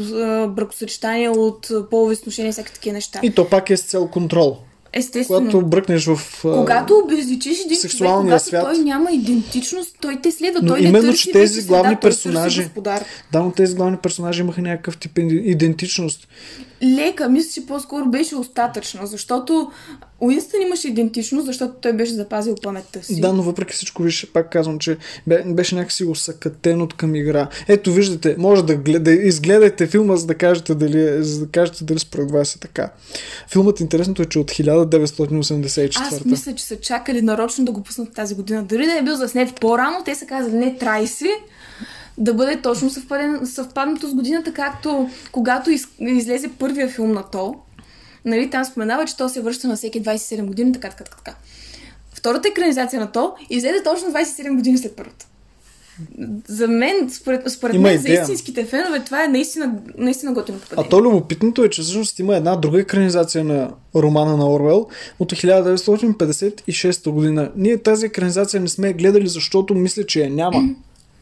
бракосъчетание, 0.56 1.30
от 1.30 1.72
полови 1.90 2.16
сношения, 2.16 2.52
всякакви 2.52 2.76
такива 2.76 2.94
неща. 2.94 3.20
И 3.24 3.34
то 3.34 3.50
пак 3.50 3.70
е 3.70 3.78
с 3.78 3.82
цел 3.82 4.08
контрол. 4.08 4.58
Естествено. 4.94 5.40
Когато 5.40 5.68
бръкнеш 5.68 6.06
в... 6.06 6.20
Когато 6.42 7.02
обезличиш 7.06 7.60
един 7.60 7.68
човек, 7.68 7.80
сексуалния 7.82 8.24
когато 8.24 8.46
свят. 8.46 8.64
той 8.64 8.78
няма 8.78 9.12
идентичност, 9.12 9.96
той 10.02 10.20
те 10.24 10.32
следва. 10.32 10.60
Но 10.62 10.68
той 10.68 10.82
не 10.82 10.88
именно, 10.88 11.08
търси 11.08 11.24
че 11.24 11.32
тези 11.32 11.64
главни 11.64 12.00
търси 12.00 12.18
персонажи-. 12.18 12.70
Да, 13.32 13.40
но 13.40 13.52
тези 13.52 13.76
главни 13.76 13.98
персонажи 13.98 14.42
имаха 14.42 14.62
някакъв 14.62 14.98
тип 14.98 15.20
идентичност. 15.30 16.28
Лека, 16.84 17.30
мисля, 17.30 17.52
че 17.54 17.66
по-скоро 17.68 18.06
беше 18.06 18.36
остатъчна, 18.36 19.08
защото 19.08 19.72
Уинстън 20.20 20.62
имаше 20.62 20.88
идентичност, 20.88 21.46
защото 21.46 21.74
той 21.82 21.94
беше 21.94 22.14
запазил 22.14 22.56
паметта 22.64 23.04
си. 23.04 23.22
Да, 23.22 23.34
но 23.34 23.44
въпреки 23.44 23.74
всичко, 23.74 24.04
виж, 24.04 24.28
пак 24.34 24.52
казвам, 24.52 24.80
че 24.80 24.98
бе- 25.28 25.44
беше 25.46 25.76
някакси 25.76 26.04
усъкътен 26.06 26.82
от 26.82 26.94
към 26.94 27.16
игра. 27.16 27.48
Ето, 27.68 27.94
виждате, 27.94 28.36
може 28.38 28.66
да, 28.66 28.76
глед, 28.76 29.04
да 29.04 29.12
изгледате 29.12 29.88
филма, 29.88 30.16
за 30.16 30.26
да 30.26 30.36
кажете 30.36 30.76
дали, 30.76 31.02
е- 31.02 31.24
за 31.24 31.40
да 31.40 31.52
кажете 31.52 31.84
дали 31.84 32.00
според 32.00 32.32
вас 32.32 32.56
е 32.56 32.60
така. 32.60 32.92
Филмът 33.52 33.80
интересното 33.80 34.22
е, 34.22 34.26
че 34.26 34.40
от 34.40 34.52
1984. 34.52 35.92
Аз 36.02 36.26
мисля, 36.26 36.56
че 36.56 36.64
са 36.64 36.76
чакали 36.76 37.22
нарочно 37.22 37.66
да 37.66 37.72
го 37.72 37.84
пуснат 37.84 38.14
тази 38.14 38.36
година. 38.36 38.64
Дори 38.64 38.86
да 38.86 38.98
е 38.98 39.02
бил 39.04 39.16
заснет 39.16 39.60
по-рано, 39.62 39.98
те 40.06 40.16
са 40.16 40.26
казали 40.26 40.56
не 40.56 40.78
трай 40.78 41.08
си, 41.08 41.30
да 42.18 42.34
бъде 42.34 42.62
точно 42.62 42.90
съвпаден, 42.90 43.46
съвпаднато 43.46 44.08
с 44.08 44.14
годината, 44.14 44.54
както 44.54 45.10
когато 45.32 45.72
из, 45.72 45.88
излезе 46.00 46.50
първия 46.60 46.90
филм 46.90 47.12
на 47.12 47.24
То. 47.24 47.56
Нали, 48.26 48.50
там 48.50 48.66
споменава, 48.66 49.06
че 49.06 49.18
то 49.18 49.30
се 49.30 49.42
връща 49.42 49.68
на 49.68 49.76
всеки 49.76 50.04
27 50.04 50.46
години, 50.46 50.74
така, 50.74 50.90
така, 50.90 51.04
така. 51.04 51.36
Втората 52.14 52.48
екранизация 52.48 53.00
на 53.00 53.12
То 53.12 53.34
излезе 53.50 53.84
точно 53.84 54.10
27 54.10 54.56
години 54.56 54.78
след 54.78 54.96
първата. 54.96 55.28
За 56.48 56.68
мен, 56.68 57.10
според, 57.10 57.52
според 57.52 57.76
Има 57.76 57.88
мен, 57.88 57.98
за 57.98 58.08
идея. 58.08 58.22
истинските 58.22 58.66
фенове, 58.66 59.00
това 59.00 59.24
е 59.24 59.28
наистина, 59.28 59.76
наистина 59.98 60.34
готино 60.34 60.58
А 60.58 60.62
попадение. 60.62 60.90
то 60.90 61.02
любопитното 61.02 61.64
е, 61.64 61.70
че 61.70 61.82
всъщност 61.82 62.20
има 62.20 62.36
една 62.36 62.56
друга 62.56 62.82
екранизация 62.82 63.44
на 63.44 63.72
романа 63.96 64.38
на 64.38 64.54
Орвел 64.54 64.88
от 65.20 65.34
1956 65.34 67.10
година. 67.10 67.52
Ние 67.56 67.78
тази 67.78 68.06
екранизация 68.06 68.62
не 68.62 68.68
сме 68.68 68.94
гледали, 68.94 69.28
защото 69.28 69.76
мисля, 69.76 70.06
че 70.06 70.22
я 70.22 70.30
няма. 70.30 70.70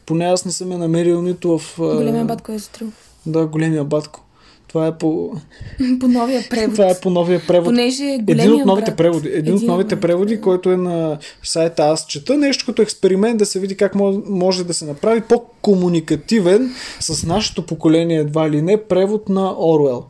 Поне 0.06 0.24
аз 0.24 0.44
не 0.44 0.52
съм 0.52 0.72
я 0.72 0.78
намерил 0.78 1.22
нито 1.22 1.58
в... 1.58 1.74
Големия 1.78 2.24
батко 2.24 2.52
е 2.52 2.58
затрил. 2.58 2.88
Да, 3.26 3.46
големия 3.46 3.84
батко. 3.84 4.22
Това 4.68 4.86
е 4.86 4.98
по, 4.98 5.32
По 6.00 6.08
новия 6.08 6.44
превод. 6.50 6.74
това 6.74 6.90
е 6.90 7.00
по 7.00 7.10
новия 7.10 7.46
превод. 7.46 7.64
Понеже 7.64 8.04
Един 8.04 8.24
големия 8.26 8.54
от 8.54 8.66
новите 8.66 8.90
брат- 8.90 8.96
преводи. 8.96 9.28
Един, 9.28 9.54
от 9.54 9.62
новите 9.62 10.00
преводи, 10.00 10.40
който 10.40 10.70
е 10.70 10.76
на 10.76 11.18
сайта 11.42 11.82
Аз 11.82 12.06
чета, 12.06 12.36
нещо 12.38 12.66
като 12.66 12.82
експеримент 12.82 13.38
да 13.38 13.46
се 13.46 13.60
види 13.60 13.76
как 13.76 13.94
може, 14.28 14.64
да 14.64 14.74
се 14.74 14.84
направи 14.84 15.20
по-комуникативен 15.20 16.70
с 17.00 17.26
нашето 17.26 17.66
поколение, 17.66 18.18
едва 18.18 18.50
ли 18.50 18.62
не, 18.62 18.76
превод 18.76 19.28
на 19.28 19.54
Оруел. 19.58 20.04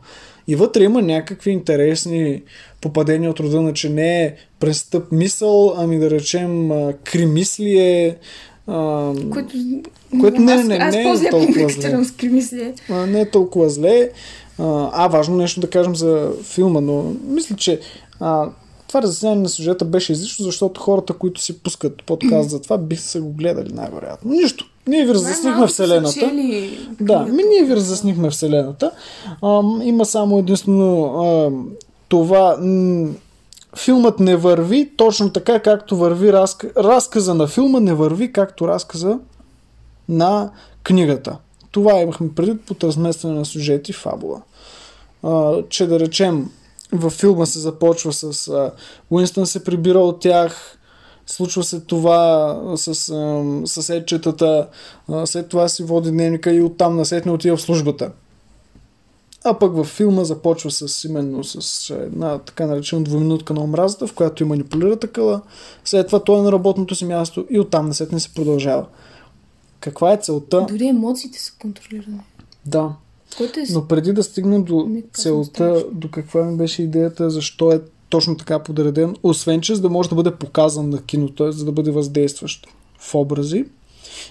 И 0.47 0.55
вътре 0.55 0.83
има 0.83 1.01
някакви 1.01 1.51
интересни 1.51 2.43
попадения 2.81 3.29
от 3.29 3.39
рода 3.39 3.61
на, 3.61 3.73
че 3.73 3.89
не 3.89 4.23
е 4.23 4.33
престъп 4.59 5.11
мисъл, 5.11 5.73
ами 5.77 5.99
да 5.99 6.09
речем 6.09 6.71
кримислие, 7.03 8.15
а, 8.67 9.13
Което, 9.31 9.55
Което 10.21 10.41
не, 10.41 10.51
аз, 10.51 10.65
не, 10.65 10.75
аз 10.75 10.95
не 10.95 11.01
е 11.01 11.29
толкова 11.29 11.53
кримислие. 12.17 12.73
а, 12.89 12.93
не 13.05 13.21
е 13.21 13.29
толкова 13.29 13.69
зле. 13.69 14.09
А, 14.59 14.89
а, 14.93 15.07
важно 15.07 15.37
нещо 15.37 15.59
да 15.59 15.69
кажем 15.69 15.95
за 15.95 16.31
филма, 16.43 16.81
но 16.81 17.03
мисля, 17.27 17.55
че 17.55 17.79
а, 18.19 18.49
това 18.87 19.01
разяснение 19.01 19.37
на 19.37 19.49
сюжета 19.49 19.85
беше 19.85 20.11
излишно, 20.11 20.45
защото 20.45 20.81
хората, 20.81 21.13
които 21.13 21.41
си 21.41 21.59
пускат 21.59 22.03
подкаст 22.05 22.49
за 22.49 22.61
това, 22.61 22.77
биха 22.77 23.01
се 23.01 23.19
го 23.19 23.29
гледали 23.29 23.73
най-вероятно. 23.73 24.31
Нищо. 24.31 24.65
Ние 24.87 25.05
ви 25.05 25.13
разяснихме 25.13 25.67
са 25.67 25.73
Вселената. 25.73 26.19
чели 26.19 26.79
Да, 27.01 27.19
ми 27.19 27.43
ние 27.43 27.63
ви 27.63 27.75
разяснихме 27.75 28.29
Вселената. 28.29 28.91
Ам, 29.43 29.81
има 29.83 30.05
само 30.05 30.37
единствено 30.39 31.03
ам, 31.23 31.69
това. 32.09 32.57
М- 32.61 33.07
филмът 33.75 34.19
не 34.19 34.35
върви 34.35 34.91
точно 34.97 35.29
така, 35.29 35.59
както 35.59 35.97
върви 35.97 36.33
разк... 36.33 36.65
разказа 36.77 37.33
на 37.33 37.47
филма, 37.47 37.79
не 37.79 37.93
върви 37.93 38.33
както 38.33 38.67
разказа 38.67 39.19
на 40.09 40.51
книгата. 40.83 41.37
Това 41.71 41.99
имахме 41.99 42.33
предвид 42.35 42.61
под 42.65 42.83
разместване 42.83 43.39
на 43.39 43.45
сюжети 43.45 43.91
и 43.91 43.93
фабула. 43.93 44.41
А, 45.23 45.63
че 45.69 45.87
да 45.87 45.99
речем, 45.99 46.49
във 46.93 47.13
филма 47.13 47.45
се 47.45 47.59
започва 47.59 48.13
с 48.13 48.47
а, 48.47 48.71
Уинстън 49.09 49.47
се 49.47 49.63
прибира 49.63 49.99
от 49.99 50.19
тях, 50.19 50.77
случва 51.25 51.63
се 51.63 51.79
това 51.79 52.61
с 52.75 53.09
ам, 53.09 53.67
съседчетата, 53.67 54.67
а, 55.09 55.25
след 55.25 55.49
това 55.49 55.69
си 55.69 55.83
води 55.83 56.11
дневника 56.11 56.51
и 56.51 56.61
оттам 56.61 56.95
насетне 56.95 57.31
отива 57.31 57.57
в 57.57 57.61
службата. 57.61 58.11
А 59.43 59.59
пък 59.59 59.75
във 59.75 59.87
филма 59.87 60.23
започва 60.23 60.71
с 60.71 61.03
именно 61.03 61.43
с 61.43 61.89
една 61.89 62.37
така 62.37 62.65
наречена 62.65 63.03
двуминутка 63.03 63.53
на 63.53 63.61
омразата, 63.61 64.07
в 64.07 64.13
която 64.13 64.43
и 64.43 64.45
манипулира 64.45 64.95
такава. 64.95 65.41
След 65.85 66.07
това 66.07 66.23
той 66.23 66.39
е 66.39 66.41
на 66.41 66.51
работното 66.51 66.95
си 66.95 67.05
място 67.05 67.45
и 67.49 67.59
оттам 67.59 67.87
насетне 67.87 68.19
се 68.19 68.33
продължава. 68.33 68.85
Каква 69.79 70.13
е 70.13 70.17
целта? 70.17 70.65
Дори 70.69 70.87
емоциите 70.87 71.39
са 71.39 71.51
контролирани. 71.61 72.19
Да. 72.65 72.95
Е... 73.39 73.73
Но 73.73 73.87
преди 73.87 74.13
да 74.13 74.23
стигнем 74.23 74.63
до 74.63 74.85
Не 74.89 75.03
целта, 75.13 75.85
до 75.91 76.11
каква 76.11 76.43
ми 76.43 76.57
беше 76.57 76.83
идеята, 76.83 77.29
защо 77.29 77.71
е 77.71 77.81
точно 78.09 78.37
така 78.37 78.59
подреден, 78.59 79.15
освен 79.23 79.61
че 79.61 79.75
за 79.75 79.81
да 79.81 79.89
може 79.89 80.09
да 80.09 80.15
бъде 80.15 80.35
показан 80.35 80.89
на 80.89 81.01
кино, 81.01 81.29
т.е. 81.29 81.51
за 81.51 81.65
да 81.65 81.71
бъде 81.71 81.91
въздействащ 81.91 82.67
в 82.99 83.15
образи. 83.15 83.65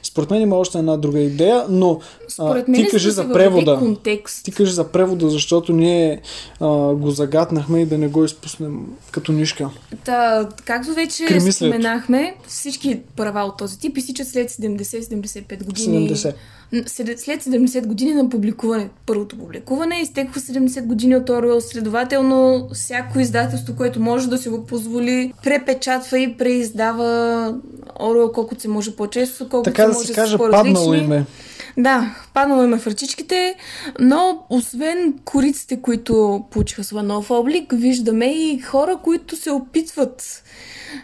Според 0.03 0.31
мен 0.31 0.43
има 0.43 0.57
още 0.57 0.79
една 0.79 0.97
друга 0.97 1.21
идея, 1.21 1.65
но 1.69 2.01
а, 2.39 2.65
ти 2.65 2.89
кажи 2.91 3.07
да 3.07 3.13
за 3.13 3.33
превода. 3.33 3.77
контекст. 3.79 4.45
Ти 4.45 4.53
кажи 4.53 4.73
за 4.73 4.85
превода, 4.89 5.31
защото 5.31 5.73
ние 5.73 6.21
а, 6.61 6.67
го 6.95 7.11
загатнахме 7.11 7.81
и 7.81 7.87
да 7.87 7.99
не 7.99 8.09
го 8.09 8.25
изпуснем 8.25 8.87
като 9.11 9.33
нишка. 9.33 9.71
Та, 10.05 10.49
както 10.65 10.95
вече 10.95 11.25
Кремислието. 11.25 11.75
споменахме, 11.75 12.35
всички 12.47 13.01
права 13.17 13.41
от 13.41 13.57
този 13.57 13.79
тип 13.79 13.97
изтичат 13.97 14.29
след 14.29 14.51
70-75 14.51 15.65
години. 15.65 16.11
70. 16.11 16.35
След 16.87 17.21
след 17.21 17.43
70 17.43 17.87
години 17.87 18.15
на 18.15 18.29
публикуване, 18.29 18.89
първото 19.07 19.39
публикуване, 19.39 20.01
изтекоха 20.01 20.41
70 20.41 20.87
години 20.87 21.17
от 21.17 21.31
Оруел, 21.31 21.61
следователно 21.61 22.69
всяко 22.73 23.21
издателство, 23.21 23.77
което 23.77 24.01
може 24.01 24.29
да 24.29 24.39
си 24.39 24.49
го 24.49 24.67
позволи, 24.67 25.33
препечатва 25.45 26.19
и 26.19 26.37
преиздава 26.37 27.55
Оруел 28.01 28.33
колкото 28.33 28.61
се 28.61 28.69
може 28.69 28.97
по-често, 28.97 29.49
колкото 29.49 29.71
Така 29.71 29.83
да 29.83 29.93
може 29.93 30.07
се 30.07 30.13
с 30.13 30.17
каже, 30.17 30.39
паднало 30.39 30.95
име. 30.95 31.27
Да, 31.79 32.15
е 32.43 32.79
в 32.79 32.87
ръчичките, 32.87 33.55
но 34.01 34.47
освен 34.51 35.15
кориците, 35.25 35.83
които 35.83 36.45
получиха 36.51 36.85
своя 36.85 37.23
облик, 37.31 37.73
виждаме 37.73 38.27
и 38.27 38.59
хора, 38.59 38.99
които 39.03 39.37
се 39.37 39.51
опитват 39.51 40.43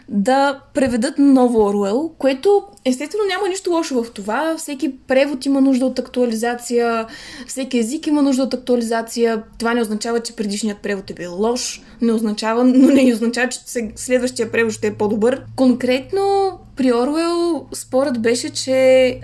да 0.09 0.59
преведат 0.73 1.17
ново 1.17 1.65
Оруел, 1.65 2.11
което 2.17 2.63
естествено 2.85 3.23
няма 3.29 3.47
нищо 3.49 3.71
лошо 3.71 4.03
в 4.03 4.11
това. 4.11 4.55
Всеки 4.57 4.97
превод 5.07 5.45
има 5.45 5.61
нужда 5.61 5.85
от 5.85 5.99
актуализация, 5.99 7.05
всеки 7.47 7.79
език 7.79 8.07
има 8.07 8.21
нужда 8.21 8.43
от 8.43 8.53
актуализация. 8.53 9.43
Това 9.59 9.73
не 9.73 9.81
означава, 9.81 10.19
че 10.19 10.35
предишният 10.35 10.77
превод 10.77 11.09
е 11.09 11.13
бил 11.13 11.35
лош, 11.35 11.81
не 12.01 12.11
означава, 12.11 12.63
но 12.63 12.87
не 12.87 13.13
означава, 13.13 13.47
че 13.47 13.59
следващия 13.95 14.51
превод 14.51 14.73
ще 14.73 14.87
е 14.87 14.93
по-добър. 14.93 15.43
Конкретно 15.55 16.51
при 16.75 16.93
Оруел 16.93 17.65
спорът 17.73 18.21
беше, 18.21 18.49
че 18.49 18.75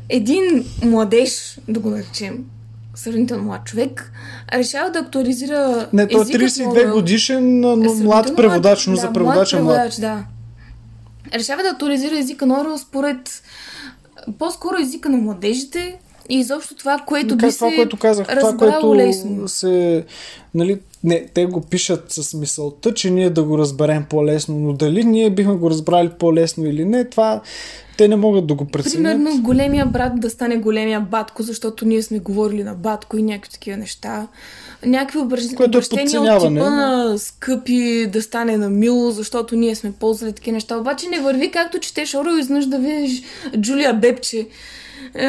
един 0.10 0.66
младеж, 0.84 1.60
да 1.68 1.80
го 1.80 1.90
наречем, 1.90 2.46
сравнително 2.96 3.44
млад 3.44 3.66
човек, 3.66 4.12
решава 4.54 4.92
да 4.92 5.00
актуализира 5.00 5.90
Не, 5.94 6.08
той 6.08 6.20
е 6.20 6.22
езикът 6.22 6.42
на 6.42 6.48
32 6.48 6.72
Оруел. 6.72 6.94
годишен, 6.94 7.60
но 7.60 7.76
млад 7.76 8.36
преводач, 8.36 8.88
но 8.88 8.96
да, 8.96 9.02
за 9.02 9.14
преводач 9.14 9.54
е 9.54 9.60
млад. 9.60 9.76
преводач, 9.76 9.96
да. 9.96 10.24
Решава 11.34 11.64
да 11.64 11.70
актуализира 11.70 12.18
езика 12.18 12.46
на 12.46 12.62
Орел 12.62 12.78
според 12.78 13.44
по-скоро 14.40 14.78
езика 14.82 15.10
на 15.10 15.18
младежите 15.18 15.98
и 16.30 16.40
изобщо 16.40 16.76
това, 16.76 17.00
което 17.08 17.36
би 17.38 17.42
Как, 17.42 17.52
се 17.52 17.58
това, 17.58 17.72
което 17.76 17.98
казах, 17.98 18.28
това, 18.40 18.58
което 18.58 18.96
лесно. 18.96 19.48
се... 19.48 20.06
Нали, 20.54 20.80
не, 21.04 21.26
те 21.34 21.46
го 21.46 21.62
пишат 21.62 22.06
с 22.12 22.34
мисълта, 22.34 22.94
че 22.94 23.10
ние 23.10 23.30
да 23.30 23.44
го 23.44 23.58
разберем 23.58 24.06
по-лесно, 24.10 24.60
но 24.60 24.74
дали 24.74 25.04
ние 25.04 25.30
бихме 25.30 25.56
го 25.56 25.70
разбрали 25.70 26.10
по-лесно 26.20 26.66
или 26.66 26.86
не, 26.86 27.06
това 27.06 27.42
те 27.98 28.08
не 28.08 28.16
могат 28.16 28.48
да 28.48 28.54
го 28.54 28.66
преценят. 28.66 28.96
Примерно 28.96 29.42
големия 29.42 29.86
брат 29.86 30.20
да 30.20 30.30
стане 30.30 30.58
големия 30.58 31.02
батко, 31.02 31.44
защото 31.44 31.86
ние 31.86 32.02
сме 32.02 32.20
говорили 32.20 32.64
на 32.64 32.74
батко 32.74 33.18
и 33.18 33.24
някакви 33.24 33.52
такива 33.52 33.78
неща. 33.78 34.28
Някакви 34.86 35.20
обръж... 35.20 35.44
Което 35.56 35.78
е 35.78 35.80
обращения 35.80 36.22
от 36.22 36.28
подценяване. 36.28 36.60
типа 36.60 36.70
на 36.70 37.18
скъпи 37.18 38.08
да 38.14 38.22
стане 38.22 38.58
на 38.58 38.70
мило, 38.70 39.12
защото 39.12 39.56
ние 39.56 39.76
сме 39.76 39.92
ползвали 39.92 40.34
такива 40.34 40.54
неща. 40.54 40.78
Обаче 40.78 41.08
не 41.08 41.20
върви 41.20 41.52
както 41.52 41.80
четеш 41.80 42.16
Оро 42.16 42.30
и 42.30 42.40
изнъж 42.40 42.66
да 42.66 42.80
видиш 42.80 43.22
Джулия 43.58 43.94
Бепче. 43.94 44.48
Е, 45.16 45.28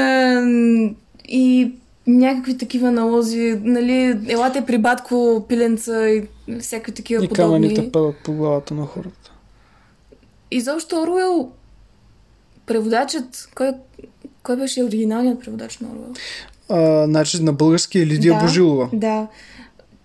и 1.29 1.73
някакви 2.19 2.59
такива 2.59 2.93
налози, 2.93 3.61
нали, 3.63 4.21
елате 4.29 4.65
при 4.67 4.79
батко 4.79 5.47
пиленца 5.49 6.09
и 6.11 6.23
всякакви 6.61 6.93
такива 6.93 7.25
И 7.25 7.29
подобни. 7.29 7.45
камъните 7.45 7.93
падат 7.93 8.17
по 8.25 8.33
главата 8.33 8.75
на 8.75 8.87
хората. 8.87 9.33
Изобщо 10.51 11.03
Оруел, 11.03 11.51
преводачът, 12.67 13.49
кой, 13.55 13.73
кой 14.43 14.57
беше 14.57 14.85
оригиналният 14.85 15.41
преводач 15.41 15.79
на 15.79 15.89
Оруел? 15.89 16.15
А, 16.69 17.07
значи 17.07 17.43
на 17.43 17.53
български 17.53 17.99
е 17.99 18.07
Лидия 18.07 18.35
да, 18.35 18.41
Божилова. 18.41 18.89
Да. 18.93 19.27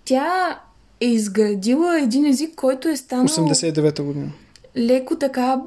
Тя 0.05 0.59
е 1.01 1.05
изградила 1.05 1.99
един 1.99 2.25
език, 2.25 2.55
който 2.55 2.87
е 2.87 2.97
станал 2.97 3.27
89-та 3.27 4.03
година. 4.03 4.31
леко 4.77 5.15
така 5.15 5.61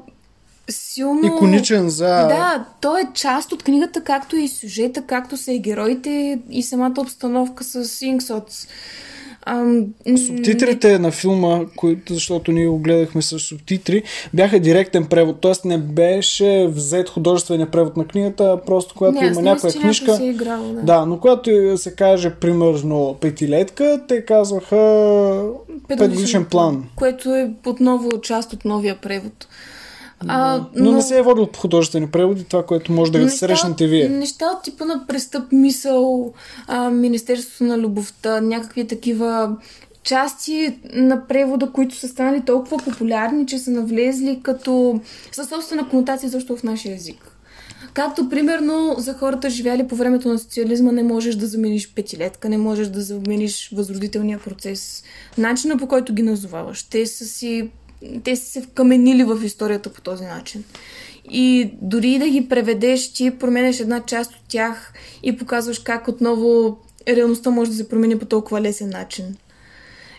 силно... 0.69 1.27
Иконичен 1.27 1.89
за... 1.89 2.05
Да, 2.07 2.65
той 2.81 3.01
е 3.01 3.07
част 3.13 3.51
от 3.51 3.63
книгата, 3.63 4.03
както 4.03 4.35
и 4.35 4.47
сюжета, 4.47 5.01
както 5.01 5.37
са 5.37 5.51
и 5.51 5.59
героите 5.59 6.39
и 6.49 6.63
самата 6.63 6.93
обстановка 6.97 7.63
с 7.63 8.01
Инксотс. 8.01 8.67
Ам, 9.45 9.85
Субтитрите 10.27 10.99
на 10.99 11.11
филма, 11.11 11.59
които, 11.75 12.13
защото 12.13 12.51
ние 12.51 12.67
го 12.67 12.77
гледахме 12.77 13.21
с 13.21 13.39
субтитри, 13.39 14.03
бяха 14.33 14.59
директен 14.59 15.05
превод, 15.05 15.41
т.е. 15.41 15.67
не 15.67 15.77
беше 15.77 16.67
взет 16.71 17.09
художествения 17.09 17.71
превод 17.71 17.97
на 17.97 18.05
книгата, 18.05 18.43
а 18.43 18.65
просто 18.65 18.95
когато 18.97 19.21
не, 19.21 19.27
има 19.27 19.41
някоя 19.41 19.73
книжка. 19.73 20.17
Е 20.21 20.25
играл, 20.25 20.63
да. 20.73 20.81
Да, 20.81 21.05
но 21.05 21.19
когато 21.19 21.77
се 21.77 21.95
каже 21.95 22.29
примерно 22.29 23.17
петилетка, 23.21 24.01
те 24.07 24.25
казваха 24.25 25.43
петгодишен 25.87 26.45
план. 26.45 26.83
Което 26.95 27.35
е 27.35 27.51
отново 27.65 28.21
част 28.21 28.53
от 28.53 28.65
новия 28.65 28.95
превод. 29.01 29.47
А, 30.27 30.65
Но, 30.75 30.91
не 30.91 31.01
се 31.01 31.17
е 31.17 31.21
водил 31.21 31.47
по 31.47 31.59
художествени 31.59 32.07
преводи, 32.07 32.43
това, 32.43 32.65
което 32.65 32.91
може 32.91 33.11
да 33.11 33.19
неща 33.19 33.37
срещнете 33.37 33.83
от- 33.83 33.89
вие. 33.89 34.09
Неща 34.09 34.45
от 34.45 34.63
типа 34.63 34.85
на 34.85 35.07
престъп 35.07 35.51
мисъл, 35.51 36.33
а, 36.67 36.89
Министерството 36.89 37.63
на 37.63 37.77
любовта, 37.77 38.41
някакви 38.41 38.87
такива 38.87 39.57
части 40.03 40.79
на 40.93 41.27
превода, 41.27 41.71
които 41.73 41.95
са 41.95 42.07
станали 42.07 42.41
толкова 42.45 42.77
популярни, 42.77 43.47
че 43.47 43.59
са 43.59 43.71
навлезли 43.71 44.39
като 44.43 44.99
със 45.31 45.49
собствена 45.49 45.89
конотация 45.89 46.29
защо 46.29 46.57
в 46.57 46.63
нашия 46.63 46.95
език. 46.95 47.31
Както, 47.93 48.29
примерно, 48.29 48.95
за 48.97 49.13
хората 49.13 49.49
живяли 49.49 49.87
по 49.87 49.95
времето 49.95 50.27
на 50.29 50.39
социализма 50.39 50.91
не 50.91 51.03
можеш 51.03 51.35
да 51.35 51.47
замениш 51.47 51.93
петилетка, 51.93 52.49
не 52.49 52.57
можеш 52.57 52.87
да 52.87 53.01
замениш 53.01 53.71
възродителния 53.75 54.39
процес. 54.39 55.03
Начина 55.37 55.77
по 55.77 55.87
който 55.87 56.13
ги 56.13 56.21
назоваваш. 56.21 56.83
Те 56.83 57.05
са 57.05 57.25
си 57.25 57.69
те 58.23 58.35
са 58.35 58.45
се 58.45 58.61
вкаменили 58.61 59.23
в 59.23 59.43
историята 59.43 59.89
по 59.89 60.01
този 60.01 60.23
начин. 60.23 60.63
И 61.31 61.71
дори 61.81 62.19
да 62.19 62.29
ги 62.29 62.49
преведеш, 62.49 63.13
ти 63.13 63.31
променеш 63.31 63.79
една 63.79 64.01
част 64.01 64.31
от 64.31 64.41
тях 64.47 64.93
и 65.23 65.37
показваш 65.37 65.79
как 65.79 66.07
отново 66.07 66.77
реалността 67.07 67.49
може 67.49 67.71
да 67.71 67.77
се 67.77 67.89
промени 67.89 68.19
по 68.19 68.25
толкова 68.25 68.61
лесен 68.61 68.89
начин. 68.89 69.25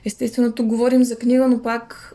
Естествено, 0.04 0.52
тук 0.52 0.66
говорим 0.66 1.04
за 1.04 1.16
книга, 1.16 1.48
но 1.48 1.62
пак 1.62 2.14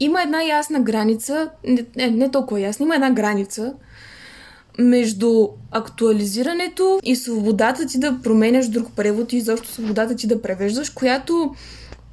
има 0.00 0.22
една 0.22 0.42
ясна 0.42 0.80
граница, 0.80 1.50
не, 1.96 2.10
не 2.10 2.30
толкова 2.30 2.60
ясна, 2.60 2.84
има 2.84 2.94
една 2.94 3.10
граница 3.10 3.74
между 4.78 5.48
актуализирането 5.70 7.00
и 7.04 7.16
свободата 7.16 7.86
ти 7.86 7.98
да 7.98 8.18
променяш 8.22 8.68
друг 8.68 8.86
превод 8.96 9.32
и 9.32 9.36
изобщо 9.36 9.68
свободата 9.68 10.16
ти 10.16 10.26
да 10.26 10.42
превеждаш, 10.42 10.90
която 10.90 11.54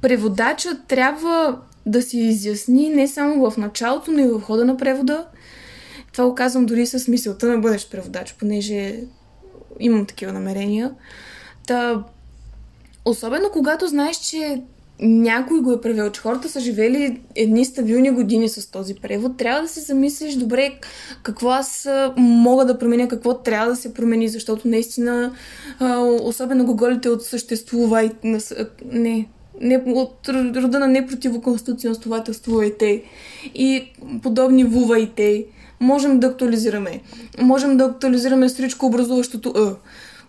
преводача 0.02 0.68
трябва 0.88 1.60
да 1.86 2.02
си 2.02 2.18
изясни 2.18 2.88
не 2.88 3.08
само 3.08 3.50
в 3.50 3.56
началото, 3.56 4.10
но 4.12 4.18
и 4.18 4.26
в 4.26 4.40
хода 4.40 4.64
на 4.64 4.76
превода. 4.76 5.26
Това 6.12 6.28
го 6.28 6.34
казвам 6.34 6.66
дори 6.66 6.86
с 6.86 7.08
мисълта 7.08 7.46
на 7.46 7.58
бъдещ 7.58 7.90
преводач, 7.90 8.34
понеже 8.38 9.00
имам 9.80 10.06
такива 10.06 10.32
намерения. 10.32 10.94
Та, 11.66 12.04
особено 13.04 13.50
когато 13.52 13.86
знаеш, 13.86 14.16
че 14.16 14.62
някой 15.02 15.60
го 15.60 15.72
е 15.72 15.80
превел, 15.80 16.10
че 16.10 16.20
хората 16.20 16.48
са 16.48 16.60
живели 16.60 17.20
едни 17.34 17.64
стабилни 17.64 18.10
години 18.10 18.48
с 18.48 18.70
този 18.70 18.94
превод, 18.94 19.36
трябва 19.36 19.62
да 19.62 19.68
се 19.68 19.80
замислиш 19.80 20.34
добре 20.34 20.78
какво 21.22 21.48
аз 21.48 21.88
мога 22.16 22.64
да 22.64 22.78
променя, 22.78 23.08
какво 23.08 23.38
трябва 23.38 23.68
да 23.68 23.76
се 23.76 23.94
промени, 23.94 24.28
защото 24.28 24.68
наистина, 24.68 25.34
особено 26.22 26.66
гоголите 26.66 27.08
от 27.08 27.22
съществува 27.24 28.04
и 28.04 28.10
не, 28.84 29.28
не, 29.60 29.82
от 29.86 30.28
рода 30.56 30.78
на 30.78 30.86
непротивоконституционствователствувайте 30.86 33.02
и 33.54 33.92
подобни 34.22 34.64
вувайте, 34.64 35.44
можем 35.80 36.20
да 36.20 36.26
актуализираме. 36.26 37.00
Можем 37.38 37.76
да 37.76 37.84
актуализираме 37.84 38.48
стричко 38.48 38.86
образуващото 38.86 39.48
Е 39.48 39.74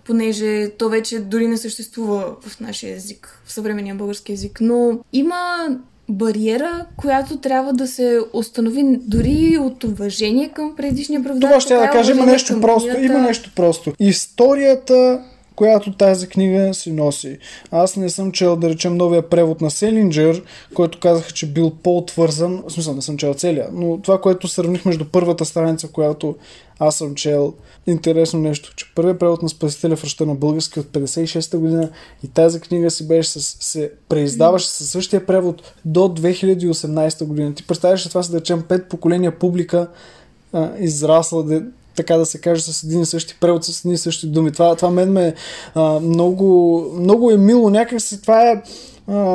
понеже 0.06 0.70
то 0.70 0.89
вече 0.89 1.20
дори 1.20 1.48
не 1.48 1.58
съществува 1.58 2.26
в 2.41 2.60
нашия 2.60 2.96
език, 2.96 3.41
в 3.46 3.52
съвременния 3.52 3.96
български 3.96 4.34
език. 4.34 4.58
Но 4.62 5.00
има 5.13 5.67
бариера, 6.10 6.86
която 6.98 7.38
трябва 7.38 7.74
да 7.74 7.88
се 7.88 8.20
установи 8.34 8.84
дори 9.02 9.58
от 9.62 9.84
уважение 9.84 10.50
към 10.50 10.76
предишния 10.76 11.24
преводач. 11.24 11.50
Това 11.50 11.60
ще 11.60 11.74
да 11.74 11.89
кажа, 11.89 12.12
има 12.12 12.26
нещо 12.26 12.62
просто. 12.62 13.00
Има 13.00 13.20
нещо 13.20 13.52
просто. 13.56 13.94
Историята 14.00 15.22
която 15.62 15.93
тази 15.93 16.28
книга 16.28 16.74
си 16.74 16.91
носи. 16.91 17.38
Аз 17.71 17.95
не 17.95 18.10
съм 18.10 18.32
чел, 18.32 18.56
да 18.56 18.69
речем, 18.69 18.97
новия 18.97 19.30
превод 19.30 19.62
на 19.62 19.71
Селинджер, 19.71 20.43
който 20.74 21.00
казаха, 21.00 21.32
че 21.32 21.52
бил 21.52 21.71
по-отвързан. 21.84 22.63
В 22.67 22.71
смисъл, 22.71 22.95
не 22.95 23.02
съм 23.02 23.17
чел 23.17 23.34
целия, 23.34 23.69
но 23.74 24.02
това, 24.02 24.21
което 24.21 24.47
сравних 24.47 24.86
между 24.86 25.06
първата 25.06 25.45
страница, 25.45 25.88
която 25.88 26.36
аз 26.80 26.95
съм 26.95 27.15
чел, 27.15 27.54
интересно 27.88 28.39
нещо, 28.39 28.74
че 28.76 28.86
първият 28.95 29.19
превод 29.19 29.41
на 29.41 29.50
Спасителя 29.50 29.95
връща 29.95 30.26
на 30.26 30.36
български 30.36 30.80
от 30.80 30.86
56-та 30.88 31.58
година 31.58 31.89
и 32.24 32.28
тази 32.28 32.60
книга 32.60 32.91
си 32.91 33.08
беше 33.08 33.30
с, 33.30 33.41
се 33.41 33.91
преиздаваше 34.10 34.69
със 34.69 34.89
същия 34.89 35.26
превод 35.26 35.74
до 35.86 36.00
2018 36.00 37.26
година. 37.26 37.54
Ти 37.54 37.67
представяш, 37.67 38.04
това 38.04 38.24
са 38.24 38.32
да 38.32 38.39
речем 38.39 38.63
пет 38.69 38.89
поколения 38.89 39.39
публика 39.39 39.88
израсла, 40.80 41.43
така 41.95 42.17
да 42.17 42.25
се 42.25 42.41
каже, 42.41 42.62
с 42.62 42.84
един 42.84 43.01
и 43.01 43.06
същи 43.06 43.36
превод, 43.39 43.63
с 43.63 43.86
едни 43.86 43.93
и 43.93 43.97
същи 43.97 44.27
думи. 44.27 44.51
Това, 44.51 44.75
това 44.75 44.89
мен 44.89 45.12
ме 45.12 45.34
а, 45.75 45.99
много, 45.99 46.86
много 46.99 47.32
е 47.32 47.38
мило. 47.38 47.69
Някакси 47.69 48.21
това 48.21 48.49
е 48.49 48.62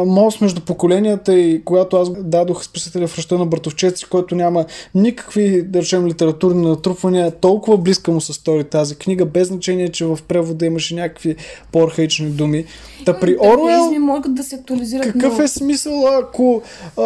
мост 0.07 0.41
между 0.41 0.61
поколенията 0.61 1.35
и 1.35 1.65
когато 1.65 1.97
аз 1.97 2.11
дадох 2.23 2.65
спасителя 2.65 3.07
в 3.07 3.17
ръща 3.17 3.39
на 3.39 3.47
Братовчеци, 3.47 4.05
който 4.05 4.35
няма 4.35 4.65
никакви, 4.95 5.63
да 5.63 5.83
речем, 5.83 6.07
литературни 6.07 6.69
натрупвания, 6.69 7.31
толкова 7.31 7.79
близка 7.79 8.11
му 8.11 8.21
се 8.21 8.33
стори 8.33 8.65
тази 8.65 8.97
книга, 8.97 9.25
без 9.25 9.49
значение, 9.49 9.89
че 9.89 10.05
в 10.05 10.19
превода 10.29 10.67
имаше 10.67 10.95
някакви 10.95 11.37
по-архаични 11.73 12.27
думи. 12.27 12.65
Та 13.05 13.21
при 13.21 13.37
Оруел... 13.37 14.01
могат 14.01 14.35
да 14.35 14.43
се 14.43 14.55
актуализират 14.55 15.07
Какъв 15.07 15.23
много. 15.23 15.43
е 15.43 15.49
смисъл, 15.49 16.07
ако... 16.07 16.63
А... 16.97 17.03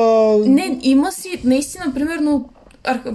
Не, 0.46 0.78
има 0.82 1.12
си, 1.12 1.40
наистина, 1.44 1.94
примерно, 1.94 2.48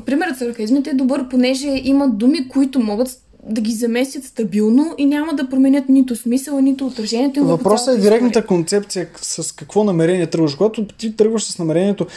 примерът 0.06 0.38
с 0.38 0.42
архаизмите 0.42 0.90
е 0.90 0.94
добър, 0.94 1.30
понеже 1.30 1.82
има 1.84 2.10
думи, 2.10 2.50
които 2.50 2.80
могат 2.80 3.22
да 3.50 3.62
ги 3.62 3.72
заместят 3.72 4.24
стабилно 4.24 4.96
и 4.98 5.06
няма 5.06 5.34
да 5.34 5.50
променят 5.50 5.90
нито 5.90 6.16
смисъла, 6.16 6.62
нито 6.62 6.88
отражението 6.88 7.40
им. 7.40 7.46
Въпросът 7.46 7.98
е 7.98 8.02
директната 8.02 8.40
история. 8.40 8.48
концепция 8.48 9.08
с 9.22 9.52
какво 9.52 9.84
намерение 9.84 10.28
тръгваш. 10.28 10.56
Когато 10.56 10.88
ти 10.88 11.16
тръгваш 11.16 11.44
с 11.44 11.60
намерението 11.60 12.08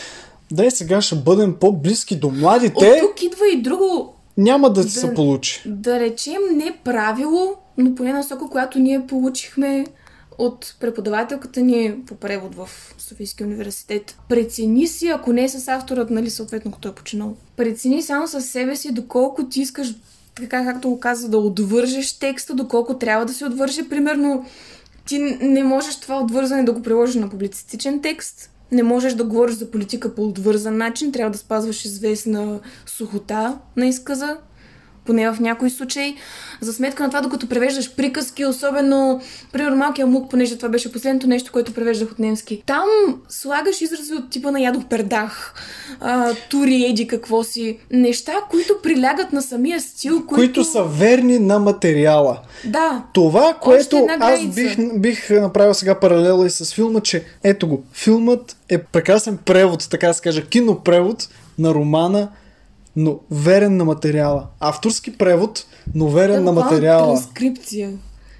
да 0.50 0.66
е 0.66 0.70
сега 0.70 1.00
ще 1.00 1.16
бъдем 1.16 1.54
по-близки 1.60 2.16
до 2.16 2.30
младите. 2.30 2.90
От 2.90 3.00
тук 3.00 3.22
идва 3.22 3.48
и 3.54 3.62
друго. 3.62 4.14
Няма 4.36 4.72
да 4.72 4.82
да, 4.82 4.90
се 4.90 5.14
получи. 5.14 5.62
Да 5.66 6.00
речем 6.00 6.40
не 6.54 6.72
правило, 6.84 7.54
но 7.78 7.94
поне 7.94 8.12
насока, 8.12 8.48
която 8.50 8.78
ние 8.78 9.06
получихме 9.06 9.86
от 10.38 10.76
преподавателката 10.80 11.60
ни 11.60 11.94
по 12.06 12.14
превод 12.14 12.54
в 12.54 12.68
Софийския 12.98 13.46
университет. 13.46 14.16
Прецени 14.28 14.86
си, 14.86 15.08
ако 15.08 15.32
не 15.32 15.44
е 15.44 15.48
с 15.48 15.68
авторът, 15.68 16.10
нали, 16.10 16.30
съответно, 16.30 16.72
като 16.72 16.88
е 16.88 16.94
починал. 16.94 17.36
Прецени 17.56 18.02
само 18.02 18.28
със 18.28 18.46
себе 18.46 18.76
си, 18.76 18.92
доколко 18.92 19.48
ти 19.48 19.60
искаш, 19.60 19.94
така 20.34 20.64
както 20.64 20.90
го 20.90 21.00
каза, 21.00 21.28
да 21.28 21.38
отвържеш 21.38 22.18
текста, 22.18 22.54
доколко 22.54 22.98
трябва 22.98 23.26
да 23.26 23.32
се 23.32 23.46
отвърже. 23.46 23.88
Примерно, 23.88 24.44
ти 25.06 25.18
не 25.40 25.64
можеш 25.64 26.00
това 26.00 26.20
отвързане 26.20 26.64
да 26.64 26.72
го 26.72 26.82
приложиш 26.82 27.14
на 27.14 27.30
публицистичен 27.30 28.02
текст, 28.02 28.50
не 28.72 28.82
можеш 28.82 29.14
да 29.14 29.24
говориш 29.24 29.56
за 29.56 29.70
политика 29.70 30.14
по 30.14 30.24
отвързан 30.24 30.76
начин, 30.76 31.12
трябва 31.12 31.30
да 31.30 31.38
спазваш 31.38 31.84
известна 31.84 32.60
сухота 32.86 33.58
на 33.76 33.86
изказа, 33.86 34.36
поне 35.08 35.30
в 35.30 35.40
някои 35.40 35.70
случаи. 35.70 36.16
За 36.60 36.72
сметка 36.72 37.02
на 37.02 37.08
това, 37.08 37.20
докато 37.20 37.46
превеждаш 37.46 37.94
приказки, 37.94 38.44
особено, 38.44 39.20
примерно 39.52 39.76
малкия 39.76 40.06
мук, 40.06 40.30
понеже 40.30 40.56
това 40.56 40.68
беше 40.68 40.92
последното 40.92 41.26
нещо, 41.26 41.52
което 41.52 41.74
превеждах 41.74 42.10
от 42.10 42.18
немски. 42.18 42.62
Там 42.66 42.84
слагаш 43.28 43.80
изрази 43.80 44.14
от 44.14 44.30
типа 44.30 44.50
на 44.50 44.60
ядох 44.60 44.84
пердах, 44.84 45.54
а, 46.00 46.34
тури 46.50 46.84
еди 46.84 47.06
какво 47.06 47.44
си. 47.44 47.78
Неща, 47.92 48.32
които 48.50 48.74
прилягат 48.82 49.32
на 49.32 49.42
самия 49.42 49.80
стил, 49.80 50.26
които... 50.26 50.34
които 50.34 50.64
са 50.64 50.84
верни 50.84 51.38
на 51.38 51.58
материала. 51.58 52.38
Да. 52.64 53.02
Това, 53.12 53.54
което 53.60 54.06
аз 54.20 54.46
бих, 54.46 54.76
бих 54.98 55.30
направил 55.30 55.74
сега 55.74 56.00
паралела 56.00 56.46
и 56.46 56.50
с 56.50 56.74
филма, 56.74 57.00
че 57.00 57.24
ето 57.44 57.68
го, 57.68 57.82
филмът 57.92 58.56
е 58.68 58.78
прекрасен 58.78 59.38
превод, 59.44 59.88
така 59.90 60.08
да 60.08 60.14
се 60.14 60.22
каже, 60.22 60.46
кинопревод 60.46 61.28
на 61.58 61.74
романа 61.74 62.28
но 62.96 63.20
верен 63.30 63.76
на 63.76 63.84
материала. 63.84 64.46
Авторски 64.60 65.18
превод, 65.18 65.66
но 65.94 66.08
верен 66.08 66.44
да, 66.44 66.52
на 66.52 66.52
материала. 66.52 67.06
Транскрипция. 67.06 67.92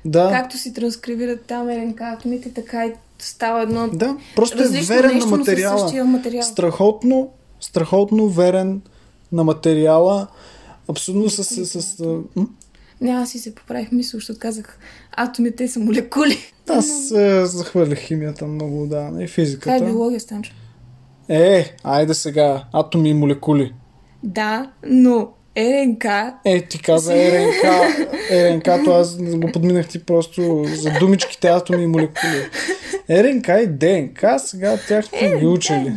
Да. 0.04 0.30
Както 0.30 0.58
си 0.58 0.72
транскрибират 0.72 1.40
там 1.42 1.68
РНК 1.68 2.00
атомите, 2.00 2.52
така 2.52 2.87
и 2.87 2.92
става 3.18 3.62
едно 3.62 3.88
Да, 3.92 4.16
просто 4.37 4.62
е 4.62 4.66
верен 4.66 5.14
нещо, 5.14 5.30
на 5.30 5.37
материала. 5.37 6.04
материал. 6.04 6.42
Страхотно, 6.42 7.28
страхотно 7.61 8.28
верен 8.28 8.80
на 9.32 9.44
материала. 9.44 10.26
Абсолютно 10.88 11.30
с... 11.30 11.44
с, 11.44 11.82
с 11.82 12.04
м? 12.37 12.46
Не, 13.00 13.11
аз 13.11 13.30
си 13.30 13.38
се 13.38 13.54
поправих 13.54 13.92
мисъл, 13.92 14.18
защото 14.18 14.40
казах 14.40 14.78
атомите 15.12 15.68
са 15.68 15.80
молекули. 15.80 16.38
Аз 16.68 17.11
е, 17.11 17.46
захвърлих 17.46 17.98
химията 17.98 18.46
много, 18.46 18.87
да, 18.87 19.11
и 19.20 19.28
физиката. 19.28 19.76
Това 19.76 19.88
е 19.88 19.90
биология, 19.90 20.20
Станчо. 20.20 20.52
Е, 21.28 21.76
айде 21.84 22.14
сега, 22.14 22.64
атоми 22.72 23.11
и 23.11 23.14
молекули. 23.14 23.72
Да, 24.22 24.70
но 24.87 25.28
РНК... 25.59 26.04
Е, 26.44 26.61
ти 26.61 26.83
каза 26.83 27.14
РНК. 27.14 27.64
РНК, 28.33 28.85
то 28.85 28.92
аз 28.92 29.16
го 29.16 29.52
подминах 29.52 29.88
ти 29.88 30.04
просто 30.04 30.64
за 30.64 30.90
думичките 31.00 31.48
атоми 31.48 31.83
и 31.83 31.87
молекули. 31.87 32.48
РНК 33.11 33.48
и 33.48 33.66
ДНК, 33.66 34.38
сега 34.38 34.78
тях 34.88 35.07
сме 35.07 35.38
ги 35.38 35.46
учили. 35.46 35.92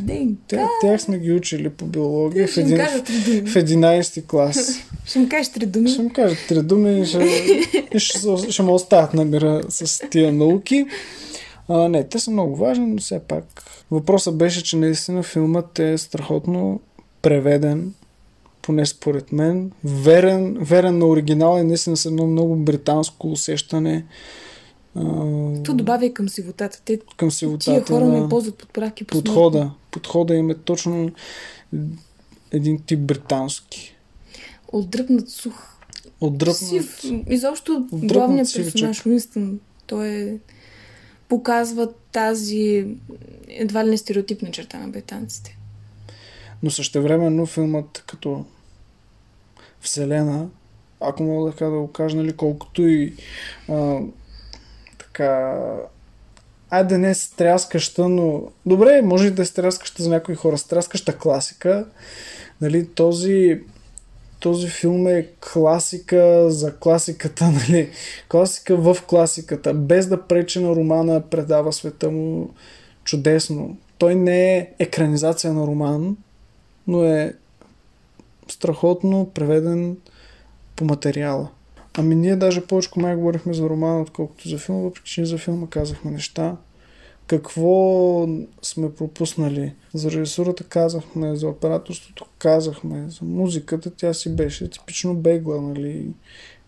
Тях, 0.47 0.69
тях 0.81 1.01
сме 1.01 1.19
ги 1.19 1.31
учили 1.31 1.69
по 1.69 1.85
биология 1.85 2.47
в, 2.47 2.57
един, 2.57 2.77
в 2.77 3.53
11 3.53 4.25
клас. 4.25 4.79
Ще 5.05 5.19
му 5.19 5.29
кажеш 5.29 5.51
три 5.51 5.65
думи. 5.65 5.89
Ще 5.89 6.01
му 6.01 6.09
кажа 6.13 6.35
три 6.47 6.61
думи 6.61 7.01
и 7.01 7.05
ще, 7.05 7.99
ще, 7.99 8.51
ще 8.51 8.63
ме 8.63 8.71
оставят 8.71 9.13
на 9.13 9.25
мира 9.25 9.61
с 9.69 10.09
тия 10.09 10.33
науки. 10.33 10.85
А, 11.67 11.89
не, 11.89 12.03
те 12.03 12.19
са 12.19 12.31
много 12.31 12.55
важни, 12.55 12.85
но 12.85 13.01
все 13.01 13.19
пак. 13.19 13.43
Въпросът 13.91 14.37
беше, 14.37 14.63
че 14.63 14.77
наистина 14.77 15.23
филмът 15.23 15.79
е 15.79 15.97
страхотно 15.97 16.79
преведен 17.21 17.93
поне 18.61 18.85
според 18.85 19.31
мен, 19.31 19.71
верен, 19.83 20.57
верен 20.61 20.97
на 20.97 21.07
оригинала 21.07 21.59
и 21.59 21.63
наистина 21.63 21.97
с 21.97 22.05
едно 22.05 22.27
много 22.27 22.55
британско 22.55 23.31
усещане. 23.31 24.05
То 25.63 25.73
добавя 25.73 26.05
и 26.05 26.13
към 26.13 26.29
сивотата. 26.29 26.81
Те, 26.85 26.99
към 27.17 27.31
сивотата. 27.31 27.71
Тия 27.71 27.85
хора 27.85 28.05
да, 28.05 28.11
не 28.11 28.29
ползват 28.29 28.57
подправки 28.57 29.03
по 29.03 29.17
Подхода. 29.17 29.71
Подхода 29.91 30.35
им 30.35 30.49
е 30.49 30.55
точно 30.55 31.11
един 32.51 32.79
тип 32.85 32.99
британски. 32.99 33.95
Отдръпнат 34.71 35.29
сух. 35.29 35.77
Отдръпнат. 36.21 36.57
Сив. 36.57 37.01
Изобщо 37.29 37.87
главният 37.91 38.53
персонаж 38.55 39.05
Уинстън, 39.05 39.59
той 39.87 40.07
е 40.07 40.37
показва 41.29 41.89
тази 42.11 42.87
едва 43.47 43.85
ли 43.85 43.89
не 43.89 43.97
стереотипна 43.97 44.51
черта 44.51 44.79
на 44.79 44.87
британците. 44.87 45.57
Но 46.63 46.71
същевременно 46.71 47.45
филмът 47.45 48.03
като 48.07 48.45
Вселена, 49.81 50.47
ако 50.99 51.23
мога 51.23 51.51
да, 51.51 51.65
да 51.65 51.79
го 51.79 51.91
кажа, 51.91 52.17
нали, 52.17 52.33
колкото 52.33 52.87
и 52.87 53.13
а, 53.69 53.99
така 54.97 55.57
айде 56.71 56.97
не 56.97 57.09
е 57.09 57.15
стряскаща, 57.15 58.09
но 58.09 58.43
добре, 58.65 59.01
може 59.01 59.27
и 59.27 59.31
да 59.31 59.41
е 59.41 59.45
стряскаща 59.45 60.03
за 60.03 60.09
някои 60.09 60.35
хора, 60.35 60.57
стряскаща 60.57 61.17
класика. 61.17 61.85
Нали, 62.61 62.87
този, 62.87 63.61
този 64.39 64.67
филм 64.67 65.07
е 65.07 65.27
класика 65.53 66.51
за 66.51 66.75
класиката, 66.75 67.45
нали, 67.51 67.89
класика 68.29 68.75
в 68.75 68.97
класиката, 69.07 69.73
без 69.73 70.07
да 70.07 70.21
пречи 70.21 70.59
на 70.59 70.75
романа, 70.75 71.21
предава 71.21 71.73
света 71.73 72.11
му 72.11 72.49
чудесно. 73.03 73.77
Той 73.97 74.15
не 74.15 74.57
е 74.57 74.69
екранизация 74.79 75.53
на 75.53 75.67
роман, 75.67 76.17
но 76.91 77.03
е 77.03 77.33
страхотно 78.47 79.31
преведен 79.33 79.97
по 80.75 80.85
материала. 80.85 81.49
Ами 81.97 82.15
ние 82.15 82.35
даже 82.35 82.65
повече 82.65 82.89
май 82.97 83.15
говорихме 83.15 83.53
за 83.53 83.69
романа, 83.69 84.01
отколкото 84.01 84.49
за 84.49 84.57
филма, 84.57 84.81
въпреки 84.81 85.11
че 85.11 85.25
за 85.25 85.37
филма 85.37 85.67
казахме 85.67 86.11
неща. 86.11 86.57
Какво 87.27 88.27
сме 88.61 88.93
пропуснали? 88.93 89.73
За 89.93 90.11
режисурата 90.11 90.63
казахме, 90.63 91.35
за 91.35 91.47
операторството 91.47 92.25
казахме, 92.37 93.09
за 93.09 93.25
музиката 93.25 93.91
тя 93.95 94.13
си 94.13 94.35
беше 94.35 94.69
типично 94.69 95.15
бегла, 95.15 95.61
нали? 95.61 96.07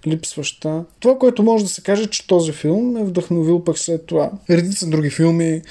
Липсваща. 0.07 0.83
Това, 0.99 1.17
което 1.17 1.43
може 1.43 1.63
да 1.63 1.69
се 1.69 1.81
каже, 1.81 2.07
че 2.07 2.27
този 2.27 2.51
филм 2.51 2.97
е 2.97 3.03
вдъхновил 3.03 3.63
пък 3.63 3.77
след 3.77 4.05
това 4.05 4.31
редица 4.49 4.87
други 4.89 5.09
филми 5.09 5.61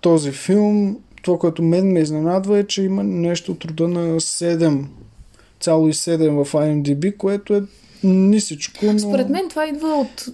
този 0.00 0.30
филм, 0.30 0.96
това, 1.22 1.38
което 1.38 1.62
мен 1.62 1.92
ме 1.92 2.00
изненадва 2.00 2.58
е, 2.58 2.64
че 2.64 2.82
има 2.82 3.04
нещо 3.04 3.52
от 3.52 3.64
рода 3.64 3.88
на 3.88 4.20
7,7 4.20 6.44
в 6.44 6.52
IMDb, 6.52 7.16
което 7.16 7.54
е 7.54 7.62
нисичко. 8.04 8.86
Но... 8.86 8.98
Според 8.98 9.28
мен 9.28 9.48
това 9.48 9.66
идва 9.66 9.88
от 9.88 10.28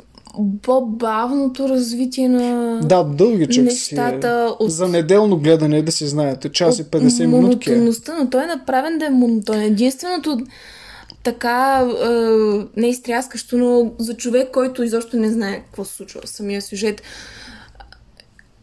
по-бавното 0.63 1.69
развитие 1.69 2.29
на 2.29 2.81
Да, 2.81 3.05
дългичък 3.05 3.65
нещата. 3.65 4.47
Си 4.49 4.55
е. 4.63 4.65
От... 4.65 4.71
За 4.71 4.89
неделно 4.89 5.39
гледане, 5.39 5.83
да 5.83 5.93
си 5.93 6.07
знаете, 6.07 6.49
час 6.49 6.79
и 6.79 6.85
50 6.85 7.27
минутки. 7.27 7.71
Монотонността, 7.71 8.19
но 8.19 8.31
той 8.31 8.45
е 8.45 8.47
направен 8.47 8.99
да 8.99 9.07
е 9.07 9.11
монотонен. 9.11 9.63
Единственото 9.63 10.39
така 11.23 11.81
е, 11.81 12.09
не 12.77 12.89
изтряскащо, 12.89 13.59
но 13.59 13.93
за 13.99 14.17
човек, 14.17 14.51
който 14.51 14.83
изобщо 14.83 15.17
не 15.17 15.31
знае 15.33 15.61
какво 15.61 15.85
се 15.85 15.95
случва 15.95 16.21
в 16.21 16.29
самия 16.29 16.63
сюжет. 16.63 17.03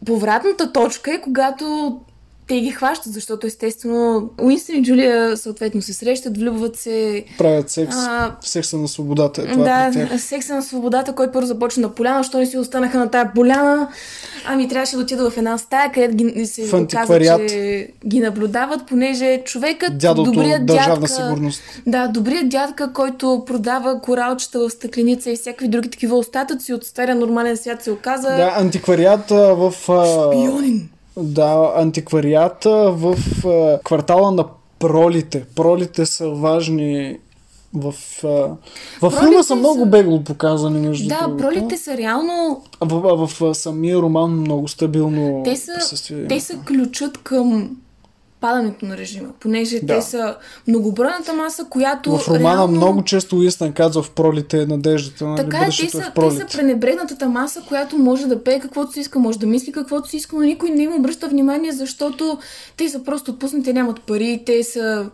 Повратната 0.06 0.72
точка 0.72 1.14
е, 1.14 1.20
когато 1.20 2.00
те 2.48 2.60
ги 2.60 2.70
хващат, 2.70 3.12
защото 3.12 3.46
естествено 3.46 4.30
Уинстън 4.42 4.76
и 4.76 4.82
Джулия 4.82 5.36
съответно 5.36 5.82
се 5.82 5.92
срещат, 5.92 6.38
влюбват 6.38 6.76
се. 6.76 7.24
Правят 7.38 7.70
секс. 7.70 7.96
А, 7.96 8.36
секса 8.40 8.76
на 8.76 8.88
свободата. 8.88 9.42
Е 9.42 9.46
това 9.46 9.90
да, 9.90 10.18
секса 10.18 10.54
на 10.54 10.62
свободата, 10.62 11.12
който 11.14 11.32
първо 11.32 11.46
започна 11.46 11.82
на 11.82 11.94
поляна, 11.94 12.24
що 12.24 12.38
не 12.38 12.46
си 12.46 12.58
останаха 12.58 12.98
на 12.98 13.10
тая 13.10 13.32
поляна. 13.34 13.88
Ами 14.46 14.68
трябваше 14.68 14.96
да 14.96 15.02
отида 15.02 15.30
в 15.30 15.36
една 15.36 15.58
стая, 15.58 15.92
където 15.92 16.16
ги, 16.16 16.46
се 16.46 16.76
оказа, 16.76 17.18
че 17.48 17.88
ги 18.06 18.20
наблюдават, 18.20 18.86
понеже 18.86 19.42
човекът, 19.44 19.98
Дядото, 19.98 20.30
добрият 20.30 20.66
държавна 20.66 21.08
сигурност. 21.08 21.62
Да, 21.86 22.08
добрият 22.08 22.48
дядка, 22.48 22.92
който 22.92 23.42
продава 23.46 24.00
коралчета 24.00 24.58
в 24.58 24.70
стъкленица 24.70 25.30
и 25.30 25.36
всякакви 25.36 25.68
други 25.68 25.90
такива 25.90 26.16
остатъци 26.16 26.72
от 26.72 26.84
стария 26.84 27.14
нормален 27.14 27.56
свят 27.56 27.82
се 27.82 27.90
оказа. 27.90 28.28
Да, 28.28 28.54
антиквариат 28.56 29.30
в... 29.30 29.74
Шпионин 30.32 30.88
да, 31.18 31.72
антикварията 31.76 32.92
в 32.92 33.16
а, 33.46 33.78
квартала 33.84 34.30
на 34.30 34.44
пролите. 34.78 35.44
Пролите 35.56 36.06
са 36.06 36.28
важни 36.30 37.18
в, 37.74 37.94
а, 38.24 38.28
в 39.02 39.10
филма 39.10 39.42
са 39.42 39.54
много 39.54 39.86
бегло 39.86 40.24
показани, 40.24 40.88
между 40.88 41.08
Да, 41.08 41.20
другото. 41.22 41.42
пролите 41.42 41.76
са 41.76 41.96
реално... 41.96 42.62
В, 42.80 43.00
в, 43.16 43.40
в 43.40 43.54
самия 43.54 43.98
роман 43.98 44.30
много 44.30 44.68
стабилно 44.68 45.42
те 45.44 45.56
са, 45.56 45.72
присъствие. 45.74 46.26
Те 46.28 46.40
са 46.40 46.58
ключът 46.66 47.18
към 47.18 47.76
падането 48.40 48.86
на 48.86 48.96
режима, 48.96 49.28
понеже 49.40 49.80
да. 49.80 49.96
те 49.96 50.02
са 50.02 50.36
многобройната 50.68 51.32
маса, 51.32 51.64
която. 51.70 52.16
В 52.16 52.28
романа 52.28 52.56
реално... 52.56 52.76
много 52.76 53.04
често 53.04 53.36
Уистън 53.36 53.72
казва 53.72 54.02
в 54.02 54.10
пролите 54.10 54.66
надеждата 54.66 55.26
на 55.26 55.36
така, 55.36 55.58
е, 55.58 55.68
те 55.68 55.88
са, 55.88 56.12
в 56.16 56.30
те 56.30 56.30
са 56.30 56.46
пренебрегнатата 56.56 57.28
маса, 57.28 57.62
която 57.68 57.98
може 57.98 58.26
да 58.26 58.44
пее 58.44 58.60
каквото 58.60 58.92
си 58.92 59.00
иска, 59.00 59.18
може 59.18 59.38
да 59.38 59.46
мисли 59.46 59.72
каквото 59.72 60.08
си 60.08 60.16
иска, 60.16 60.36
но 60.36 60.42
никой 60.42 60.70
не 60.70 60.82
им 60.82 60.94
обръща 60.94 61.28
внимание, 61.28 61.72
защото 61.72 62.38
те 62.76 62.88
са 62.88 63.04
просто 63.04 63.30
отпуснати, 63.30 63.72
нямат 63.72 64.00
пари, 64.00 64.42
те 64.46 64.64
са 64.64 65.10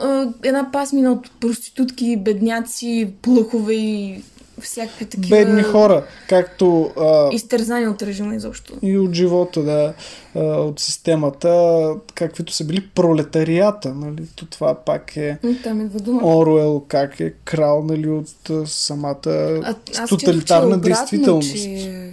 а, 0.00 0.28
една 0.42 0.70
пасмина 0.72 1.12
от 1.12 1.30
проститутки, 1.40 2.16
бедняци, 2.16 3.12
плъхове 3.22 3.74
и 3.74 4.22
всякакви 4.62 5.06
такива... 5.06 5.36
Бедни 5.36 5.62
хора, 5.62 6.04
както... 6.28 6.90
А, 6.98 7.34
изтързани 7.34 7.88
от 7.88 8.02
режима 8.02 8.34
изобщо. 8.34 8.74
И 8.82 8.98
от 8.98 9.14
живота, 9.14 9.62
да, 9.62 9.94
а, 10.36 10.40
от 10.40 10.80
системата, 10.80 11.94
каквито 12.14 12.52
са 12.52 12.64
били 12.64 12.88
пролетарията, 12.94 13.94
нали? 13.94 14.26
То 14.36 14.46
това 14.46 14.74
пак 14.74 15.16
е... 15.16 15.38
Там 15.62 15.80
идва 15.80 16.00
дума. 16.00 16.20
Оруел, 16.24 16.84
как 16.88 17.20
е 17.20 17.30
крал, 17.44 17.84
нали, 17.84 18.08
от 18.08 18.50
самата 18.66 19.16
а, 19.26 19.74
аз 19.98 20.10
тоталитарна 20.10 20.66
обратно, 20.66 20.82
действителност. 20.82 21.54
Че 21.54 22.12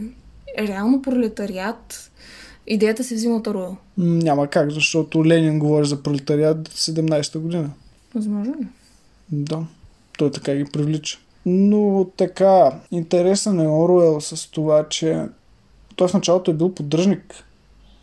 реално 0.59 1.01
пролетариат 1.01 2.09
идеята 2.69 3.03
се 3.03 3.15
взима 3.15 3.35
от 3.35 3.47
Оруел. 3.47 3.77
Няма 3.97 4.47
как, 4.47 4.71
защото 4.71 5.25
Ленин 5.25 5.59
говори 5.59 5.87
за 5.87 6.03
пролетариат 6.03 6.69
17-та 6.69 7.39
година. 7.39 7.69
Възможно 8.15 8.53
ли? 8.53 8.67
Да. 9.31 9.59
Той 10.17 10.31
така 10.31 10.55
ги 10.55 10.65
привлича. 10.65 11.19
Но 11.49 12.05
така, 12.17 12.71
интересен 12.91 13.59
е 13.59 13.67
Оруел 13.67 14.21
с 14.21 14.51
това, 14.51 14.85
че 14.89 15.25
той 15.95 16.07
в 16.07 16.13
началото 16.13 16.51
е 16.51 16.53
бил 16.53 16.73
поддръжник 16.73 17.43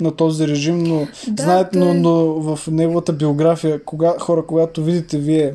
на 0.01 0.13
този 0.13 0.49
режим, 0.49 0.79
но, 0.79 1.09
да, 1.29 1.43
знаете, 1.43 1.79
но, 1.79 1.95
но 1.95 2.15
в 2.57 2.71
неговата 2.71 3.13
биография, 3.13 3.85
кога, 3.85 4.15
хора, 4.19 4.47
когато 4.47 4.85
видите 4.85 5.19
вие, 5.19 5.55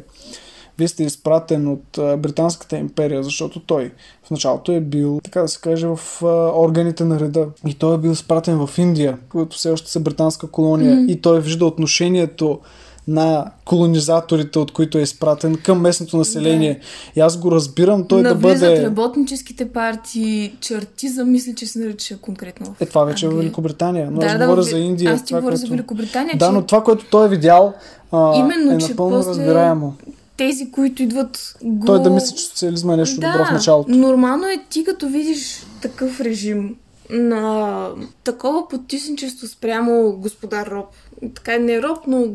вие 0.77 0.87
сте 0.87 1.03
изпратен 1.03 1.67
от 1.67 1.97
а, 1.97 2.17
Британската 2.17 2.77
империя, 2.77 3.23
защото 3.23 3.59
той 3.59 3.91
в 4.23 4.31
началото 4.31 4.71
е 4.71 4.79
бил, 4.79 5.19
така 5.23 5.41
да 5.41 5.47
се 5.47 5.61
каже, 5.61 5.87
в 5.87 5.99
а, 6.23 6.25
органите 6.59 7.05
на 7.05 7.19
реда. 7.19 7.47
И 7.67 7.73
той 7.73 7.95
е 7.95 7.97
бил 7.97 8.11
изпратен 8.11 8.67
в 8.67 8.77
Индия, 8.77 9.17
което 9.29 9.57
все 9.57 9.69
още 9.69 9.91
са 9.91 9.99
британска 9.99 10.47
колония. 10.47 10.95
Mm-hmm. 10.95 11.11
И 11.11 11.21
той 11.21 11.41
вижда 11.41 11.65
отношението 11.65 12.59
на 13.07 13.45
колонизаторите, 13.65 14.59
от 14.59 14.71
които 14.71 14.97
е 14.97 15.01
изпратен 15.01 15.55
към 15.55 15.81
местното 15.81 16.17
население. 16.17 16.73
Да. 16.73 16.79
И 17.15 17.23
аз 17.23 17.37
го 17.37 17.51
разбирам 17.51 18.07
той 18.07 18.21
Навлизат 18.21 18.59
да 18.59 18.67
бъде... 18.67 18.83
работническите 18.83 19.69
партии, 19.69 20.55
чартизъм, 20.59 21.31
мисля, 21.31 21.53
че 21.53 21.65
се 21.65 21.79
нарича 21.79 22.17
конкретно. 22.17 22.75
Е, 22.79 22.85
това 22.85 23.03
вече 23.03 23.25
е 23.25 23.29
в 23.29 23.37
Великобритания. 23.37 24.11
Но 24.11 24.19
да, 24.19 24.25
аз 24.25 24.37
да, 24.37 24.45
говоря 24.45 24.61
да, 24.61 24.63
за 24.63 24.77
Индия. 24.77 25.13
Аз 25.13 25.25
ти 25.25 25.33
говоря 25.33 25.51
което... 25.51 25.61
за 25.61 25.67
Великобритания. 25.67 26.37
Да, 26.37 26.45
че... 26.45 26.51
но 26.51 26.65
това, 26.65 26.83
което 26.83 27.05
той 27.11 27.25
е 27.25 27.29
видял, 27.29 27.73
а, 28.11 28.37
Именно, 28.39 28.71
е 28.71 28.77
напълно 28.77 29.19
че 29.19 29.25
после... 29.25 29.29
разбираемо 29.29 29.95
тези, 30.37 30.71
които 30.71 31.03
идват 31.03 31.55
го... 31.63 31.85
Той 31.85 32.01
да 32.01 32.09
мисли, 32.09 32.35
че 32.35 32.43
социализма 32.43 32.93
е 32.93 32.97
нещо 32.97 33.19
да, 33.19 33.31
добро 33.31 33.45
в 33.45 33.51
началото. 33.51 33.91
нормално 33.91 34.45
е 34.45 34.63
ти 34.69 34.83
като 34.83 35.09
видиш 35.09 35.65
такъв 35.81 36.21
режим 36.21 36.75
на 37.09 37.89
такова 38.23 38.67
потисничество 38.67 39.47
спрямо 39.47 40.17
господар 40.17 40.67
Роб 40.67 40.95
така 41.35 41.57
не 41.57 41.81
роб, 41.81 41.97
но 42.07 42.27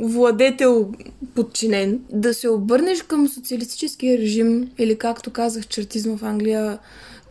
владетел 0.00 0.92
подчинен, 1.34 2.00
да 2.10 2.34
се 2.34 2.48
обърнеш 2.48 3.02
към 3.02 3.28
социалистическия 3.28 4.18
режим 4.18 4.70
или 4.78 4.98
както 4.98 5.30
казах 5.30 5.66
чертизма 5.66 6.16
в 6.16 6.22
Англия, 6.22 6.78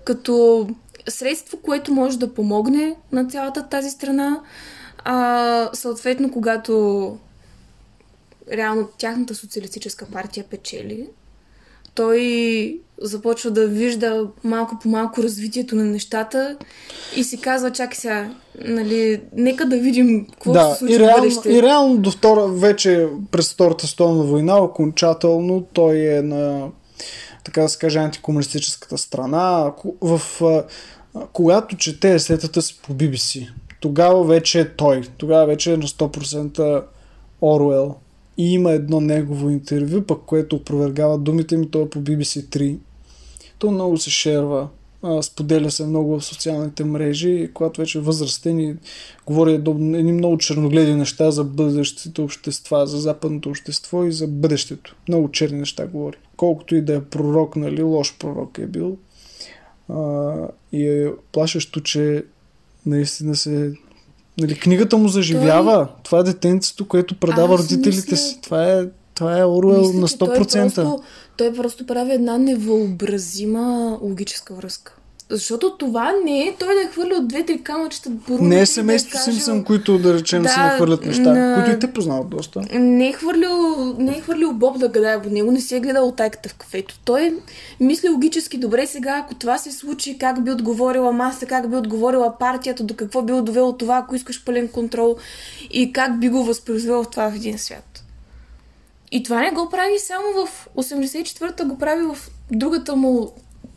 като 0.05 0.67
средство, 1.07 1.57
което 1.57 1.93
може 1.93 2.19
да 2.19 2.33
помогне 2.33 2.95
на 3.11 3.27
цялата 3.27 3.69
тази 3.69 3.89
страна. 3.89 4.41
А, 4.97 5.69
съответно, 5.73 6.31
когато 6.31 7.17
реално 8.51 8.87
тяхната 8.97 9.35
социалистическа 9.35 10.05
партия 10.05 10.45
печели, 10.49 11.07
той 11.95 12.79
започва 13.01 13.51
да 13.51 13.67
вижда 13.67 14.27
малко 14.43 14.79
по 14.81 14.89
малко 14.89 15.23
развитието 15.23 15.75
на 15.75 15.85
нещата 15.85 16.57
и 17.15 17.23
си 17.23 17.41
казва, 17.41 17.71
чакай 17.71 17.95
сега, 17.95 18.31
нали, 18.65 19.21
нека 19.33 19.65
да 19.65 19.77
видим 19.77 20.27
какво 20.31 20.51
да, 20.51 20.71
се 20.71 20.79
случи 20.79 20.93
и 20.93 20.99
реално, 20.99 21.17
в 21.17 21.19
бъдеще. 21.19 21.49
и 21.49 21.61
реално 21.61 21.97
до 21.97 22.11
втора, 22.11 22.47
вече 22.47 23.07
през 23.31 23.53
Втората 23.53 23.87
световна 23.87 24.23
война, 24.23 24.57
окончателно 24.57 25.67
той 25.73 25.97
е 25.97 26.21
на, 26.21 26.67
така 27.43 27.61
да 27.61 27.69
се 27.69 27.77
каже, 27.77 27.99
антикомунистическата 27.99 28.97
страна. 28.97 29.73
В, 30.01 30.21
когато 31.33 31.77
чете 31.77 32.13
есетата 32.13 32.61
си 32.61 32.79
по 32.83 32.93
BBC, 32.93 33.47
тогава 33.79 34.23
вече 34.23 34.59
е 34.59 34.69
той. 34.69 35.01
Тогава 35.17 35.45
вече 35.45 35.73
е 35.73 35.77
на 35.77 35.83
100% 35.83 36.83
Оруел. 37.41 37.95
И 38.39 38.53
има 38.53 38.71
едно 38.71 39.01
негово 39.01 39.49
интервю, 39.49 40.01
пък 40.01 40.21
което 40.25 40.55
опровергава 40.55 41.17
думите 41.17 41.57
ми, 41.57 41.71
то 41.71 41.81
е 41.81 41.89
по 41.89 41.99
BBC 41.99 42.43
3. 42.43 42.77
То 43.57 43.71
много 43.71 43.97
се 43.97 44.09
шерва, 44.09 44.67
споделя 45.21 45.71
се 45.71 45.85
много 45.85 46.19
в 46.19 46.25
социалните 46.25 46.83
мрежи, 46.83 47.29
и 47.29 47.53
когато 47.53 47.81
вече 47.81 47.97
е 47.97 48.01
възрастен 48.01 48.59
и 48.59 48.75
говори 49.25 49.53
едни 49.53 50.13
много 50.13 50.37
черногледи 50.37 50.93
неща 50.93 51.31
за 51.31 51.43
бъдещите 51.43 52.21
общества, 52.21 52.87
за 52.87 52.97
западното 52.97 53.49
общество 53.49 54.03
и 54.03 54.11
за 54.11 54.27
бъдещето. 54.27 54.95
Много 55.07 55.31
черни 55.31 55.59
неща 55.59 55.87
говори. 55.87 56.17
Колкото 56.37 56.75
и 56.75 56.81
да 56.81 56.95
е 56.95 57.03
пророк, 57.03 57.55
нали, 57.55 57.83
лош 57.83 58.17
пророк 58.19 58.57
е 58.57 58.67
бил. 58.67 58.97
А, 59.89 60.33
и 60.71 60.87
е 60.87 61.11
плашещо, 61.31 61.81
че 61.81 62.23
наистина 62.85 63.35
се 63.35 63.73
Нали, 64.39 64.59
книгата 64.59 64.97
му 64.97 65.07
заживява. 65.07 65.73
Той... 65.87 65.95
Това 66.03 66.19
е 66.19 66.23
детенцето, 66.23 66.87
което 66.87 67.15
предава 67.19 67.55
Аз 67.55 67.61
родителите 67.61 68.11
мисля- 68.11 68.17
си. 68.17 68.39
Това 68.41 68.65
е, 68.65 68.85
това 69.15 69.39
е 69.39 69.45
Оруел 69.45 69.81
Мисля, 69.81 69.99
на 69.99 70.07
че 70.07 70.17
Той 70.17 70.27
100%. 70.27 70.35
просто, 70.75 71.03
той 71.37 71.53
просто 71.53 71.85
прави 71.85 72.11
една 72.13 72.37
невъобразима 72.37 73.97
логическа 74.01 74.53
връзка. 74.53 74.95
Защото 75.31 75.71
това 75.71 76.13
не 76.25 76.39
е 76.39 76.55
той 76.59 76.75
да 76.75 76.81
е 76.81 76.87
хвърлял 76.87 77.21
две-три 77.21 77.61
камъчета. 77.61 78.09
бурно 78.09 78.47
Не 78.47 78.55
е 78.55 78.59
да 78.59 78.65
семейство 78.67 79.11
кажел- 79.11 79.33
Симпсън, 79.33 79.63
които 79.63 79.97
да 79.97 80.13
речем 80.13 80.43
Да, 80.43 80.49
се 80.49 80.59
нахвърлят 80.59 81.05
неща, 81.05 81.33
на- 81.33 81.55
които 81.55 81.71
и 81.71 81.79
те 81.79 81.93
познават 81.93 82.29
доста. 82.29 82.61
Не 82.71 83.07
е 83.07 83.13
хвърлил, 83.13 83.53
не 83.93 84.11
е 84.11 84.21
хвърлил 84.21 84.53
Боб 84.53 84.77
да 84.77 84.89
гадае 84.89 85.21
по 85.21 85.29
него, 85.29 85.51
не 85.51 85.61
си 85.61 85.75
е 85.75 85.79
гледал 85.79 86.07
отайката 86.07 86.49
в 86.49 86.53
кафето. 86.53 86.99
Той 86.99 87.35
мисли 87.79 88.09
логически 88.09 88.57
добре 88.57 88.87
сега, 88.87 89.17
ако 89.17 89.35
това 89.35 89.57
се 89.57 89.71
случи, 89.71 90.17
как 90.17 90.43
би 90.43 90.51
отговорила 90.51 91.11
маса, 91.11 91.45
как 91.45 91.69
би 91.69 91.75
отговорила 91.75 92.37
партията, 92.37 92.83
до 92.83 92.93
какво 92.93 93.21
би 93.21 93.33
довело 93.33 93.73
това, 93.73 93.97
ако 93.97 94.15
искаш 94.15 94.43
пълен 94.45 94.67
контрол 94.67 95.15
и 95.71 95.93
как 95.93 96.19
би 96.19 96.29
го 96.29 96.43
възпроизвел 96.43 97.05
това 97.05 97.31
в 97.31 97.35
един 97.35 97.57
свят. 97.59 98.03
И 99.11 99.23
това 99.23 99.41
не 99.41 99.51
го 99.51 99.69
прави 99.69 99.99
само 99.99 100.45
в 100.45 100.67
84-та, 100.75 101.65
го 101.65 101.77
прави 101.77 102.01
в 102.03 102.17
другата 102.51 102.95
му 102.95 103.31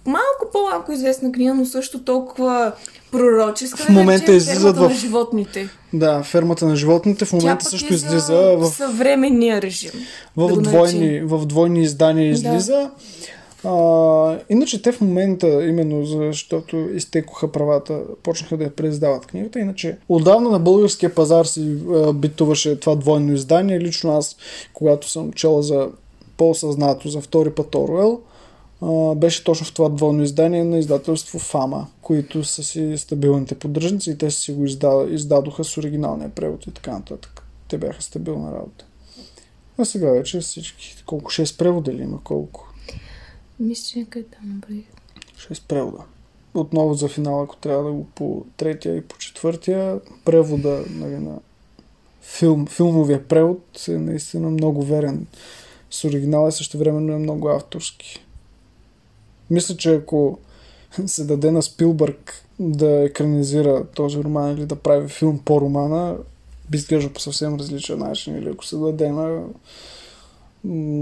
малко 0.07 0.46
по-малко 0.53 0.92
известна 0.92 1.32
книга, 1.32 1.55
но 1.55 1.66
също 1.66 2.05
толкова 2.05 2.72
пророческа. 3.12 3.82
В 3.82 3.88
момента 3.88 4.26
да 4.26 4.36
излизат 4.36 4.74
«Фермата 4.76 4.88
в- 4.88 4.92
на 4.92 4.94
животните. 4.98 5.68
Да, 5.92 6.22
фермата 6.22 6.66
на 6.66 6.76
животните 6.76 7.24
в 7.24 7.32
момента 7.32 7.64
също 7.64 7.92
е 7.92 7.96
излиза 7.96 8.18
за 8.18 8.57
в, 8.57 8.66
съвременния 8.66 9.62
режим. 9.62 9.90
да 10.36 10.46
в, 10.46 10.55
го 10.55 10.61
двойни, 10.61 11.20
в 11.20 11.46
двойни 11.46 11.82
издания 11.82 12.30
излиза. 12.30 12.90
А, 13.64 14.38
иначе 14.50 14.82
те 14.82 14.92
в 14.92 15.00
момента, 15.00 15.46
именно 15.66 16.05
защото 16.05 16.76
изтекоха 16.94 17.53
правата, 17.53 18.00
почнаха 18.22 18.57
да 18.57 18.64
я 18.64 18.70
преиздават 18.70 19.26
книгата. 19.26 19.61
Иначе 19.61 19.96
отдавна 20.09 20.50
на 20.50 20.59
българския 20.59 21.14
пазар 21.14 21.44
си 21.44 21.76
а, 21.94 22.12
битуваше 22.12 22.80
това 22.80 22.94
двойно 22.94 23.32
издание. 23.32 23.80
Лично 23.80 24.16
аз, 24.16 24.36
когато 24.72 25.11
съм 25.11 25.32
чела 25.32 25.62
за 25.62 25.88
по-съзнато 26.36 27.09
за 27.09 27.20
втори 27.20 27.50
път 27.50 27.74
Оруел, 27.74 28.20
а, 28.82 29.14
беше 29.14 29.44
точно 29.44 29.66
в 29.66 29.74
това 29.74 29.88
двойно 29.88 30.22
издание 30.22 30.64
на 30.64 30.78
издателство 30.78 31.38
Фама, 31.38 31.86
които 32.02 32.44
са 32.44 32.64
си 32.64 32.98
стабилните 32.98 33.54
поддръжници 33.54 34.10
и 34.10 34.18
те 34.18 34.30
си 34.30 34.52
го 34.52 34.64
изда, 34.64 35.06
издадоха 35.10 35.64
с 35.64 35.76
оригиналния 35.76 36.30
превод 36.30 36.66
и 36.66 36.70
така 36.70 36.92
нататък. 36.92 37.42
Те 37.68 37.78
бяха 37.78 38.02
стабилна 38.02 38.52
работа. 38.52 38.84
А 39.78 39.84
сега 39.84 40.10
вече 40.10 40.40
всички, 40.40 41.02
колко 41.06 41.30
6 41.30 41.58
превода 41.58 41.92
ли 41.92 42.02
има, 42.02 42.20
колко? 42.24 42.72
Мисля, 43.60 43.84
че 43.92 43.98
някъде 43.98 44.24
там 44.24 44.48
набрах. 44.48 44.84
6 45.50 45.62
превода. 45.68 46.02
Отново 46.54 46.94
за 46.94 47.08
финал, 47.08 47.42
ако 47.42 47.56
трябва 47.56 47.84
да 47.84 47.92
го 47.92 48.06
по 48.14 48.44
третия 48.56 48.96
и 48.96 49.00
по 49.00 49.18
четвъртия, 49.18 50.00
превода 50.24 50.84
нали, 50.90 51.18
на 51.18 51.38
филм, 52.22 52.66
филмовия 52.66 53.28
превод 53.28 53.88
е 53.88 53.98
наистина 53.98 54.50
много 54.50 54.82
верен 54.82 55.26
с 55.90 56.04
оригинала 56.04 56.48
и 56.48 56.52
също 56.52 56.78
времено 56.78 57.12
е 57.12 57.18
много 57.18 57.48
авторски. 57.48 58.21
Мисля, 59.53 59.76
че 59.76 59.94
ако 59.94 60.38
се 61.07 61.24
даде 61.24 61.50
на 61.50 61.62
Спилбърг 61.62 62.44
да 62.59 63.05
екранизира 63.05 63.84
този 63.84 64.18
роман 64.18 64.53
или 64.53 64.66
да 64.66 64.76
прави 64.76 65.09
филм 65.09 65.38
по 65.44 65.61
романа, 65.61 66.14
би 66.70 66.78
изглеждал 66.78 67.12
по 67.12 67.20
съвсем 67.20 67.57
различен 67.57 67.98
начин. 67.98 68.38
Или 68.38 68.48
ако 68.48 68.64
се 68.64 68.76
даде 68.76 69.09
на 69.09 69.42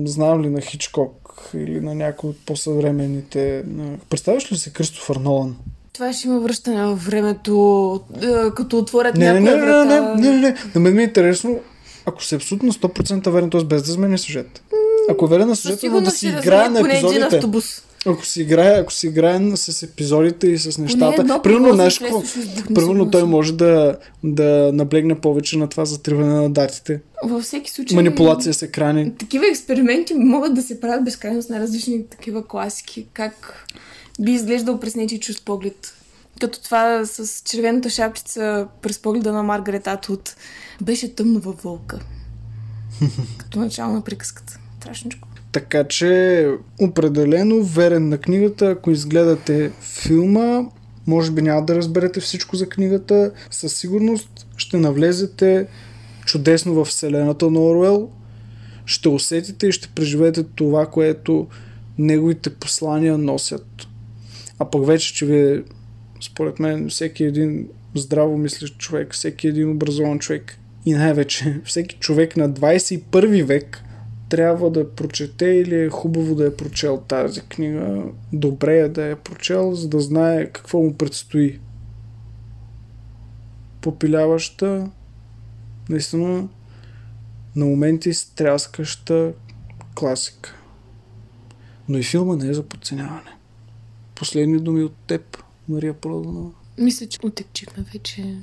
знам 0.05 0.43
ли 0.43 0.49
на 0.49 0.61
Хичкок 0.61 1.51
или 1.55 1.81
на 1.81 1.95
някой 1.95 2.31
от 2.31 2.47
по-съвременните. 2.47 3.65
Представяш 4.11 4.53
ли 4.53 4.57
си 4.57 4.73
Кристофър 4.73 5.17
Нолан? 5.17 5.57
Това 5.93 6.13
ще 6.13 6.29
има 6.29 6.41
връщане 6.41 6.85
във 6.85 7.07
времето, 7.07 8.01
е, 8.23 8.51
като 8.57 8.79
отворят 8.79 9.17
Не, 9.17 9.33
не, 9.33 9.41
някоя 9.41 9.57
не, 9.57 9.67
не, 9.67 10.01
врата. 10.01 10.15
не, 10.15 10.31
не, 10.31 10.31
не, 10.31 10.41
не. 10.41 10.57
На 10.75 10.81
мен 10.81 10.95
ми 10.95 11.03
е 11.03 11.05
интересно, 11.05 11.61
ако 12.07 12.25
се 12.25 12.37
абсолютно 12.37 12.73
100% 12.73 13.31
верен, 13.31 13.51
т.е. 13.51 13.65
без 13.65 13.83
да 13.83 13.93
сменя 13.93 14.19
сюжет. 14.19 14.63
Ако 15.11 15.25
е 15.25 15.29
верен 15.29 15.49
на 15.49 15.57
сюжета, 15.57 15.87
но 15.91 16.01
да 16.01 16.11
си 16.11 16.29
играе 16.29 16.69
на 16.69 16.81
епизодите. 16.81 17.37
автобус. 17.37 17.83
Ако 18.07 18.27
си 18.27 18.43
играе, 18.43 18.81
ако 18.81 18.93
си 18.93 19.07
играе 19.07 19.57
с 19.57 19.83
епизодите 19.83 20.47
и 20.47 20.59
с 20.59 20.79
нещата. 20.79 21.21
едно 21.21 21.43
Примерно, 21.43 21.87
издъхне 21.87 22.75
Примерно 22.75 23.11
той 23.11 23.25
може 23.25 23.53
да, 23.53 23.97
да 24.25 24.71
наблегне 24.75 25.21
повече 25.21 25.59
на 25.59 25.69
това 25.69 25.85
затриване 25.85 26.35
на 26.35 26.51
датите. 26.51 27.01
Във 27.25 27.43
всеки 27.43 27.71
случай... 27.71 27.95
Манипулация 27.95 28.55
с 28.55 28.63
екрани. 28.63 29.15
Такива 29.15 29.47
експерименти 29.49 30.15
могат 30.15 30.55
да 30.55 30.63
се 30.63 30.81
правят 30.81 31.05
безкрайно 31.05 31.43
с 31.43 31.49
най-различни 31.49 32.07
такива 32.07 32.47
класики. 32.47 33.07
Как 33.13 33.67
би 34.21 34.33
изглеждал 34.33 34.81
през 34.81 34.95
нечи 34.95 35.21
чужд 35.21 35.45
поглед. 35.45 35.95
Като 36.41 36.63
това 36.63 37.05
с 37.05 37.43
червената 37.45 37.91
шапчица 37.91 38.67
през 38.83 38.99
погледа 38.99 39.33
на 39.33 39.43
Маргарет 39.43 39.87
Атвуд 39.87 40.37
беше 40.83 41.15
тъмно 41.15 41.41
във 41.41 41.63
вълка. 41.63 41.99
Като 43.39 43.59
начало 43.59 43.93
на 43.93 44.01
приказката. 44.01 44.59
Страшничко. 44.81 45.30
Така 45.53 45.85
че 45.85 46.47
определено 46.81 47.63
верен 47.63 48.09
на 48.09 48.19
книгата. 48.19 48.67
Ако 48.67 48.91
изгледате 48.91 49.73
филма, 49.81 50.63
може 51.07 51.31
би 51.31 51.43
няма 51.43 51.65
да 51.65 51.77
разберете 51.77 52.21
всичко 52.21 52.57
за 52.57 52.69
книгата. 52.69 53.33
Със 53.51 53.77
сигурност 53.77 54.47
ще 54.57 54.77
навлезете 54.77 55.67
чудесно 56.27 56.75
в 56.75 56.85
вселената 56.85 57.51
на 57.51 57.61
Оруел. 57.61 58.11
Ще 58.85 59.09
усетите 59.09 59.67
и 59.67 59.73
ще 59.73 59.89
преживеете 59.89 60.43
това, 60.43 60.87
което 60.87 61.47
неговите 61.99 62.51
послания 62.55 63.19
носят. 63.19 63.67
А 64.59 64.65
пък 64.65 64.87
вече, 64.87 65.15
че 65.15 65.27
вие, 65.27 65.63
според 66.21 66.59
мен, 66.59 66.89
всеки 66.89 67.25
един 67.25 67.69
здраво 67.95 68.39
мислещ 68.39 68.79
човек, 68.79 69.15
всеки 69.15 69.49
един 69.49 69.71
образован 69.71 70.19
човек 70.19 70.59
и 70.87 70.93
най-вече 70.93 71.61
всеки 71.65 71.97
човек 71.97 72.37
на 72.37 72.51
21 72.51 73.45
век 73.45 73.83
трябва 74.31 74.71
да 74.71 74.91
прочете 74.91 75.47
или 75.47 75.75
е 75.75 75.89
хубаво 75.89 76.35
да 76.35 76.47
е 76.47 76.57
прочел 76.57 77.03
тази 77.09 77.41
книга. 77.41 78.05
Добре 78.33 78.79
е 78.79 78.89
да 78.89 79.03
я 79.03 79.17
прочел, 79.17 79.75
за 79.75 79.89
да 79.89 80.01
знае 80.01 80.47
какво 80.47 80.79
му 80.79 80.95
предстои. 80.95 81.61
Попиляваща, 83.81 84.91
наистина 85.89 86.49
на 87.57 87.67
моменти 87.67 88.15
стряскаща 88.15 89.33
класика. 89.95 90.57
Но 91.89 91.99
и 91.99 92.03
филма 92.03 92.37
не 92.37 92.49
е 92.49 92.55
за 92.55 92.63
подценяване. 92.63 93.37
Последни 94.15 94.59
думи 94.59 94.85
от 94.85 94.95
теб, 95.07 95.39
Мария 95.69 95.95
Проданова. 95.95 96.51
Мисля, 96.79 97.07
че 97.07 97.19
отекчихме 97.23 97.85
вече 97.93 98.37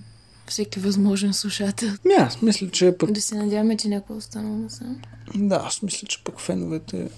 всеки 0.48 0.80
възможен 0.80 1.34
слушател. 1.34 1.90
Ми 2.06 2.14
аз 2.18 2.42
мисля, 2.42 2.70
че 2.70 2.98
пък... 2.98 3.12
Да 3.12 3.22
се 3.22 3.36
надяваме, 3.36 3.78
че 3.78 3.88
някой 3.88 4.16
е 4.16 4.18
останал 4.18 4.58
насам. 4.58 5.02
Да, 5.36 5.62
аз 5.66 5.82
мисля, 5.82 6.08
че 6.08 6.24
пък 6.24 6.40
феновете 6.40 7.10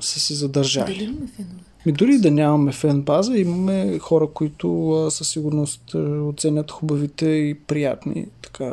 са 0.00 0.20
си 0.20 0.34
задържали. 0.34 0.94
Дали 0.94 1.04
имаме 1.04 1.26
фенове? 1.36 1.54
Ми 1.86 1.92
дори 1.92 2.18
да 2.18 2.30
нямаме 2.30 2.72
фен 2.72 3.02
база, 3.02 3.36
имаме 3.36 3.98
хора, 3.98 4.26
които 4.26 4.90
а, 4.90 5.10
със 5.10 5.28
сигурност 5.28 5.94
а, 5.94 5.98
оценят 5.98 6.70
хубавите 6.70 7.26
и 7.26 7.54
приятни, 7.54 8.26
така 8.42 8.72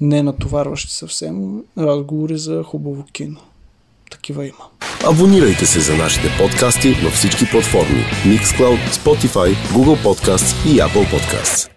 не 0.00 0.22
натоварващи 0.22 0.92
съвсем 0.92 1.62
разговори 1.78 2.38
за 2.38 2.62
хубаво 2.62 3.04
кино. 3.12 3.40
Такива 4.10 4.46
има. 4.46 4.64
Абонирайте 5.10 5.66
се 5.66 5.80
за 5.80 5.96
нашите 5.96 6.28
подкасти 6.38 6.92
във 7.04 7.12
всички 7.12 7.44
платформи 7.50 8.04
Mixcloud, 8.24 8.90
Spotify, 8.90 9.54
Google 9.54 10.04
Podcasts 10.04 10.68
и 10.68 10.76
Apple 10.76 11.12
Podcasts. 11.12 11.75